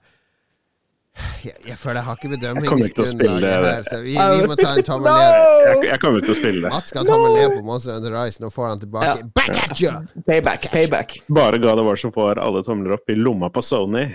[1.44, 3.72] Jeg, jeg føler jeg har ikke bedømmingsgrunnlaget det.
[3.74, 5.34] her, så vi, vi må ta en tommel ned.
[5.66, 6.70] Jeg, jeg kommer ikke til å spille det.
[6.72, 8.40] Mats skal ha tommel ned på Monster Under Ice.
[8.43, 9.10] Nå får han tilbake.
[9.10, 9.28] Ja.
[9.36, 9.93] Back at you!
[10.28, 11.18] Payback, payback.
[11.28, 14.06] Bare God of War som får alle tomler opp i lomma på Sony.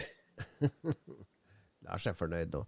[1.88, 2.64] Lars er fornøyd nå.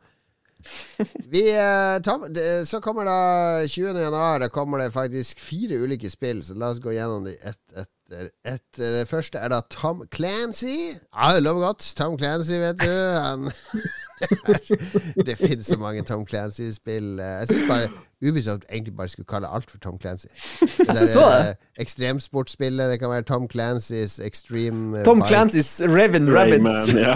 [1.31, 2.27] Vi, eh, Tom,
[2.67, 3.19] så kommer da
[3.65, 3.95] 20.
[4.03, 7.79] januar det kommer det faktisk fire ulike spill, så la oss gå gjennom de ett
[8.09, 10.95] etter etter Det første er da Tom Clancy.
[11.15, 11.93] Ja, det lover godt.
[11.97, 12.91] Tom Clancy, vet du.
[13.21, 13.51] Han
[15.25, 17.19] Det finnes så mange Tom Clancy-spill.
[17.19, 17.89] Jeg syns bare
[18.29, 20.27] Ubisoft egentlig bare skulle kalle alt for Tom Clancy.
[20.59, 21.49] Det Jeg så det.
[21.49, 21.55] eh,
[21.85, 22.91] Ekstremsportspillet.
[22.91, 25.27] Det kan være Tom Clancy's Extreme eh, Tom Bike.
[25.35, 26.65] Clancy's Raven Rabbits.
[26.65, 27.13] Rayman, ja.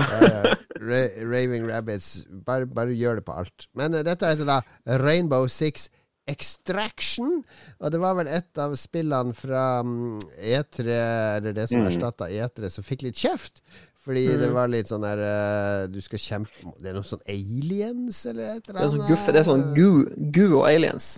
[0.84, 1.02] Ra
[1.34, 2.18] Raving Rabbits.
[2.45, 3.68] Bare, bare gjør det på alt.
[3.76, 5.90] Men eh, dette heter da Rainbow Six
[6.28, 7.41] Extraction.
[7.82, 10.86] Og det var vel et av spillene fra mm, E3,
[11.40, 11.90] eller det som Mm.
[11.91, 13.62] erstatta E3, som fikk litt kjeft.
[14.04, 18.26] Fordi det var litt sånn der eh, Du skal kjempe Det er noe sånn aliens,
[18.28, 18.95] eller et eller Det er annet?
[18.98, 21.12] sånn guffe, det er sånn gu, gu og aliens.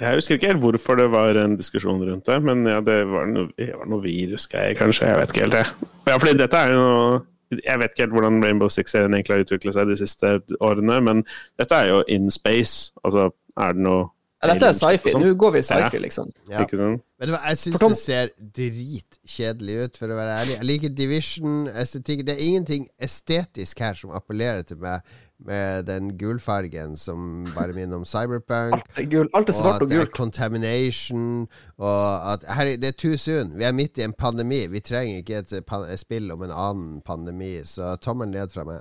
[0.00, 3.26] Jeg husker ikke helt hvorfor det var en diskusjon rundt det, men ja, det var
[3.28, 5.04] noe, det var noe virusgreier, kanskje.
[5.10, 5.90] Jeg vet ikke helt, det.
[6.08, 7.20] Ja, fordi dette er jo noe
[7.52, 10.30] Jeg vet ikke helt hvordan Rainbow Six-serien egentlig har utviklet seg de siste
[10.64, 11.18] årene, men
[11.60, 12.94] dette er jo in space.
[13.04, 13.26] Altså,
[13.60, 14.10] er det noe
[14.42, 15.12] Ja, dette er sci-fi.
[15.14, 15.22] sånn?
[15.22, 16.30] Nå går vi sci-fi, liksom.
[16.50, 16.64] Ja.
[16.66, 20.56] Hva, jeg syns det ser dritkjedelig ut, for å være ærlig.
[20.56, 22.24] Jeg liker Division-estetikk.
[22.26, 25.00] Det er ingenting estetisk her som appellerer til meg,
[25.42, 28.74] med den gulfargen som bare minner om Cyberpunk.
[28.76, 29.28] Alt er gul.
[29.34, 31.48] Alt er Og svart at og det er contamination.
[31.78, 33.56] Og at her, Det er too soon.
[33.58, 34.66] Vi er midt i en pandemi.
[34.66, 37.56] Vi trenger ikke et, et spill om en annen pandemi.
[37.64, 38.80] Så tommelen ned fra meg.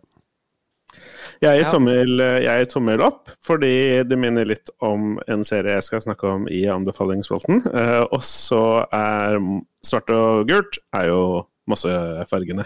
[1.41, 1.71] Jeg gir Ja.
[1.71, 6.23] tommel, jeg gir tommel opp, fordi det minner litt om en serie jeg skal snakke
[6.29, 7.63] om i anbefalingsspalten.
[7.73, 9.39] Eh, og så er
[9.83, 12.65] svart og gult er jo massefargene.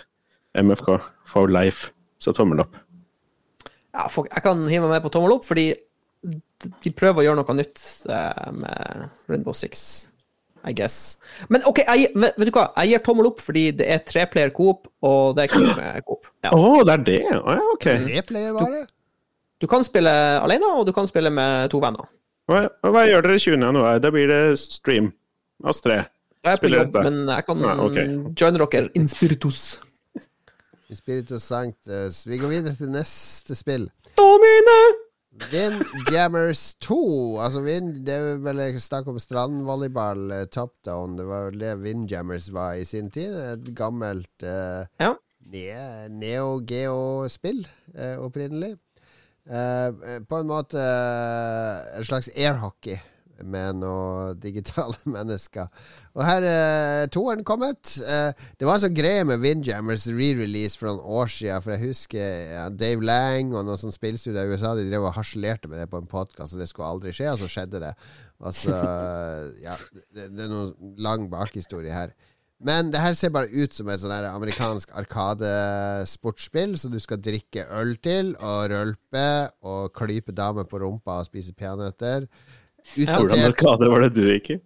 [0.55, 1.91] MFK for life.
[2.19, 2.75] Så tommel opp.
[3.95, 5.73] Ja, folk, jeg kan hive meg med på tommel opp, fordi
[6.23, 10.07] de prøver å gjøre noe nytt eh, med Rainbow Six,
[10.65, 11.17] I guess.
[11.49, 12.63] Men OK, jeg, vet, vet du hva?
[12.81, 16.25] Jeg gir tommel opp fordi det er treplayer coop, og det er kult med coop.
[16.41, 16.83] Å, Ja.
[16.87, 17.19] det er det?
[17.37, 17.85] Oh, ja, ok.
[18.07, 18.85] Replayer, bare?
[19.61, 20.09] Du kan spille
[20.41, 22.09] alene, og du kan spille med to venner.
[22.49, 23.61] Hva, hva gjør dere 20.
[23.61, 23.99] januar?
[24.01, 25.11] Da blir det stream.
[25.63, 26.01] Oss tre.
[26.45, 28.05] Jeg er på Spiller jobb, men jeg kan Ja, okay.
[28.37, 29.61] joine dere in spiritus.
[30.93, 32.23] Spiritus Sanctus.
[32.27, 33.87] Vi går videre til neste spill.
[34.17, 35.04] Domine!
[35.51, 37.39] Windjammers 2.
[37.43, 41.17] Altså, vind, det er vel snakk om strandvolleyball, eh, top down.
[41.19, 43.35] Det var vel det Windjammers var i sin tid.
[43.35, 45.13] Et gammelt eh, Ja.
[45.51, 48.75] ne Neo Geo-spill eh, opprinnelig.
[49.45, 49.91] Eh,
[50.25, 52.97] på en måte eh, en slags airhockey.
[53.43, 55.71] Med noen digitale mennesker.
[56.15, 57.95] Og her er toeren kommet.
[57.99, 61.65] Eh, det var en sånn greie med Windjammers re-release for noen år siden.
[61.65, 65.71] For jeg husker Dave Lang og noen sånn spillstudier i USA De drev og harselerte
[65.71, 67.95] med det på en podkast, og det skulle aldri skje, og så skjedde det.
[68.45, 68.77] Altså,
[69.65, 69.75] ja,
[70.15, 72.15] det, det er noen lang bakhistorie her.
[72.65, 77.65] Men det her ser bare ut som et sånn amerikansk arkadesportsspill, så du skal drikke
[77.75, 79.27] øl til, og rølpe,
[79.67, 82.29] og klype damer på rumpa og spise peanøtter.
[82.93, 84.59] Hvordan orkade var det du gikk i?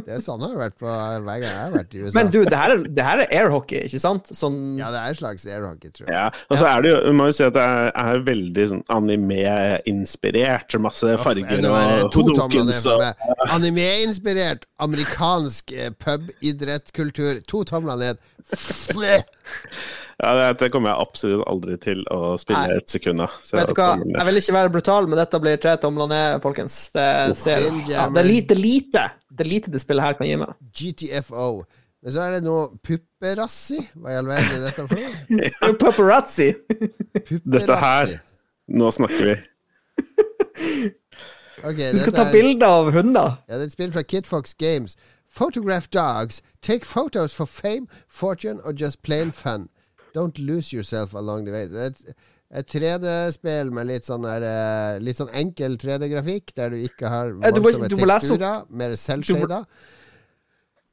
[0.00, 2.14] Det er sånn har vært på hver gang jeg har vært i USA.
[2.16, 4.30] Men du, det her er, det her er airhockey, ikke sant?
[4.34, 6.14] Sånn Ja, det er en slags airhockey, tror jeg.
[6.16, 8.66] Ja, og så er det jo, jeg må jo si at det er, er veldig
[8.72, 10.78] sånn anime-inspirert.
[10.82, 11.74] Masse farger Enda
[12.06, 13.04] og Todokens og.
[13.50, 17.42] Anime-inspirert amerikansk pubidrettkultur.
[17.52, 18.22] To tomler ned.
[20.20, 22.76] Ja, det, det kommer jeg absolutt aldri til å spille Nei.
[22.76, 23.38] et sekund av.
[23.54, 26.74] Vet du hva, jeg- vil ikke være brutal, men dette blir tre tomler ned, folkens.
[26.92, 27.06] Det,
[27.40, 30.52] ser, ja, det er lite, lite Det er lite det spillet her kan gi meg.
[30.76, 31.64] GTFO.
[32.02, 33.78] Men så er det noe pupperassi.
[33.96, 35.76] Hva i all verden er dette for noe?
[35.84, 36.50] Paparazzi!
[37.44, 38.18] Dette her
[38.70, 39.34] Nå snakker vi.
[41.64, 43.38] okay, Du skal dette ta er- bilder av hunder.
[43.48, 44.96] Ja, det er et spill fra Kidfox Games.
[45.30, 46.42] Photograph dogs.
[46.60, 49.68] Take photos for fame, fortune or just plain fun.
[50.12, 51.66] Don't lose yourself along the way.
[51.70, 52.16] Det er et,
[52.50, 57.30] et 3D-spill med litt sånn, der, eh, litt sånn enkel 3D-grafikk, der du ikke har
[57.38, 57.86] voldsomme
[58.26, 59.62] teksturer, mer selvshada.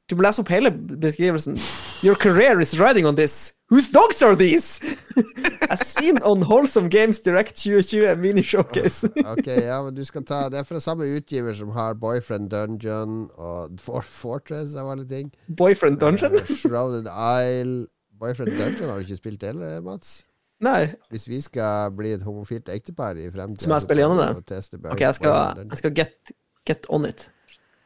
[0.08, 1.58] Du må lese opp hele beskrivelsen.
[2.02, 3.52] Your career is riding on this.
[3.68, 4.80] Whose dogs are these?
[5.68, 9.04] As seen on Wholesome Games Direct 2020 mini showcase.
[9.34, 13.26] Ok, ja, men du skal ta Det er fra samme utgiver som har Boyfriend Dungeon
[13.36, 15.28] og For Fortress av alle ting.
[15.52, 16.40] Boyfriend Dungeon?
[16.40, 17.84] Eh, Shrouded Isle
[18.18, 20.22] Boyfriend Dungeon har du ikke spilt heller, Mats?
[20.64, 20.88] Nei.
[21.12, 24.30] Hvis vi skal bli et homofilt ektepar i fremtiden Så må jeg spille gjennom det?
[24.40, 26.32] og Ok, jeg skal, jeg skal get,
[26.66, 27.28] get on it.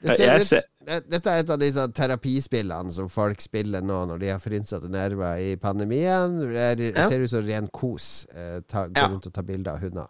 [0.03, 4.19] Det ser ut, det- Dette er et av disse terapispillene som folk spiller nå når
[4.19, 6.39] de har frynsete nerver i pandemien.
[6.41, 7.09] Det, er, det Ja.
[7.09, 8.27] ser ut som ren kos.
[8.35, 10.09] Eh, ta, gå rundt og ta bilder av hunder.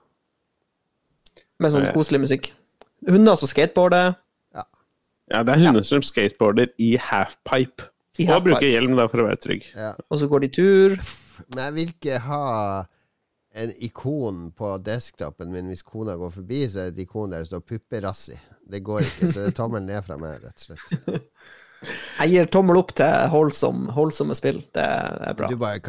[1.60, 2.52] Med sånn koselig musikk.
[3.08, 4.16] Hunder som skateboarder.
[5.32, 7.88] Ja, det er hunder som skateboarder i halfpipe.
[8.20, 9.62] I Og bruker hjelm da for å være trygg.
[9.74, 9.94] Ja.
[10.10, 10.96] Og så går de tur.
[11.54, 12.48] Men jeg vil ikke ha
[13.54, 15.70] en ikon på desktopen min.
[15.72, 18.36] Hvis kona går forbi, så er det et ikon der det står 'pupperassi'.
[18.70, 21.26] Det går ikke, så tommelen ned fra meg, rett og slett.
[21.82, 24.60] Jeg gir tommel opp til holdsom, holdsomme spill.
[24.74, 25.48] Det er bra.
[25.50, 25.80] Du bare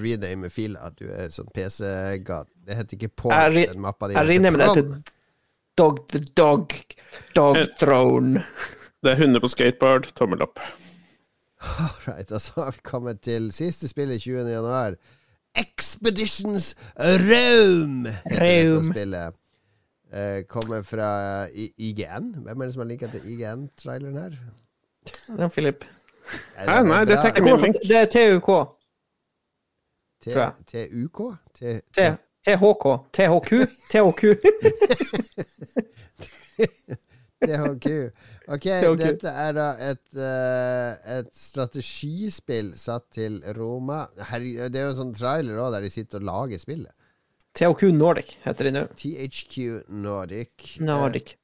[0.00, 2.48] rename fila at du er sånn PC-gat.
[2.64, 4.16] Det heter ikke Jeg den mappa di.
[4.16, 4.94] Jeg renamer det til
[5.76, 6.72] Dog the Dog
[7.36, 8.46] Dog Throne.
[9.02, 10.62] Det er hunder på skateboard, tommel opp.
[12.06, 14.48] Right, da så har vi kommet til siste spillet 20.
[14.50, 14.96] januar.
[15.58, 18.88] Expeditions Rome heter dette Rome.
[18.88, 19.38] spillet.
[20.12, 22.34] Eh, kommer fra I IGN.
[22.44, 24.34] Hvem er det som har linka til IGN-traileren her?
[25.06, 25.84] Det er Philip.
[26.56, 27.56] Hæ, nei, det er tenker
[27.88, 28.50] Det, er TUK.
[30.22, 30.36] TUK?
[31.56, 32.84] T- T- THK.
[33.12, 33.50] THQ.
[33.90, 34.22] THQ.
[37.42, 37.86] THQ.
[38.52, 38.66] Ok,
[38.98, 44.04] dette er da et, uh, et strategispill satt til Roma.
[44.28, 46.92] Her, det er jo en sånn trailer òg, der de sitter og lager spillet.
[47.58, 48.82] THQ Nordic heter de nå.
[48.96, 49.56] THQ
[49.88, 50.76] Nordic.
[50.80, 51.34] Nordic.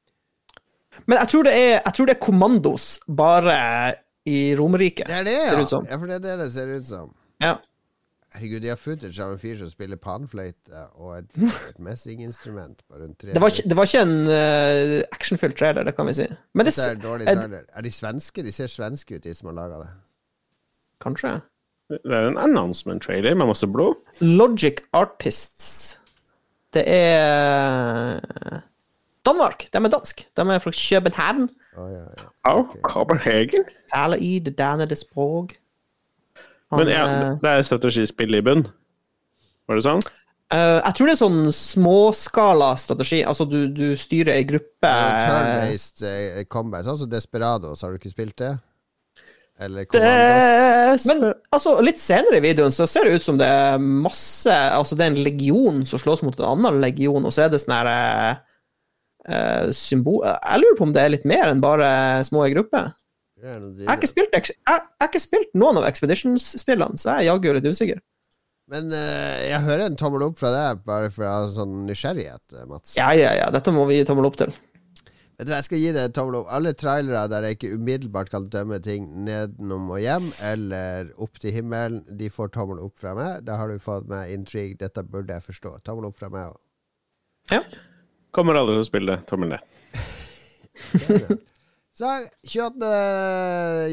[1.06, 3.56] Men jeg tror det er, jeg tror det er kommandos bare
[4.28, 5.04] i Romerike.
[5.08, 5.50] Det er det, ja.
[5.52, 5.84] Ser ut som.
[5.88, 5.98] ja.
[6.00, 7.12] For det er det det ser ut som.
[7.44, 7.56] Ja.
[8.34, 11.38] Herregud, de har footage av en fyr som spiller panfløyte og et,
[11.70, 15.86] et messinginstrument på rundt tre Det var ikke, det var ikke en uh, actionfylt trailer,
[15.88, 16.26] det kan vi si.
[16.52, 17.64] Men det Dette er dårlig er- trailer.
[17.72, 18.44] Er de svenske?
[18.44, 19.88] De ser svenske ut, de som har laga det.
[21.04, 21.38] Kanskje.
[21.88, 23.96] Det er en announcement-trailer med masse blod.
[24.20, 25.98] Logic Artists.
[26.76, 28.20] Det er
[29.24, 29.64] Danmark.
[29.72, 30.26] De er dansk.
[30.36, 31.48] De er fra København.
[31.78, 32.28] Å, ja, ja.
[32.48, 32.82] Okay.
[32.84, 33.64] Copenhagen.
[33.92, 35.56] Taler i det dannede språk.
[36.68, 38.66] Han, Men ja, eh, det er strategispill i bunn.
[39.68, 40.04] Var det sånn?
[40.48, 43.20] Uh, jeg tror det er sånn småskala strategi.
[43.24, 46.86] Altså, du, du styrer ei gruppe Uh, Turn-based uh, combat.
[46.86, 48.54] Sånn som Desperados, har du ikke spilt det?
[49.58, 49.88] Eller
[51.08, 54.94] Men altså, litt senere i videoen så ser det ut som det er masse Altså,
[54.94, 57.74] det er en legion som slåss mot en annen legion, og så er det sånn
[57.74, 58.44] her eh,
[59.34, 61.90] eh, symbol Jeg lurer på om det er litt mer enn bare
[62.28, 62.92] små i grupper.
[63.38, 67.26] Er Jeg har ikke spilt, jeg, jeg har ikke spilt noen av Expeditions-spillene, så jeg
[67.26, 68.00] er jaggu litt usikker.
[68.68, 72.96] Men uh, jeg hører en tommel opp fra deg, bare fra sånn nysgjerrighet, uh, Mats.
[72.98, 74.52] Ja, ja, ja, dette må vi gi tommel opp til.
[75.38, 76.48] Vet du, hva, Jeg skal gi deg en tommel opp.
[76.50, 81.54] Alle trailere der jeg ikke umiddelbart kan dømme ting nedenom og hjem, eller opp til
[81.54, 83.44] himmelen, de får tommel opp fra meg.
[83.46, 84.74] Da har du fått meg intrigue.
[84.80, 85.76] Dette burde jeg forstå.
[85.86, 86.58] Tommel opp fra meg òg.
[87.54, 87.62] Ja.
[88.34, 89.20] Kommer aldri til å spille.
[89.30, 89.62] Tommel ned.
[91.98, 92.10] Så
[92.46, 92.88] 28.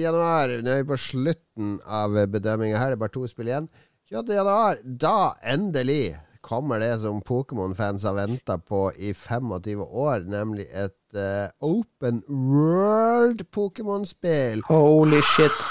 [0.02, 3.70] januar, nå er vi på slutten av bedømminga her, det er bare to spill igjen.
[4.12, 4.36] 28.
[4.38, 6.14] januar, da endelig
[6.46, 13.42] kommer det som Pokémon-fans har venta på i 25 år, nemlig et uh, open world
[13.52, 14.62] Pokémon-spill.
[14.70, 15.66] Holy shit.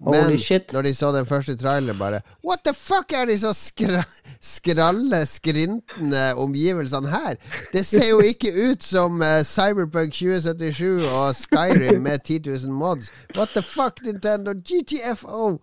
[0.00, 0.72] Men Holy shit.
[0.72, 4.02] når de så den første traileren, bare What the fuck er disse skra
[4.40, 7.40] skralle, skrintende omgivelsene her?
[7.72, 13.08] Det ser jo ikke ut som uh, Cyberpunk 2077 og Skyrim med 10 000 mods.
[13.36, 14.52] What the fuck, Nintendo?
[14.52, 15.58] GTFO!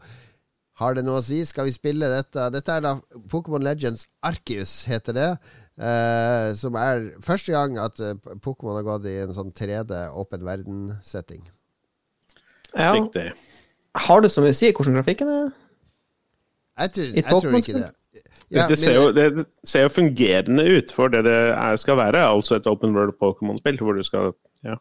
[0.83, 1.39] Har det noe å si?
[1.47, 2.49] Skal vi spille dette?
[2.53, 2.93] Dette er da
[3.31, 5.29] Pokémon Legends Arceus, heter det.
[5.79, 10.43] eh, som er første gang at eh, Pokémon har gått i en sånn 3D åpen
[10.45, 11.41] verden-setting.
[12.75, 12.91] Ja.
[12.97, 13.31] Riktig.
[14.07, 15.51] Har det så mye å si hvordan grafikken er?
[16.83, 17.89] Jeg tror, jeg tror ikke det.
[18.53, 22.21] Ja, det, ser jo, det ser jo fungerende ut for det det er, skal være.
[22.35, 24.33] Altså et open world Pokémon-spill hvor du skal
[24.65, 24.77] Ja.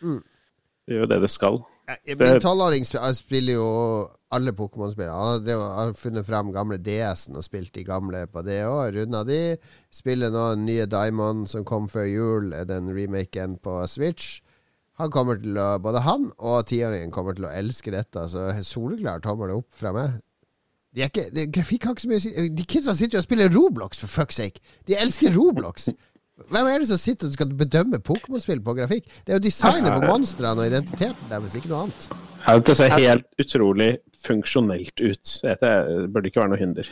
[0.00, 0.20] Mm.
[0.88, 1.60] Det gjør jo det det skal.
[1.88, 3.68] Ja, Min tolvåring spiller jo
[4.30, 5.14] alle Pokémon-spillene.
[5.16, 8.94] Han har har funnet frem gamle DS-en og spilt de gamle på det òg.
[8.96, 9.56] Runda de.
[9.90, 14.40] Spiller nå den nye Diamond som kom før jul, den remaken på Switch.
[15.00, 19.22] Han kommer til å, Både han og tiåringen kommer til å elske dette, så soleklar
[19.24, 20.20] tommel opp fra meg.
[20.94, 22.46] De er ikke, de, grafikk har ikke så mye å.
[22.58, 24.62] De kidsa sitter jo og spiller Roblox, for fuck's sake.
[24.90, 25.88] De elsker Roblox.
[26.48, 29.06] Hvem er det som sitter og skal bedømme Pokémon-spill på grafikk?
[29.26, 32.08] Det er jo designet på monstrene og identiteten deres, ikke noe annet.
[32.46, 33.90] Ja, Det ser helt utrolig
[34.24, 35.38] funksjonelt ut.
[35.44, 35.70] Det
[36.12, 36.90] burde ikke være noe hinder.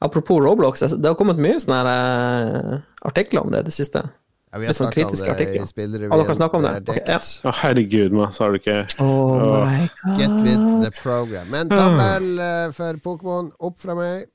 [0.00, 3.74] Apropos Roblox, altså, det har kommet mye sånne her, eh, artikler om det i det
[3.74, 4.04] siste.
[4.52, 5.66] Ja, vi har sånn kritiske artikler.
[5.68, 6.12] spillrevyen.
[6.12, 6.74] Har dere snakket om det?
[6.88, 7.18] Okay, ja.
[7.50, 10.20] oh, herregud, Mads, har du ikke Oh oh my god.
[10.20, 11.50] Get with the program.
[11.52, 13.50] Men tommel eh, for Pokémon.
[13.60, 14.28] Opp fra meg.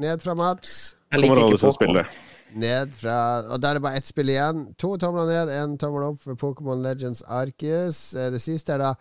[0.00, 0.94] Ned fra Mats.
[1.12, 2.06] Jeg liker ikke Pokémon.
[2.54, 3.16] Ned fra
[3.48, 4.66] Og da er det bare ett spill igjen.
[4.78, 8.14] To tomler ned, én tommel opp for Pokémon Legends Arceus.
[8.14, 8.94] Eh, Det siste er da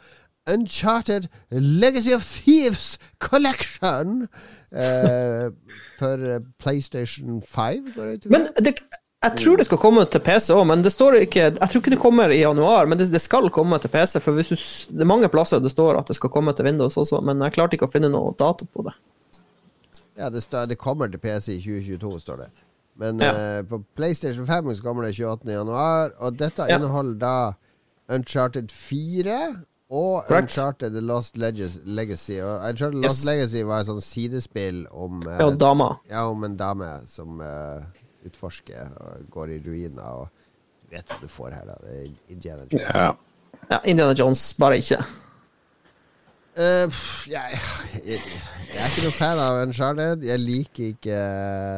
[0.50, 4.28] Uncharted Legacy of Thieves Collection.
[4.72, 5.52] Eh,
[6.00, 8.32] for eh, PlayStation 5, går det ut?
[8.32, 8.76] Men det,
[9.22, 11.94] jeg tror det skal komme til PC òg, men det står ikke Jeg tror ikke
[11.94, 14.18] det kommer i januar, men det, det skal komme til PC.
[14.24, 17.22] For du, det er mange plasser det står at det skal komme til Windows også,
[17.22, 18.96] men jeg klarte ikke å finne noe dato på det.
[20.18, 22.50] Ja, det, står, det kommer til PC i 2022, står det.
[22.96, 23.32] Men Ja.
[23.60, 25.52] uh, på PlayStation 5 så kommer det 28.
[25.52, 26.76] januar, og dette Ja.
[26.78, 27.54] inneholder da
[28.16, 29.38] Uncharted 4
[29.90, 30.44] og Correct.
[30.58, 32.40] Uncharted The Lost Legacy.
[32.42, 33.04] Og Uncharted Yes.
[33.04, 35.96] Lost Legacy var et sånt sidespill om, uh, Ja, dama.
[36.10, 37.82] ja, om en dame som uh,
[38.26, 40.04] utforsker og går i ruiner.
[40.04, 40.30] Og
[40.90, 41.76] du vet hva du får her, da.
[41.82, 42.96] Det er Indiana Jones.
[42.96, 43.12] Ja.
[43.72, 44.98] Ja, Indiana Jones, bare ikke.
[46.52, 47.60] Eh, pff, jeg,
[48.04, 48.18] jeg,
[48.72, 50.26] jeg er ikke noe fan av Uncharted.
[50.28, 51.22] Jeg liker ikke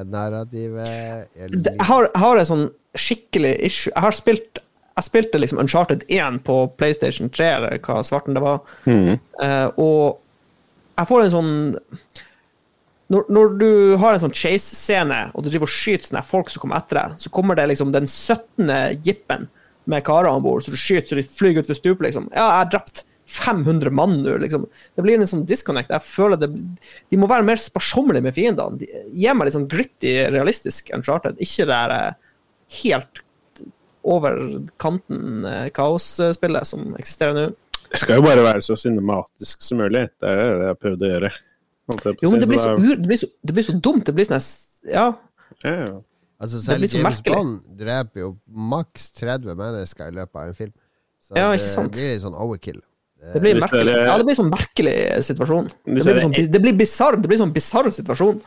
[0.10, 1.30] narrativet.
[1.38, 4.60] Jeg liker Jeg har, jeg har en sånn skikkelig issue Jeg har spilt
[4.94, 8.62] Jeg spilte liksom Uncharted 1 på PlayStation 3, eller hva svarten det var.
[8.86, 9.16] mm.
[9.41, 10.20] uh, og
[10.94, 11.54] jeg får en sånn
[13.14, 13.72] når, når du
[14.02, 17.16] har en sånn chase-scene, og du driver og skyter sånne folk som kommer etter deg,
[17.22, 18.70] så kommer det liksom den 17.
[19.06, 19.48] jippen
[19.90, 22.30] med karer om bord, så du skyter så de flyr utfor stupet, liksom.
[22.34, 24.68] Ja, jeg er drept 500 mann nå, liksom.
[24.95, 25.91] Det blir en sånn disconnect.
[25.93, 28.80] Jeg føler det De må være mer sparsommelige med fiendene.
[28.81, 32.31] De, gi meg litt sånn gritty, realistisk Uncharted, ikke det der eh,
[32.84, 33.23] helt
[34.03, 34.38] over
[34.84, 37.49] kanten eh, kaosspillet som eksisterer nå.
[37.93, 40.07] Det skal jo bare være så cinematisk som mulig.
[40.22, 41.34] Det er det jeg prøvde å gjøre.
[42.23, 44.05] Jo, men det blir, så, ur, det, blir så, det blir så dumt.
[44.07, 44.41] Det blir sånn
[44.89, 45.11] Ja.
[45.64, 45.99] ja, ja.
[46.43, 47.35] Altså Det Selv blir så James merkelig.
[47.38, 48.31] Bond dreper jo
[48.73, 50.73] maks 30 mennesker i løpet av en film.
[51.23, 51.93] Så Ja, det ikke sant?
[51.95, 52.81] blir litt sånn overkill.
[53.32, 53.94] Det blir, merkelig.
[54.08, 54.98] Ja, det blir sånn merkelig
[55.30, 55.72] situasjon.
[55.86, 57.18] Det blir, sånn, det blir bizarr.
[57.22, 58.41] Det blir sånn bisarr situasjon.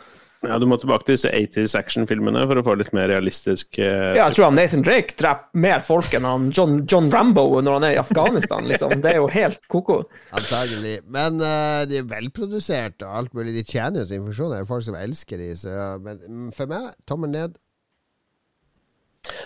[0.45, 4.13] ja, du må tilbake til disse 80s actionfilmene for å få litt mer realistisk eh,
[4.19, 7.79] Ja, jeg tror han Nathan Drake dreper mer folk enn han John, John Rambo når
[7.79, 8.99] han er i Afghanistan, liksom.
[9.03, 10.03] Det er jo helt ko-ko.
[10.37, 10.99] Antagelig.
[11.09, 13.57] Men uh, de er velprodusert og alt mulig.
[13.57, 14.53] De tjener jo sin funksjon.
[14.53, 17.57] Det er jo folk som elsker de, så Men mm, for meg, tommel ned.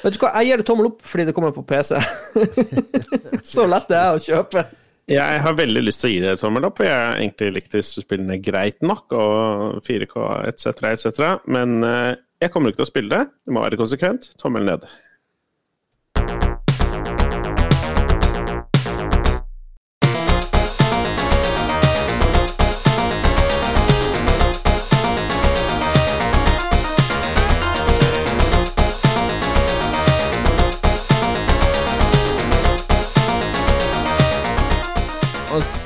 [0.02, 1.96] Vet du hva, jeg gir det tommel opp fordi det kommer på PC.
[3.52, 4.64] Så lett det er å kjøpe.
[5.10, 7.48] Jeg har veldig lyst til å gi det et tommel opp, for jeg har egentlig
[7.56, 12.86] likt disse spillene greit nok, og 4K etc., etc., men eh, jeg kommer ikke til
[12.86, 13.24] å spille det.
[13.42, 14.30] Det må være konsekvent.
[14.40, 14.86] Tommel ned.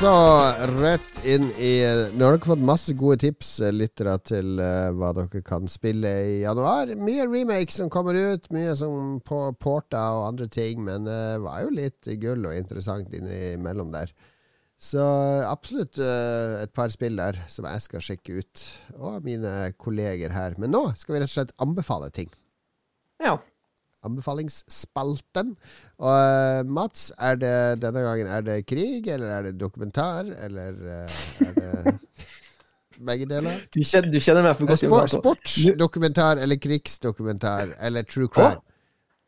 [0.04, 1.70] Og så Så rett inn i
[2.12, 6.10] Nå har dere fått masse gode tips, eh, lyttere, til uh, hva dere kan spille
[6.26, 6.92] i januar.
[7.00, 11.62] Mye remakes som kommer ut, mye som på porta og andre ting, men det var
[11.64, 14.12] jo litt gull og interessant innimellom der.
[14.76, 15.00] Så
[15.48, 18.68] absolutt uh, et par spill der som jeg skal sjekke ut,
[18.98, 20.60] og mine kolleger her.
[20.60, 22.28] Men nå skal vi rett og slett anbefale ting.
[23.24, 23.38] Ja.
[24.04, 25.54] Anbefalingsspalten.
[26.02, 30.78] Og eh, Mats, er det denne gangen er det krig, eller er det dokumentar, eller
[31.00, 31.18] eh,
[31.48, 31.96] er det
[33.08, 33.64] begge deler?
[33.74, 34.84] Du kjenner, du kjenner meg for godt.
[34.84, 38.60] Sport, sportsdokumentar eller krigsdokumentar eller true crime?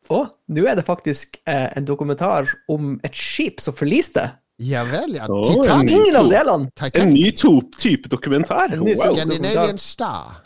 [0.07, 0.21] Å,
[0.55, 4.23] nå er det faktisk eh, en dokumentar om et skip som forliste.
[4.63, 5.27] Ja vel, ja.
[5.27, 5.91] Titanic.
[5.93, 6.71] Ingen av delene!
[6.97, 8.71] En ny to- type dokumentar.
[8.79, 9.11] Wow.
[9.13, 10.39] Scandinavian Star.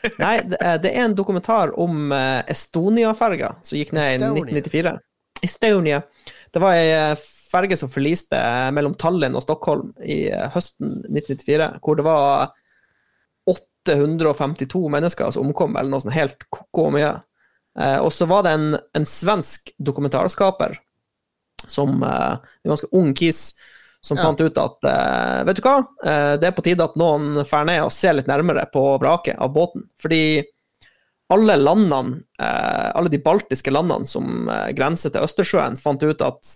[0.22, 4.46] Nei, det er, det er en dokumentar om eh, Estonia-ferga som gikk ned Estonia.
[4.46, 4.94] i 1994.
[5.44, 6.00] Estonia.
[6.52, 11.00] Det var ei eh, ferge som forliste eh, mellom Tallinn og Stockholm i eh, høsten
[11.08, 12.52] 1994, hvor det var
[13.50, 17.14] 852 mennesker som omkom, eller noe sånt helt ko-ko mye.
[17.78, 20.78] Eh, og så var det en, en svensk dokumentarskaper,
[21.66, 23.50] som eh, en ganske ung kis,
[24.00, 24.22] som Ja.
[24.22, 27.66] fant ut at uh, vet du hva, uh, det er på tide at noen drar
[27.68, 29.84] ned og ser litt nærmere på vraket av båten.
[30.00, 30.42] Fordi
[31.30, 36.54] alle landene, uh, alle de baltiske landene som grenser til Østersjøen, fant ut at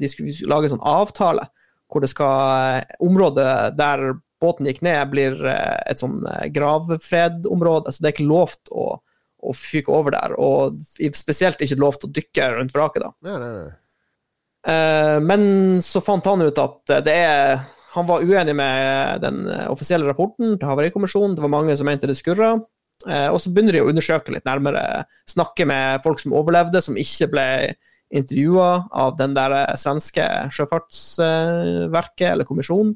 [0.00, 1.46] de skulle lage en sånn avtale
[1.92, 6.24] hvor det skal Området der båten gikk ned, blir et sånn
[6.56, 7.92] gravfredområde.
[7.92, 8.96] Så det er ikke lovt å,
[9.44, 10.34] å fyke over der.
[10.40, 10.80] Og
[11.14, 13.12] spesielt ikke lovt å dykke rundt vraket, da.
[13.28, 13.70] Nei, nei, nei.
[14.66, 17.60] Eh, Men så fant han ut at det er
[17.92, 21.34] Han var uenig med den offisielle rapporten til Havarikommisjonen.
[21.36, 22.54] Det var mange som mente det skurra.
[23.06, 25.04] Eh, Og så begynner de å undersøke litt nærmere.
[25.28, 27.48] Snakke med folk som overlevde, som ikke ble
[28.12, 32.94] intervjua av den der svenske sjøfartsverket eller kommisjonen.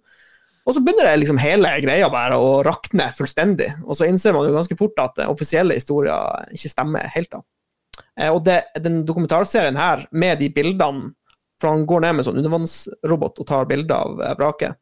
[0.66, 3.68] Og så begynner det liksom hele greia bare å rakne fullstendig.
[3.86, 7.30] Og så innser man jo ganske fort at offisielle historier ikke stemmer helt.
[7.30, 7.40] da.
[8.18, 11.12] Eh, Og det, den dokumentarserien her, med de bildene
[11.60, 14.80] For han går ned med sånn undervannsrobot og tar bilder av eh, vraket.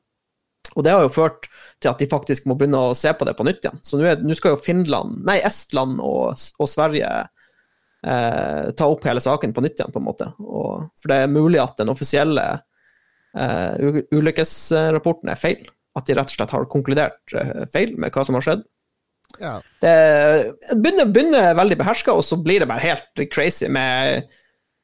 [0.74, 1.46] Og det har jo ført
[1.82, 3.80] til at de faktisk må begynne å se på det på nytt igjen.
[3.84, 9.54] Så nå, skal jo Finland, nei, Estland og, og Sverige eh, ta opp hele saken
[9.54, 10.30] på nytt igjen, på en måte.
[10.42, 12.46] Og, for det er mulig at den offisielle
[13.38, 15.66] eh, ulykkesrapporten er feil.
[15.94, 18.64] At de rett og slett har konkludert eh, feil med hva som har skjedd.
[19.38, 19.58] Ja.
[19.82, 19.94] Det
[20.78, 24.26] begynner, begynner veldig beherska, og så blir det bare helt crazy med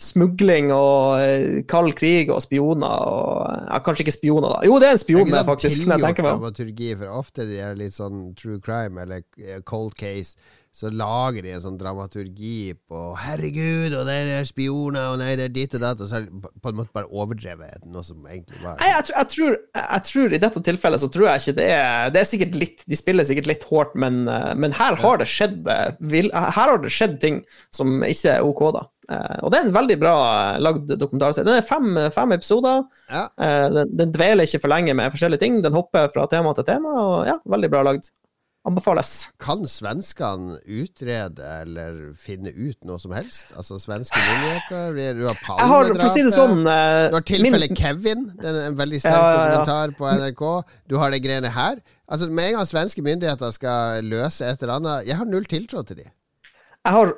[0.00, 4.68] smugling og eh, kald krig og spioner og ja, Kanskje ikke spioner, da.
[4.68, 5.82] Jo, det er en spion, er det, ikke sånn faktisk.
[5.84, 10.38] Men tilgjort dramaturgi, for ofte de er litt sånn true crime eller eh, cold case,
[10.72, 15.48] så lager de en sånn dramaturgi på 'herregud, og det er spioner, og nei, det
[15.48, 18.22] er ditt og datt', og så er det på en måte bare overdrevet noe som
[18.30, 21.40] egentlig var Nei, jeg, tror- jeg, tror, jeg tror i dette tilfellet så tror jeg
[21.42, 24.72] ikke det er Det er sikkert litt De spiller sikkert litt hardt, men, eh, men
[24.78, 27.42] her har det skjedd eh, Her har det skjedd ting
[27.74, 28.84] som ikke er OK, da.
[29.10, 30.14] Eh, Og det er en veldig bra
[30.62, 31.44] lagd dokumentarserie.
[31.50, 32.84] Den er fem, fem episoder.
[33.10, 33.26] Ja.
[33.74, 35.62] Den, den dveler ikke for lenge med forskjellige ting.
[35.66, 38.10] Den hopper fra tema til tema, og ja, veldig bra lagd.
[38.68, 39.30] Anbefales.
[39.40, 43.54] Kan svenskene utrede eller finne ut noe som helst?
[43.56, 44.98] Altså svenske myndigheter?
[45.16, 48.76] Du har for å si sånn uh, Du har tilfellet min- Kevin, det er en
[48.76, 49.46] veldig sterk Ja, ja, ja.
[49.54, 50.44] dokumentar på NRK.
[50.92, 51.80] Du har de greiene her.
[52.10, 55.82] Altså Med en gang svenske myndigheter skal løse et eller annet Jeg har null tiltro
[55.88, 56.06] til de.
[56.84, 57.14] jeg har,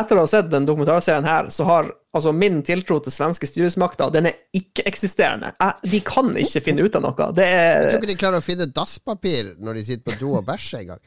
[0.00, 4.12] etter å ha sett den dokumentarserien her, så har altså min tiltro til svenske styresmakter
[4.12, 5.54] den er ikke-eksisterende.
[5.84, 7.30] De kan ikke finne ut av noe.
[7.36, 10.34] Det Jeg tror er, ikke de klarer å finne dasspapir når de sitter på do
[10.36, 11.02] og bæsjer engang.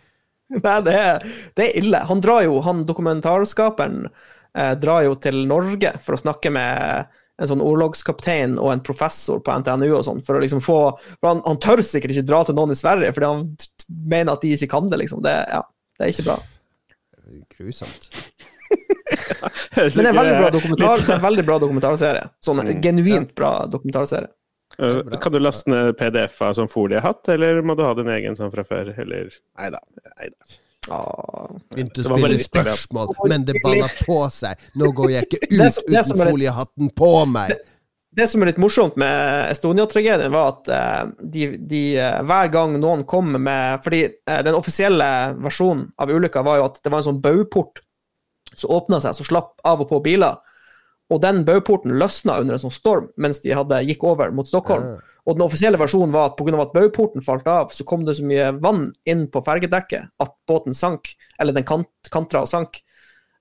[0.65, 2.01] nei, det er, det er ille.
[2.09, 7.09] Han drar jo, han dokumentarskaperen eh, drar jo til Norge for å snakke med
[7.39, 11.29] en sånn orlogskaptein og en professor på NTNU og sånn, for å liksom få For
[11.29, 13.45] han, han tør sikkert ikke dra til noen i Sverige, fordi han
[14.11, 15.21] mener at de ikke kan det, liksom.
[15.23, 15.61] Det, ja,
[15.95, 16.39] det er ikke bra.
[17.55, 18.09] Grusomt.
[19.75, 22.29] Men det er en veldig bra dokumentar, en veldig bra dokumentarserie.
[22.45, 22.81] Sånn Mm.
[22.83, 24.27] genuint bra dokumentarserie.
[24.77, 25.17] Bra.
[25.19, 28.63] Kan du laste ned pdf-a Som foliehatt, eller må du ha din egen sånn fra
[28.63, 28.91] før?
[29.01, 29.79] Eller Nei da.
[30.89, 31.49] Ah.
[31.73, 34.57] Begynte å Det var spille spørsmål, men det balla på seg.
[34.79, 37.53] Nå går jeg ikke Det ut som- det som uten foliehatten på meg.
[38.15, 42.73] Det som er litt morsomt med Estonia-tragedien, var at uh, de, de, uh, hver gang
[42.81, 47.03] noen kom med Fordi uh, den offisielle versjonen av ulykka var jo at det var
[47.03, 47.83] en sånn baugport
[48.59, 50.39] som åpna seg, som slapp av og på biler.
[51.09, 54.91] Og den baugporten løsna under en sånn storm mens de hadde gikk over mot Stockholm.
[54.93, 55.05] Ja.
[55.29, 56.57] Og den offisielle versjonen var at pga.
[56.61, 60.73] at baugporten falt av, så kom det så mye vann inn på fergedekket at båten
[60.73, 62.81] sank, eller den kant, kantra og sank.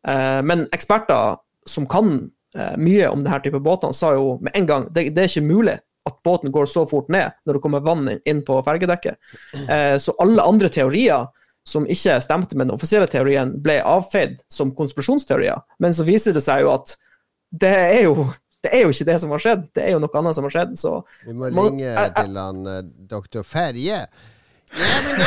[0.06, 1.38] Eh, men eksperter
[1.68, 5.24] som kan eh, mye om denne type båtene, sa jo med en gang det, det
[5.24, 5.78] er ikke mulig
[6.08, 9.18] at båten går så fort ned når det kommer vann inn på fergedekket.
[9.68, 11.26] Eh, så alle andre teorier
[11.68, 15.60] som ikke stemte med den offisielle teorien, ble avfeid som konspirasjonsteorier.
[15.82, 16.96] Men så viser det seg jo at
[17.48, 18.30] det er jo,
[18.64, 20.56] det er jo ikke det som har skjedd, det er jo noe annet som har
[20.56, 20.74] skjedd.
[20.80, 20.96] Så
[21.26, 22.82] Vi må man, ringe til han eh,
[23.12, 24.02] doktor Ferje.
[24.68, 25.24] Ja, men det,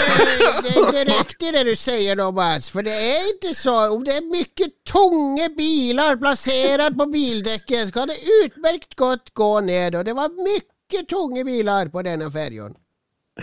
[0.64, 3.74] det, det är riktigt det du sier nå, Mats, för det er ikke så.
[3.96, 9.52] Om det er mye tunge biler plassert på bildekket, så kan det utmerket godt gå
[9.66, 9.98] ned.
[9.98, 12.78] Og det var mye tunge biler på denne färjan.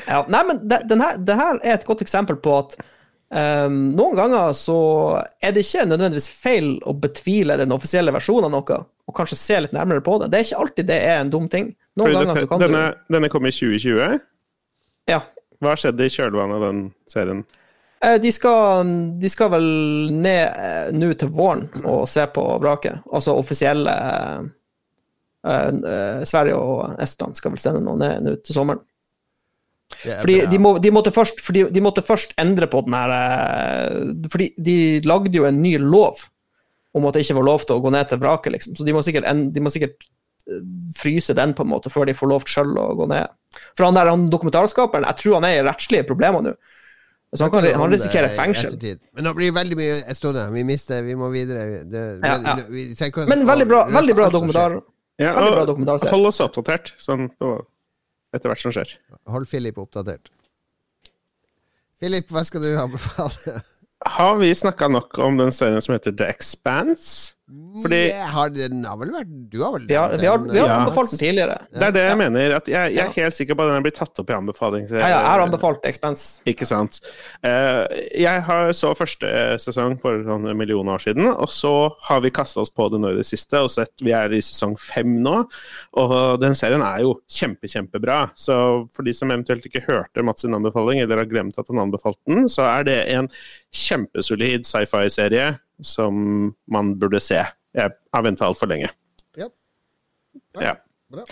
[0.04, 2.74] Ja, nei, men det, den her, det her er et godt eksempel på at
[3.32, 4.76] um, noen ganger så
[5.40, 9.60] er det ikke nødvendigvis feil å betvile den offisielle versjonen av noe, og kanskje se
[9.64, 10.28] litt nærmere på det.
[10.32, 11.72] Det er ikke alltid det er en dum ting.
[11.96, 14.20] Noen Fordi ganger så kan denne, denne kom i 2020.
[15.08, 15.22] Ja.
[15.64, 17.40] Hva skjedde i kjølvannet av den serien?
[18.04, 19.66] Eh, De skal, de skal vel
[20.14, 23.00] ned eh, nå til våren og se på vraket.
[23.10, 24.44] Altså offisielle eh,
[25.48, 28.84] eh, Sverige og Estland skal vel sende noe ned nå til sommeren.
[29.88, 33.14] Det Fordi de, må, de, måtte først, fordi de måtte først endre på den her
[33.14, 34.76] eh, Fordi de
[35.08, 36.26] lagde jo en ny lov
[36.96, 38.76] om at det ikke var lov til å gå ned til vraket, liksom.
[38.78, 40.06] Så de må sikkert, de må sikkert
[40.48, 40.62] eh,
[40.96, 43.32] fryse den på en måte før de får lov til selv å gå ned.
[43.76, 46.56] For han der han dokumentarskaperen, jeg tror han er i rettslige problemer nå.
[47.36, 48.72] Så han, kan, han risikerer fengsel.
[48.72, 49.02] ettertid.
[49.12, 50.46] Men nå blir det veldig mye Estonia.
[50.52, 51.82] Vi mister, vi må videre.
[51.84, 52.54] Det, Ja, men, ja.
[52.68, 54.78] vi vi, vi, Men veldig bra, veldig bra dokumentar.
[55.20, 57.26] Ja, Veldig bra og hold oss oppdatert sånn,
[58.34, 58.92] etter hvert som skjer.
[59.30, 60.30] Hold Philip oppdatert.
[61.98, 63.60] Philip, hva skal du anbefale?
[64.06, 67.34] Har vi snakka nok om den serien som heter The Expanse?
[67.82, 70.66] Fordi- Ja, har den har vel vært Du har vel har, vi har, vi har
[70.68, 70.78] Ja.
[70.84, 71.56] anbefalt den tidligere.
[71.72, 72.52] Det er det jeg mener.
[72.56, 74.88] At jeg, jeg er helt sikker på at den blir tatt opp i anbefaling.
[74.90, 76.40] Ja, ja, jeg har anbefalt Expense.
[76.44, 77.00] Ikke sant.
[77.42, 77.86] Eh,
[78.20, 82.30] jeg har så første sesong for sånn en million år siden, og så har vi
[82.30, 85.22] kasta oss på det nå i det siste, og sett vi er i sesong fem
[85.22, 85.46] nå.
[85.96, 88.30] Og den serien er jo kjempe, kjempebra.
[88.36, 91.78] Så for de som eventuelt ikke hørte Mats sin anbefaling, eller har glemt at han
[91.78, 93.28] anbefalte den, så er det en
[93.74, 95.52] kjempesolid sci-fi-serie
[95.84, 97.40] som man burde se.
[97.76, 98.90] Jeg har venta altfor lenge.
[99.38, 99.48] Ja.
[100.60, 100.74] Ja.
[101.12, 101.24] Bra.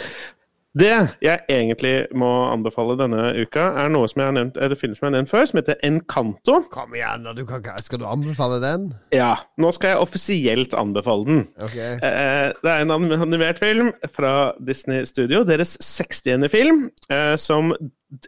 [0.76, 0.92] Det
[1.24, 5.06] jeg egentlig må anbefale denne uka, er noe som jeg har nevnt, eller film som
[5.06, 6.58] jeg har nevnt før, som heter Encanto.
[6.74, 7.32] Kom igjen, da.
[7.36, 8.90] Du kan, skal du anbefale den?
[9.14, 9.32] Ja,
[9.62, 11.42] nå skal jeg offisielt anbefale den.
[11.64, 11.78] Ok.
[11.80, 16.44] Eh, det er en animert film fra Disney Studio, deres 60.
[16.52, 17.72] film, eh, som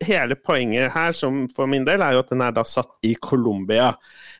[0.06, 3.14] hele poenget her, som for min del, er jo at den er da satt i
[3.22, 3.92] Colombia.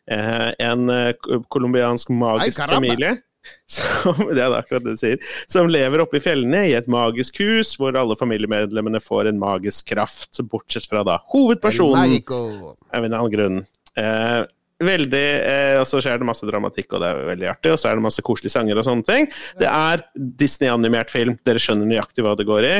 [0.09, 1.13] Eh, en eh,
[1.53, 3.17] colombiansk magisk Ay, familie.
[3.69, 5.33] Som, det er akkurat det du sier.
[5.51, 9.91] Som lever oppe i fjellene i et magisk hus, hvor alle familiemedlemmene får en magisk
[9.93, 13.61] kraft, bortsett fra da hovedpersonen av en annen grunn.
[13.99, 14.41] Eh,
[14.85, 17.75] veldig eh, Og så skjer det masse dramatikk, og det er veldig artig.
[17.75, 19.31] Og så er det masse koselige sanger og sånne ting.
[19.61, 21.39] Det er Disney-animert film.
[21.47, 22.77] Dere skjønner nøyaktig hva det går i.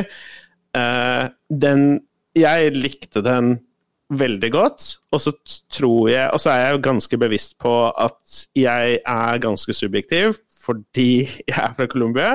[0.79, 1.89] Eh, den
[2.37, 3.57] Jeg likte den
[4.09, 5.31] veldig godt, og så
[5.69, 10.39] tror jeg Og så er jeg ganske bevisst på at jeg er ganske subjektiv.
[10.59, 12.33] Fordi jeg er fra Colombia,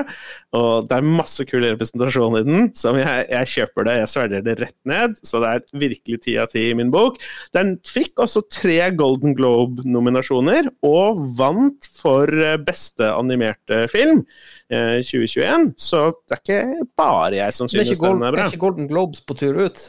[0.55, 2.69] og det er masse kul representasjon i den.
[2.77, 5.19] Som jeg, jeg kjøper det, jeg svelger det rett ned.
[5.21, 7.19] Så det er virkelig ti av ti i min bok.
[7.55, 14.23] Den fikk også tre Golden Globe-nominasjoner, og vant for eh, beste animerte film
[14.69, 15.75] eh, 2021.
[15.77, 18.39] Så det er ikke bare jeg som synes den er bra.
[18.39, 19.85] Det er ikke Golden Globes på tur ut?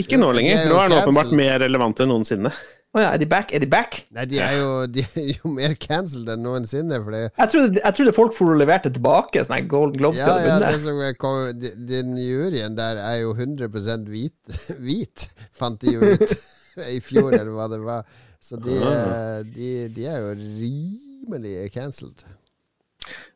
[0.00, 0.68] Ikke nå er lenger.
[0.68, 2.52] Nå er den åpenbart mer relevant enn noensinne.
[2.90, 3.52] Å ja, er de back?
[3.54, 4.00] Er de back?
[4.16, 6.96] Nei, de er jo, de er jo mer cancelled enn noensinne.
[7.04, 7.20] Fordi...
[7.28, 10.80] Jeg trodde, jeg trodde folk for å leverte tilbake sånne Golden Globes ja, ja, det
[10.82, 11.52] som kom,
[11.86, 13.70] Den juryen der er jo 100
[14.10, 16.34] hvit, hvit, fant de jo ut
[16.96, 18.10] i fjor, eller hva det var.
[18.42, 22.26] Så de, eh, de, de er jo rimelig cancelled.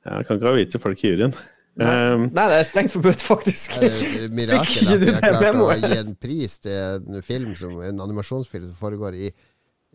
[0.03, 1.39] Ja, jeg kan ikke ha hvite folk i juryen.
[1.75, 3.81] Um, Nei, det er strengt forbudt, faktisk.
[4.37, 8.05] Mirakel at du de har klart å gi en pris til en film som, en
[8.05, 9.33] animasjonsfilm som foregår i,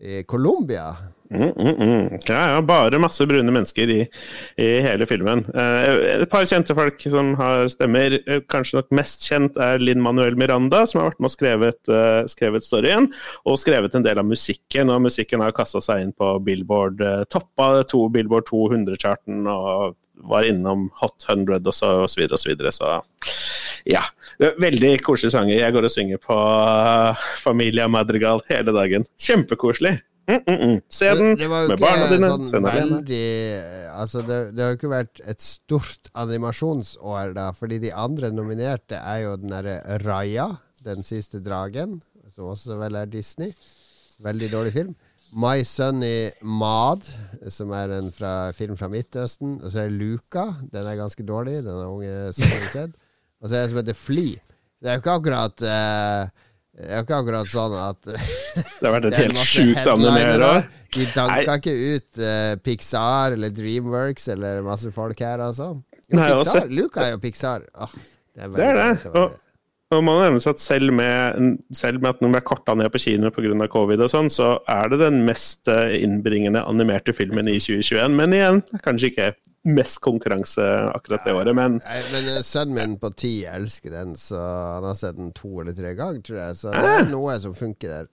[0.04, 0.90] i Colombia.
[1.30, 2.18] Mm, mm, mm.
[2.26, 3.98] Ja, ja, bare masse brune mennesker i,
[4.60, 5.44] i hele filmen.
[5.54, 8.18] Eh, et par kjente folk som har stemmer.
[8.18, 11.80] Eh, Kanskje nok mest kjent er Linn Manuel Miranda, som har vært med og skrevet,
[11.88, 13.08] eh, skrevet storyen,
[13.46, 14.92] og skrevet en del av musikken.
[14.92, 19.96] Og musikken har kasta seg inn på Billboard, eh, toppa to Billboard 200-charten og
[20.28, 22.72] var innom Hot 100 og så, og så videre og så videre.
[22.74, 22.92] Så
[23.88, 24.04] ja.
[24.40, 25.56] Veldig koselige sanger.
[25.58, 29.04] Jeg går og synger på uh, Familia Madrigal hele dagen.
[29.20, 29.98] Kjempekoselig.
[30.30, 30.80] Mm, mm, mm.
[30.88, 32.28] Se den med barna dine.
[32.30, 33.24] sånn veldig
[33.90, 39.00] Altså, det, det har jo ikke vært et stort animasjonsår, da, fordi de andre nominerte
[39.00, 41.98] er jo den derre Raya, Den siste dragen,
[42.32, 43.50] som også vel er Disney.
[44.24, 44.94] Veldig dårlig film.
[45.32, 47.04] My Sunny Mad,
[47.54, 49.58] som er en fra, film fra Midtøsten.
[49.62, 50.46] Og så er det Luca.
[50.72, 51.60] Den er ganske dårlig.
[51.64, 52.96] Den er unge som sett.
[53.40, 54.28] Og så er det en som heter Fly.
[54.80, 56.30] Det er jo ikke akkurat uh,
[56.72, 60.24] Det er jo ikke akkurat sånn at Det har vært et helt sjukt headlinere.
[60.24, 60.68] animerår.
[60.96, 65.74] De danka ikke ut uh, Pixar eller Dreamworks eller masse folk her, altså.
[66.10, 66.66] Jo, Nei, Pixar.
[66.74, 67.68] Luca er jo Pixar.
[67.78, 67.92] Oh,
[68.34, 68.88] det er Det er det.
[69.04, 69.28] veldig
[70.06, 73.66] man nevnes at selv med, selv med at den ble korta ned på kino pga.
[73.72, 78.14] covid, og sånn, så er det den mest eh, innbringende animerte filmen i 2021.
[78.14, 79.30] Men igjen, kanskje ikke
[79.66, 80.62] mest konkurranse
[80.94, 84.86] akkurat det året, men Nei, men eh, sønnen min på ti elsker den, så han
[84.92, 86.60] har sett den to eller tre ganger, tror jeg.
[86.62, 87.10] Så det er Ah.
[87.10, 88.06] noe som funker der.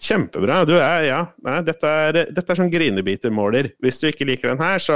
[0.00, 0.60] kjempebra.
[0.64, 3.72] Du er, ja, nei, dette, er, dette er sånn grinebitermåler.
[3.82, 4.94] Hvis du ikke liker den her, så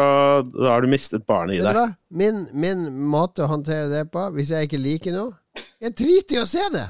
[0.62, 1.96] har du mistet barnet i deg.
[2.14, 5.32] Min, min måte å håndtere det på, hvis jeg ikke liker noe
[5.82, 6.86] Jeg driter i å se det!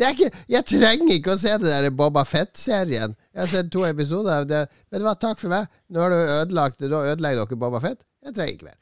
[0.00, 3.12] Det ikke, jeg trenger ikke å se det der Boba Fett-serien.
[3.34, 4.62] Jeg har sett to episoder av det.
[4.88, 5.66] Vet du hva, takk for meg.
[5.92, 8.06] Nå har du ødelagt Da ødelegger dere Boba Fett.
[8.24, 8.78] Jeg trenger ikke mer.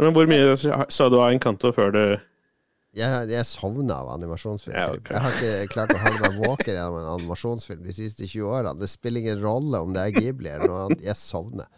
[0.00, 2.00] Men hvor mye sa du av Encanto før du
[2.94, 4.76] Jeg, jeg sovna av animasjonsfilm.
[4.78, 5.12] Ja, okay.
[5.12, 8.78] Jeg har ikke klart å holde meg våken gjennom en animasjonsfilm de siste 20 årene.
[8.80, 11.02] Det spiller ingen rolle om det er Ghibli eller noe annet.
[11.10, 11.68] Jeg sovner.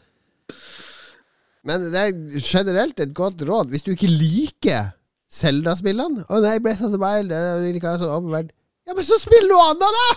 [1.66, 3.72] Men det er generelt et godt råd.
[3.72, 4.92] Hvis du ikke liker
[5.32, 8.50] Zelda-spillene Å nei, Breath of the Wild det er ikke sånn.
[8.86, 10.08] Ja, men så spill noe annet, da!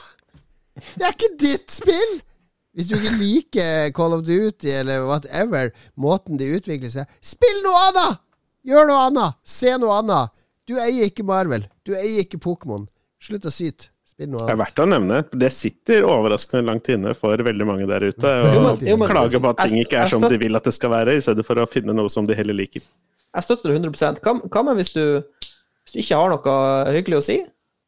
[0.95, 2.19] Det er ikke ditt spill!
[2.77, 7.87] Hvis du ikke liker Call of Duty eller whatever, måten de utvikler seg Spill noe
[7.89, 8.21] annet!
[8.69, 9.39] Gjør noe annet!
[9.47, 10.35] Se noe annet!
[10.69, 11.63] Du eier ikke Marvel.
[11.81, 12.83] Du eier ikke Pokémon.
[13.25, 13.89] Slutt å syte.
[14.05, 14.61] Spill noe Det er annet.
[14.67, 15.21] verdt å nevne.
[15.41, 18.33] Det sitter overraskende langt inne for veldig mange der ute.
[18.93, 21.23] å klage på at ting ikke er som de vil at det skal være, i
[21.25, 22.85] stedet for å finne noe som de heller liker.
[23.35, 26.59] Jeg støtter det 100 Hva, hva med hvis du, hvis du ikke har noe
[26.95, 27.39] hyggelig å si?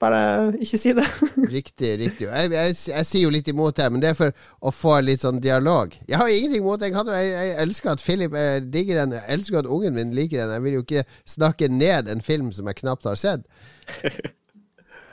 [0.02, 0.20] Bare
[0.58, 1.06] ikke si det.
[1.58, 2.26] Riktig, riktig.
[2.26, 4.34] Jeg, jeg, jeg sier jo litt imot her, men det er for
[4.66, 5.94] å få litt sånn dialog.
[6.10, 6.90] Jeg har ingenting imot det.
[6.90, 9.14] Jeg, jeg elsker at Philip jeg digger den.
[9.20, 10.56] Jeg elsker at ungen min liker den.
[10.58, 13.46] Jeg vil jo ikke snakke ned en film som jeg knapt har sett.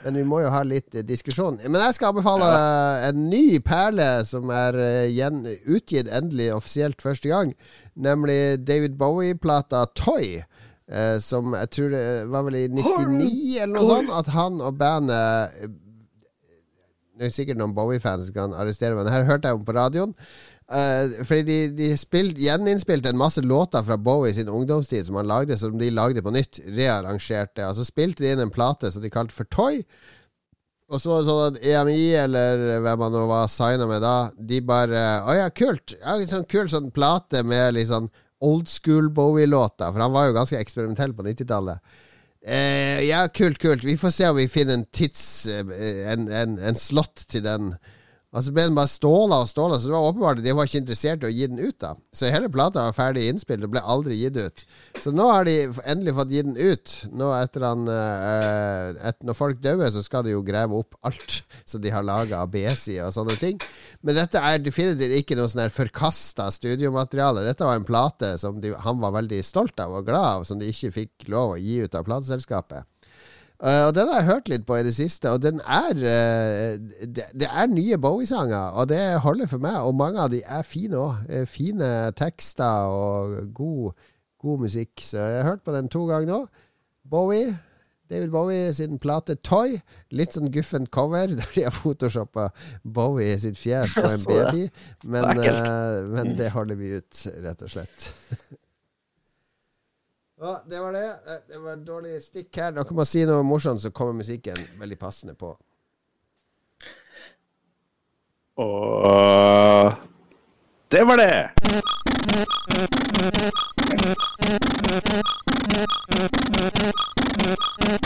[0.03, 1.59] Men vi må jo ha litt eh, diskusjon.
[1.65, 2.47] Men jeg skal anbefale
[3.09, 7.53] en ny perle som er eh, utgitt endelig offisielt første gang.
[7.99, 10.39] Nemlig David Bowie-plata Toy.
[10.89, 14.79] Eh, som jeg tror det var vel i 99 eller noe sånt, at han og
[14.79, 15.75] bandet eh,
[17.19, 19.05] Det er sikkert noen Bowie-fans som kan arrestere meg.
[19.05, 20.15] Det her hørte jeg om på radioen.
[20.69, 25.29] Eh, fordi de, de spilt, gjeninnspilte en masse låter fra Bowie sin ungdomstid som han
[25.29, 26.61] lagde, som de lagde på nytt.
[26.77, 27.65] Rearrangerte.
[27.65, 29.81] Og så spilte de inn en plate som de kalte for Toy.
[30.89, 34.31] Og så var det sånn at EMI, eller hvem han nå var signa med da,
[34.33, 35.93] de bare Å ja, kult!
[35.99, 38.09] Ja, sånn kul sånn plate med litt sånn
[38.45, 41.81] old school Bowie-låter, for han var jo ganske eksperimentell på 90-tallet.
[42.41, 43.83] Eh, ja, kult, kult.
[43.83, 45.21] Vi får se om vi finner en tids
[45.51, 47.73] eh, En, en, en slott til den.
[48.29, 50.67] Og så ble den bare ståla og ståla, så det var åpenbart at de var
[50.69, 51.77] ikke interessert i å gi den ut.
[51.81, 54.63] da Så hele plata var ferdig innspilt og ble aldri gitt ut.
[55.01, 55.55] Så nå har de
[55.89, 56.93] endelig fått gitt den ut.
[57.09, 61.39] Nå etter han eh, et, Når folk dør, så skal de jo grave opp alt
[61.69, 63.57] som de har laga av BSI og sånne ting.
[64.05, 67.47] Men dette er definitivt ikke noe sånn her forkasta studiomateriale.
[67.49, 70.61] Dette var en plate som de, han var veldig stolt av og glad av, som
[70.61, 72.85] de ikke fikk lov å gi ut av plateselskapet.
[73.59, 76.77] Eh, og den har jeg hørt litt på i det siste, og den er uh,
[77.03, 79.81] det, det er nye Bowie-sanger, og det holder for meg.
[79.83, 81.31] Og mange av de er fine òg.
[81.51, 84.05] fine tekster og god,
[84.39, 84.93] god musikk.
[85.03, 86.45] Så jeg har hørt på den to ganger nå.
[87.09, 87.57] Bowie.
[88.09, 89.75] David Bowie sin plate Toy.
[90.15, 92.49] Litt sånn guffent cover, der de har photoshoppa
[92.83, 94.65] Bowie sitt fjes på en baby.
[95.03, 98.09] Men, eh, men det holder vi ut, rett og slett.
[100.39, 101.05] Ja, det var det.
[101.05, 102.71] Eh, Det var et dårlig stikk her.
[102.71, 105.55] Dere må si noe morsomt, så kommer musikken veldig passende på.
[108.59, 109.93] Og
[110.91, 112.49] det var det!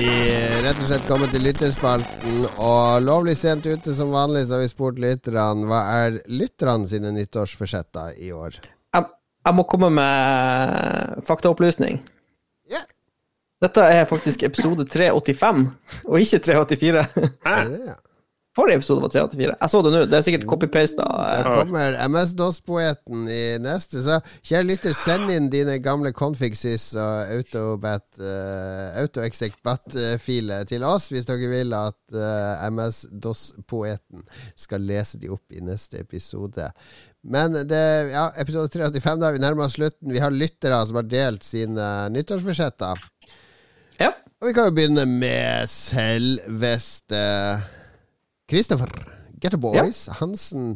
[0.00, 4.62] vi rett og slett kommet til lytterspalten, og lovlig sent ute som vanlig så har
[4.64, 8.56] vi spurt lytterne hva er lytterne sine nyttårsforsetter i år.
[8.96, 9.08] Jeg,
[9.46, 12.00] jeg må komme med faktaopplysning.
[12.70, 12.80] Ja,
[13.60, 15.66] Dette er faktisk episode 385,
[16.08, 17.02] og ikke 384.
[17.44, 17.82] er det det?
[17.90, 17.98] Ja.
[18.58, 19.52] Forrige episode var 384.
[19.60, 19.98] Jeg så det nå.
[20.10, 21.04] Det er sikkert copy-paste.
[21.06, 24.02] Der kommer MS-DOS-poeten i neste.
[24.02, 31.30] Så kjære lytter, send inn dine gamle config.sys og autobat, uh, autoexec-bat-filer til oss hvis
[31.30, 34.26] dere vil at uh, MS-DOS-poeten
[34.58, 36.72] skal lese de opp i neste episode.
[37.22, 40.10] Men det, ja, episode 385, da er vi nærmer oss slutten.
[40.10, 43.10] Vi har lyttere som har delt sine nyttårsbudsjetter.
[44.02, 44.16] Ja.
[44.40, 47.28] Og vi kan jo begynne med selveste
[48.50, 48.90] Christopher.
[49.40, 50.04] Get a boys.
[50.20, 50.74] Hansen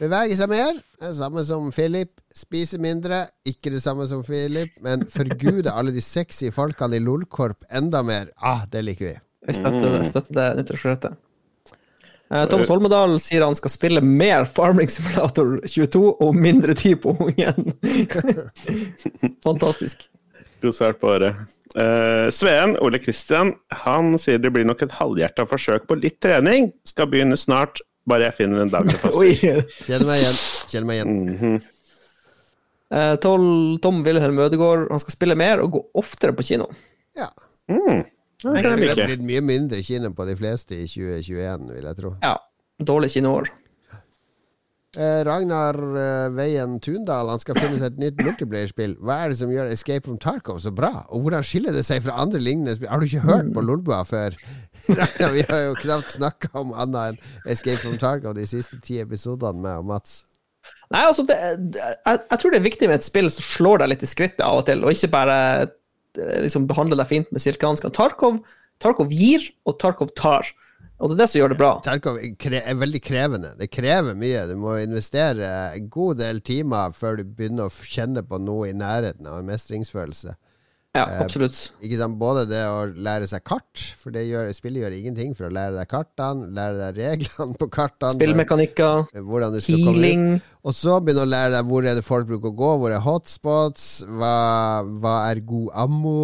[0.00, 0.76] beveger seg mer.
[1.00, 2.12] Det er samme som Philip.
[2.34, 3.24] Spiser mindre.
[3.46, 8.30] Ikke det samme som Philip, men forguder alle de sexy folkene i Lolkorp enda mer.
[8.42, 9.14] Ah, det liker vi.
[9.48, 11.16] Jeg støtter, det- støtter det nyttårsforsettet.
[12.32, 17.12] Eh, Thomas Holmedal sier han skal spille mer Farming Simulator 22 og mindre tid på
[17.20, 17.74] ungen.
[19.44, 20.08] Fantastisk.
[20.64, 21.36] God start på året.
[21.76, 23.52] Eh, Sveen, Ole Kristian,
[23.84, 26.70] han sier det blir nok et halvhjerta forsøk på litt trening.
[26.88, 29.62] Skal begynne snart, bare jeg finner en dag det passer.
[29.84, 30.38] Kjenner meg igjen.
[30.72, 31.16] Kjenner meg igjen.
[31.34, 31.54] Mhm.
[32.94, 36.68] Eh, Tol- Tom Wilhelm Ødegaard, han skal spille mer og gå oftere på kino.
[37.18, 37.30] Ja.
[37.70, 38.04] Mm.
[38.44, 39.16] Det er like.
[39.24, 42.10] mye mindre kino på de fleste i 2021, vil jeg tro.
[42.22, 42.34] Ja,
[42.84, 43.48] dårlig kinoår.
[44.94, 48.92] Eh, Ragnar eh, Veien Tundal Han skal finne seg et nytt multiplayer-spill.
[49.02, 50.92] Hva er det som gjør Escape from Tarkov så bra?
[51.10, 52.90] Og hvordan skiller det seg fra andre lignende spill?
[52.92, 54.36] Har du ikke hørt på Lolbua før?
[55.00, 59.00] Ragnar, vi har jo knapt snakka om annet enn Escape from Tarkov de siste ti
[59.02, 60.22] episodene med Mats.
[60.92, 61.36] Nei, altså, det,
[61.74, 64.44] jeg, jeg tror det er viktig med et spill som slår deg litt i skrittet
[64.46, 67.92] av og til, og ikke bare eh, liksom behandler deg fint med silkehansker.
[67.96, 68.38] Tarkov,
[68.82, 70.46] Tarkov gir, og Tarkov tar.
[71.02, 71.70] Og det er det som gjør det bra.
[71.82, 73.50] Tarkov er veldig krevende.
[73.58, 74.44] Det krever mye.
[74.46, 78.76] Du må investere en god del timer før du begynner å kjenne på noe i
[78.78, 80.36] nærheten av en mestringsfølelse.
[80.94, 81.56] Ja, absolutt.
[81.82, 82.14] Ikke sant?
[82.20, 85.74] Både det å lære seg kart, for det gjør, spillet gjør ingenting for å lære
[85.74, 89.08] deg kartene, lære deg reglene på kartene, Spillmekanikker,
[89.66, 90.22] healing
[90.62, 93.02] Og så begynne å lære deg hvor er det folk bruker å gå, hvor er
[93.02, 94.36] hotspots, hva,
[95.02, 96.20] hva er god ammo.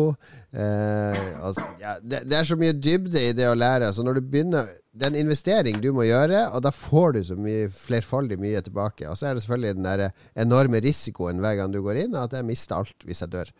[0.54, 3.90] Eh, altså, ja, det, det er så mye dybde i det å lære.
[3.94, 7.20] Så når du begynner Det er en investering du må gjøre, og da får du
[7.26, 9.06] så mye flerfoldig mye tilbake.
[9.10, 10.14] Og så er det selvfølgelig den der
[10.46, 13.52] enorme risikoen hver gang du går inn, at jeg mister alt hvis jeg dør.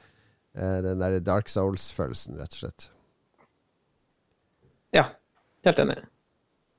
[0.57, 2.89] Eh, den der Dark Souls-følelsen, rett og slett.
[4.97, 5.05] Ja,
[5.65, 5.99] helt enig.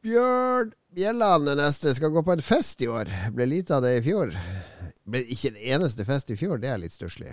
[0.03, 1.93] Bjørn Bjelland er neste.
[1.95, 3.07] Skal gå på en fest i år.
[3.31, 4.33] Ble lite av det i fjor.
[5.07, 6.59] Ble ikke en eneste fest i fjor.
[6.59, 7.31] Det er litt stusslig.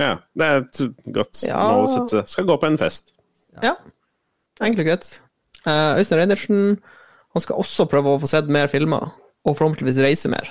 [0.00, 0.80] Ja, det er et
[1.12, 1.58] godt Ja.
[1.72, 2.22] mål å sette.
[2.30, 3.10] Skal gå på en fest.
[3.62, 3.74] Ja,
[4.60, 5.08] enkelt og greit.
[5.66, 6.78] Eh, Øystein Reinertsen
[7.34, 9.10] han skal også prøve å få sett mer filmer,
[9.44, 10.48] og forhåpentligvis reise mer.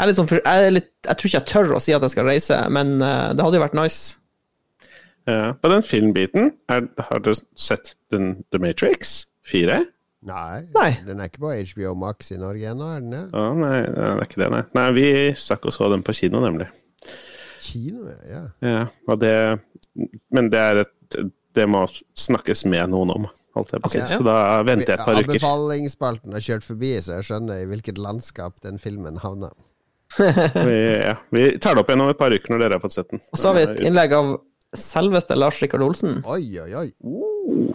[0.00, 1.92] Jeg, er litt sånn, for- jeg, er litt, jeg tror ikke jeg tør å si
[1.92, 4.16] at jeg skal reise, men eh, det hadde jo vært nice.
[5.28, 5.50] Ja.
[5.60, 9.82] På den filmbiten, er, har du sett den, The Matrix 4?
[10.30, 10.88] Nei, Nei.
[11.04, 13.20] den er ikke på HBO Max i Norge ennå, er den det?
[13.36, 14.62] Å, nei, det er ikke det, nei.
[14.76, 15.06] Nei, vi
[15.40, 16.66] stakk og så den på kino, nemlig.
[17.60, 18.42] Kino, ja.
[18.64, 19.34] Ja, og det
[20.32, 21.16] Men det er et
[21.52, 21.82] Det må
[22.16, 23.26] snakkes med noen om,
[23.58, 23.98] holdt jeg på å si.
[24.00, 24.08] Ja.
[24.16, 25.32] Så da venter jeg et par uker.
[25.34, 29.50] Anbefalingsspalten har kjørt forbi, så jeg skjønner i hvilket landskap den filmen havna.
[30.68, 32.96] Vi, ja, vi tar det opp igjen om et par uker når dere har fått
[32.96, 33.22] sett den.
[33.30, 34.32] Og så har vi et innlegg av
[34.76, 36.20] selveste Lars Rikard Olsen.
[36.26, 36.88] Oi, oi, oi.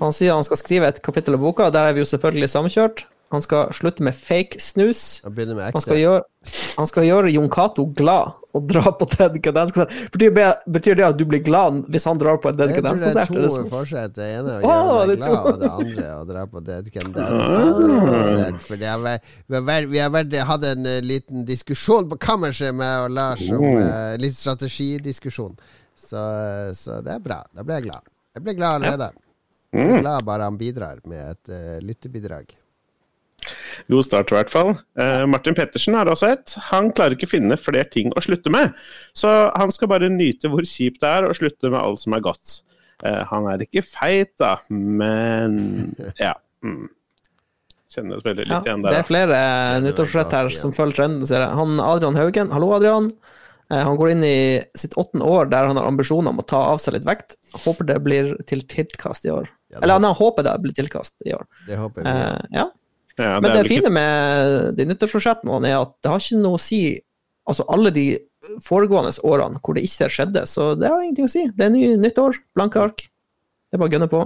[0.01, 3.05] Han sier han skal skrive et kapittel av boka, der er vi jo selvfølgelig samkjørt.
[3.33, 5.21] Han skal slutte med fake snus.
[5.25, 6.25] Med Han skal gjøre,
[6.77, 10.11] han skal gjøre Jon Cato glad og dra på Dead Cadence-konsert.
[10.13, 10.31] Betyr,
[10.71, 13.29] betyr det at du blir glad hvis han drar på en Jeg tror det er
[13.29, 14.13] to forskjeller.
[14.15, 16.63] Det ene er å Å, gjøre deg glad, og det andre er å dra på
[16.69, 18.59] Dead Can Dance-konsert.
[18.65, 22.19] For har vært, vi har, vært, vi har vært, hatt en eh, liten diskusjon på
[22.21, 25.55] kammerset med og Lars om uh, litt strategidiskusjon.
[25.95, 26.21] Så,
[26.75, 27.41] så det er bra.
[27.55, 28.11] Da ble jeg glad.
[28.35, 29.11] Jeg ble glad allerede.
[29.75, 32.55] Jeg ble glad bare han bidrar med et uh, lyttebidrag.
[33.91, 34.71] God start, i hvert fall.
[34.97, 36.55] Eh, Martin Pettersen har også et.
[36.71, 38.73] Han klarer ikke finne flere ting å slutte med.
[39.13, 42.23] Så han skal bare nyte hvor kjipt det er, og slutte med alt som er
[42.25, 42.61] godt.
[43.05, 45.59] Eh, han er ikke feit, da, men
[46.23, 46.33] Ja.
[46.65, 46.87] Mm.
[47.95, 48.91] Kjenner oss veldig Ja, igjen der.
[48.91, 51.53] det er flere Kjenner nyttårsrett her som følger trenden, ser jeg.
[51.59, 53.11] Han Adrian Haugen, hallo Adrian.
[53.69, 54.37] Eh, Han går inn i
[54.77, 57.37] sitt åttende år der han har ambisjoner om å ta av seg litt vekt.
[57.63, 59.47] Håper det blir til tilkast i år.
[59.71, 61.45] Ja, Eller han håper det blir tilkast i år.
[61.69, 62.09] Det håper vi.
[62.09, 62.57] Eh,
[63.17, 63.39] ja.
[63.39, 67.01] Men det ikke- fine med de nyttårsforsettene er at det har ikke noe å si
[67.45, 68.17] Altså alle de
[68.65, 71.43] foregående årene hvor det ikke skjedde, så det har ingenting å si.
[71.53, 73.03] Det er ny, nytt år, blanke ark.
[73.69, 74.21] Det er bare å gønne på.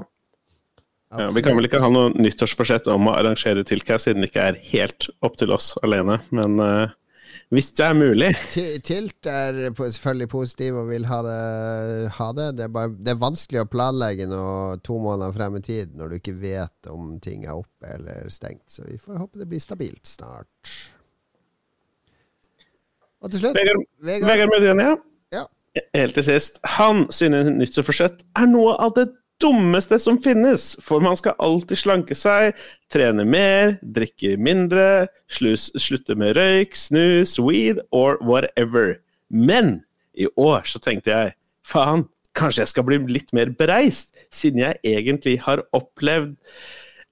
[1.20, 4.46] Ja, vi kan vel ikke ha noe nyttårsforsett om å arrangere tilcast, siden det ikke
[4.52, 6.20] er helt opp til oss alene.
[6.32, 6.94] Men eh,
[7.50, 8.28] Hvis det er mulig.
[8.86, 11.38] Tilt er selvfølgelig positiv og vil ha det.
[12.20, 12.48] Ha det.
[12.60, 16.12] Det, er bare, det er vanskelig å planlegge noe to måneder frem i tid når
[16.12, 18.68] du ikke vet om ting er oppe eller stengt.
[18.70, 20.76] Så vi får håpe det blir stabilt snart.
[23.20, 25.02] Og til slutt Vegard, Vegard.
[25.34, 25.48] Ja.
[25.98, 26.62] Helt til sist.
[26.78, 29.10] Han synes forsett er noe av det
[29.42, 32.58] dummeste som finnes, for man skal alltid slanke seg,
[32.92, 38.98] trene mer, drikke mindre, slus, slutte med røyk, snus, weed or whatever.
[39.30, 39.80] Men
[40.14, 41.36] i år så tenkte jeg
[41.68, 42.08] faen,
[42.38, 46.36] kanskje jeg skal bli litt mer bereist, siden jeg egentlig har opplevd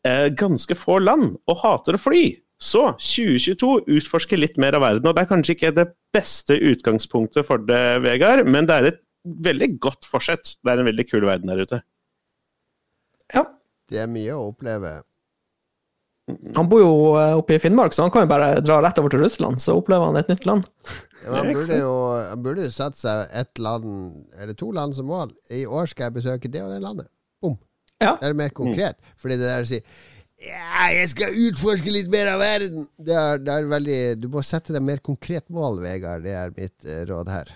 [0.07, 2.25] eh, ganske få land og hater å fly.
[2.57, 7.45] Så 2022 utforsker litt mer av verden, og det er kanskje ikke det beste utgangspunktet
[7.45, 9.03] for det, Vegard, men det er et
[9.47, 10.55] veldig godt forsett.
[10.63, 11.81] Det er en veldig kul verden der ute.
[13.35, 13.43] Ja.
[13.87, 14.97] Det er mye å oppleve.
[16.57, 19.13] Han bor jo eh, oppe i Finnmark, så han kan jo bare dra rett over
[19.13, 20.67] til Russland, så opplever han et nytt land.
[21.23, 25.07] Ja, han burde jo han burde jo sette seg ett land, eller to land som
[25.09, 25.31] mål.
[25.55, 27.09] I år skal jeg besøke det og det landet.
[27.43, 27.55] Bom.
[28.03, 28.17] Ja.
[28.19, 28.99] Det er mer konkret.
[29.17, 29.81] Fordi det der å si
[30.37, 32.83] ja, jeg skal utforske litt mer av verden.
[32.93, 36.21] Det er, det er veldig Du må sette deg mer konkret mål, Vegard.
[36.27, 37.49] Det er mitt eh, råd her.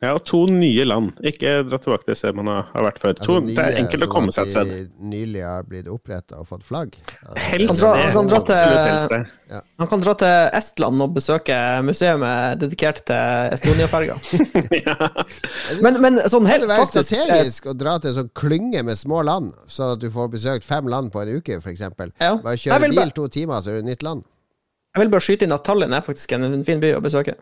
[0.00, 1.10] Ja, og to nye land.
[1.28, 3.18] Ikke dra tilbake til stedet man har vært før.
[3.20, 4.70] To, nye, det er enkelt å komme seg et sted.
[5.12, 6.94] Nylig har blitt oppretta og fått flagg.
[6.96, 9.60] Ja, det- Helst Han kan, dra, han kan til- helst det.
[9.82, 12.24] Han kan dra til Estland og besøke museet
[12.62, 14.16] dedikert til Estonia-ferga.
[15.84, 18.82] Men, men sånn Det helt være faktisk eh, strategisk å dra til en sånn klynge
[18.86, 21.80] med små land, sånn at du får besøkt fem land på en uke, f.eks.
[22.20, 22.34] Ja.
[22.40, 24.24] Bare kjøre bil to timer, så er det et nytt land.
[24.96, 27.36] Jeg vil bare skyte inn at Tallinn er faktisk en en fin by å besøke.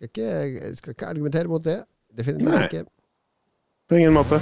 [0.00, 1.82] Skal ikke, skal ikke argumentere mot det.
[2.16, 2.62] Definitivt Nei.
[2.64, 2.84] ikke.
[3.88, 4.40] På ingen måte.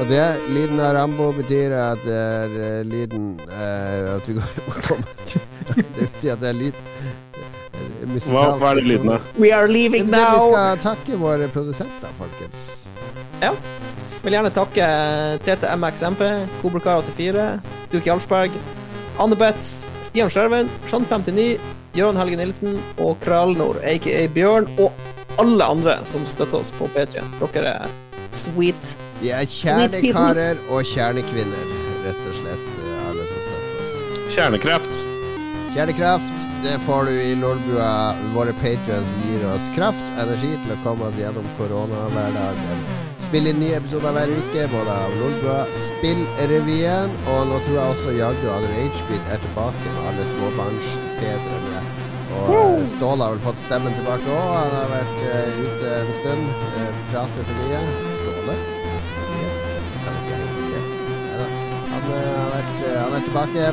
[0.00, 4.54] Og det, lyden av Rambo betyr at det er eh, lyden uh, At vi går
[5.76, 9.28] Det betyr at det er lyd eh, Hva, hva er det lyden av?
[9.36, 12.88] We are leaving Det vi skal takke våre produsenter, folkens.
[13.44, 13.52] Ja.
[14.24, 14.88] Vil gjerne takke
[15.44, 16.24] TTMXMP,
[16.62, 17.50] Kobelkar84,
[17.92, 18.56] Duke Jarlsberg,
[19.20, 21.58] Anne Betz, Stian Skjerven, Sean59,
[21.92, 27.20] Jørn Helge Nilsen og Kralnor, aka Bjørn, og alle andre som støtter oss på P3.
[27.52, 27.92] Dere er
[28.32, 28.94] sweet.
[29.20, 31.76] Vi er kjernekarer og kjernekvinner,
[32.06, 33.94] rett og slett, eh, alle som støtter oss.
[34.32, 35.04] Kjernekraft.
[35.74, 37.92] Kjernekraft, det får du i Lolbua.
[38.32, 43.09] Våre patrions gir oss kraft, energi til å komme oss gjennom koronahverdagen.
[43.20, 48.14] Spille inn nye episoder hver uke, både av Lolbua, Spillrevyen, og nå tror jeg også
[48.16, 51.82] Jagdu og Ragebeat er tilbake med alle småbarnsfedrene.
[52.38, 54.50] Og eh, Ståle har vel fått stemmen tilbake òg.
[54.54, 56.50] Han har vært uh, ute en stund.
[56.76, 57.80] Uh, prater for mye.
[58.18, 58.58] Ståle?
[61.90, 63.72] Han, uh, har vært, han er tilbake.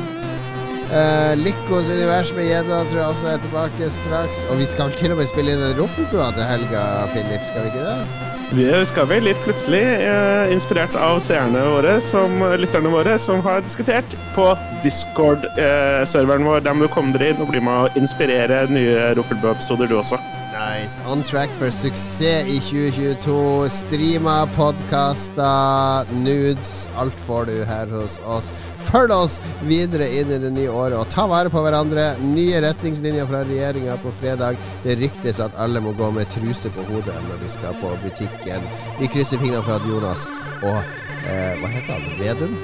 [0.88, 4.42] Uh, Lykkos univers med gjedda tror jeg også er tilbake straks.
[4.48, 6.82] Og vi skal til og med spille inn en Roffelbua til helga,
[7.14, 7.48] Philip.
[7.48, 8.37] Skal vi ikke det?
[8.48, 13.60] Det skal vel litt plutselig, eh, inspirert av seerne våre, som, lytterne våre, som har
[13.60, 14.46] diskutert på
[14.82, 16.64] Discord-serveren vår.
[16.64, 20.16] Der må du komme dere inn og bli med å inspirere nye Ruffelbø-episoder du også.
[20.58, 21.00] Nice.
[21.06, 23.68] On track for suksess i 2022.
[23.68, 26.88] Streama, podkaster, nudes.
[26.96, 28.50] Alt får du her hos oss.
[28.88, 29.36] Følg oss
[29.68, 32.08] videre inn i det nye året, og ta vare på hverandre.
[32.24, 34.58] Nye retningslinjer fra regjeringa på fredag.
[34.82, 38.66] Det ryktes at alle må gå med truse på hodet når de skal på butikken.
[38.98, 40.26] Vi krysser fingrene for at Jonas
[40.64, 42.10] og eh, hva heter han?
[42.18, 42.58] Vedum?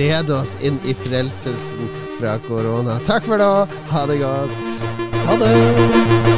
[0.00, 2.96] Led oss inn i frelselsen fra korona.
[3.08, 3.52] Takk for nå.
[3.92, 4.84] Ha det godt.
[5.28, 6.37] Ha det!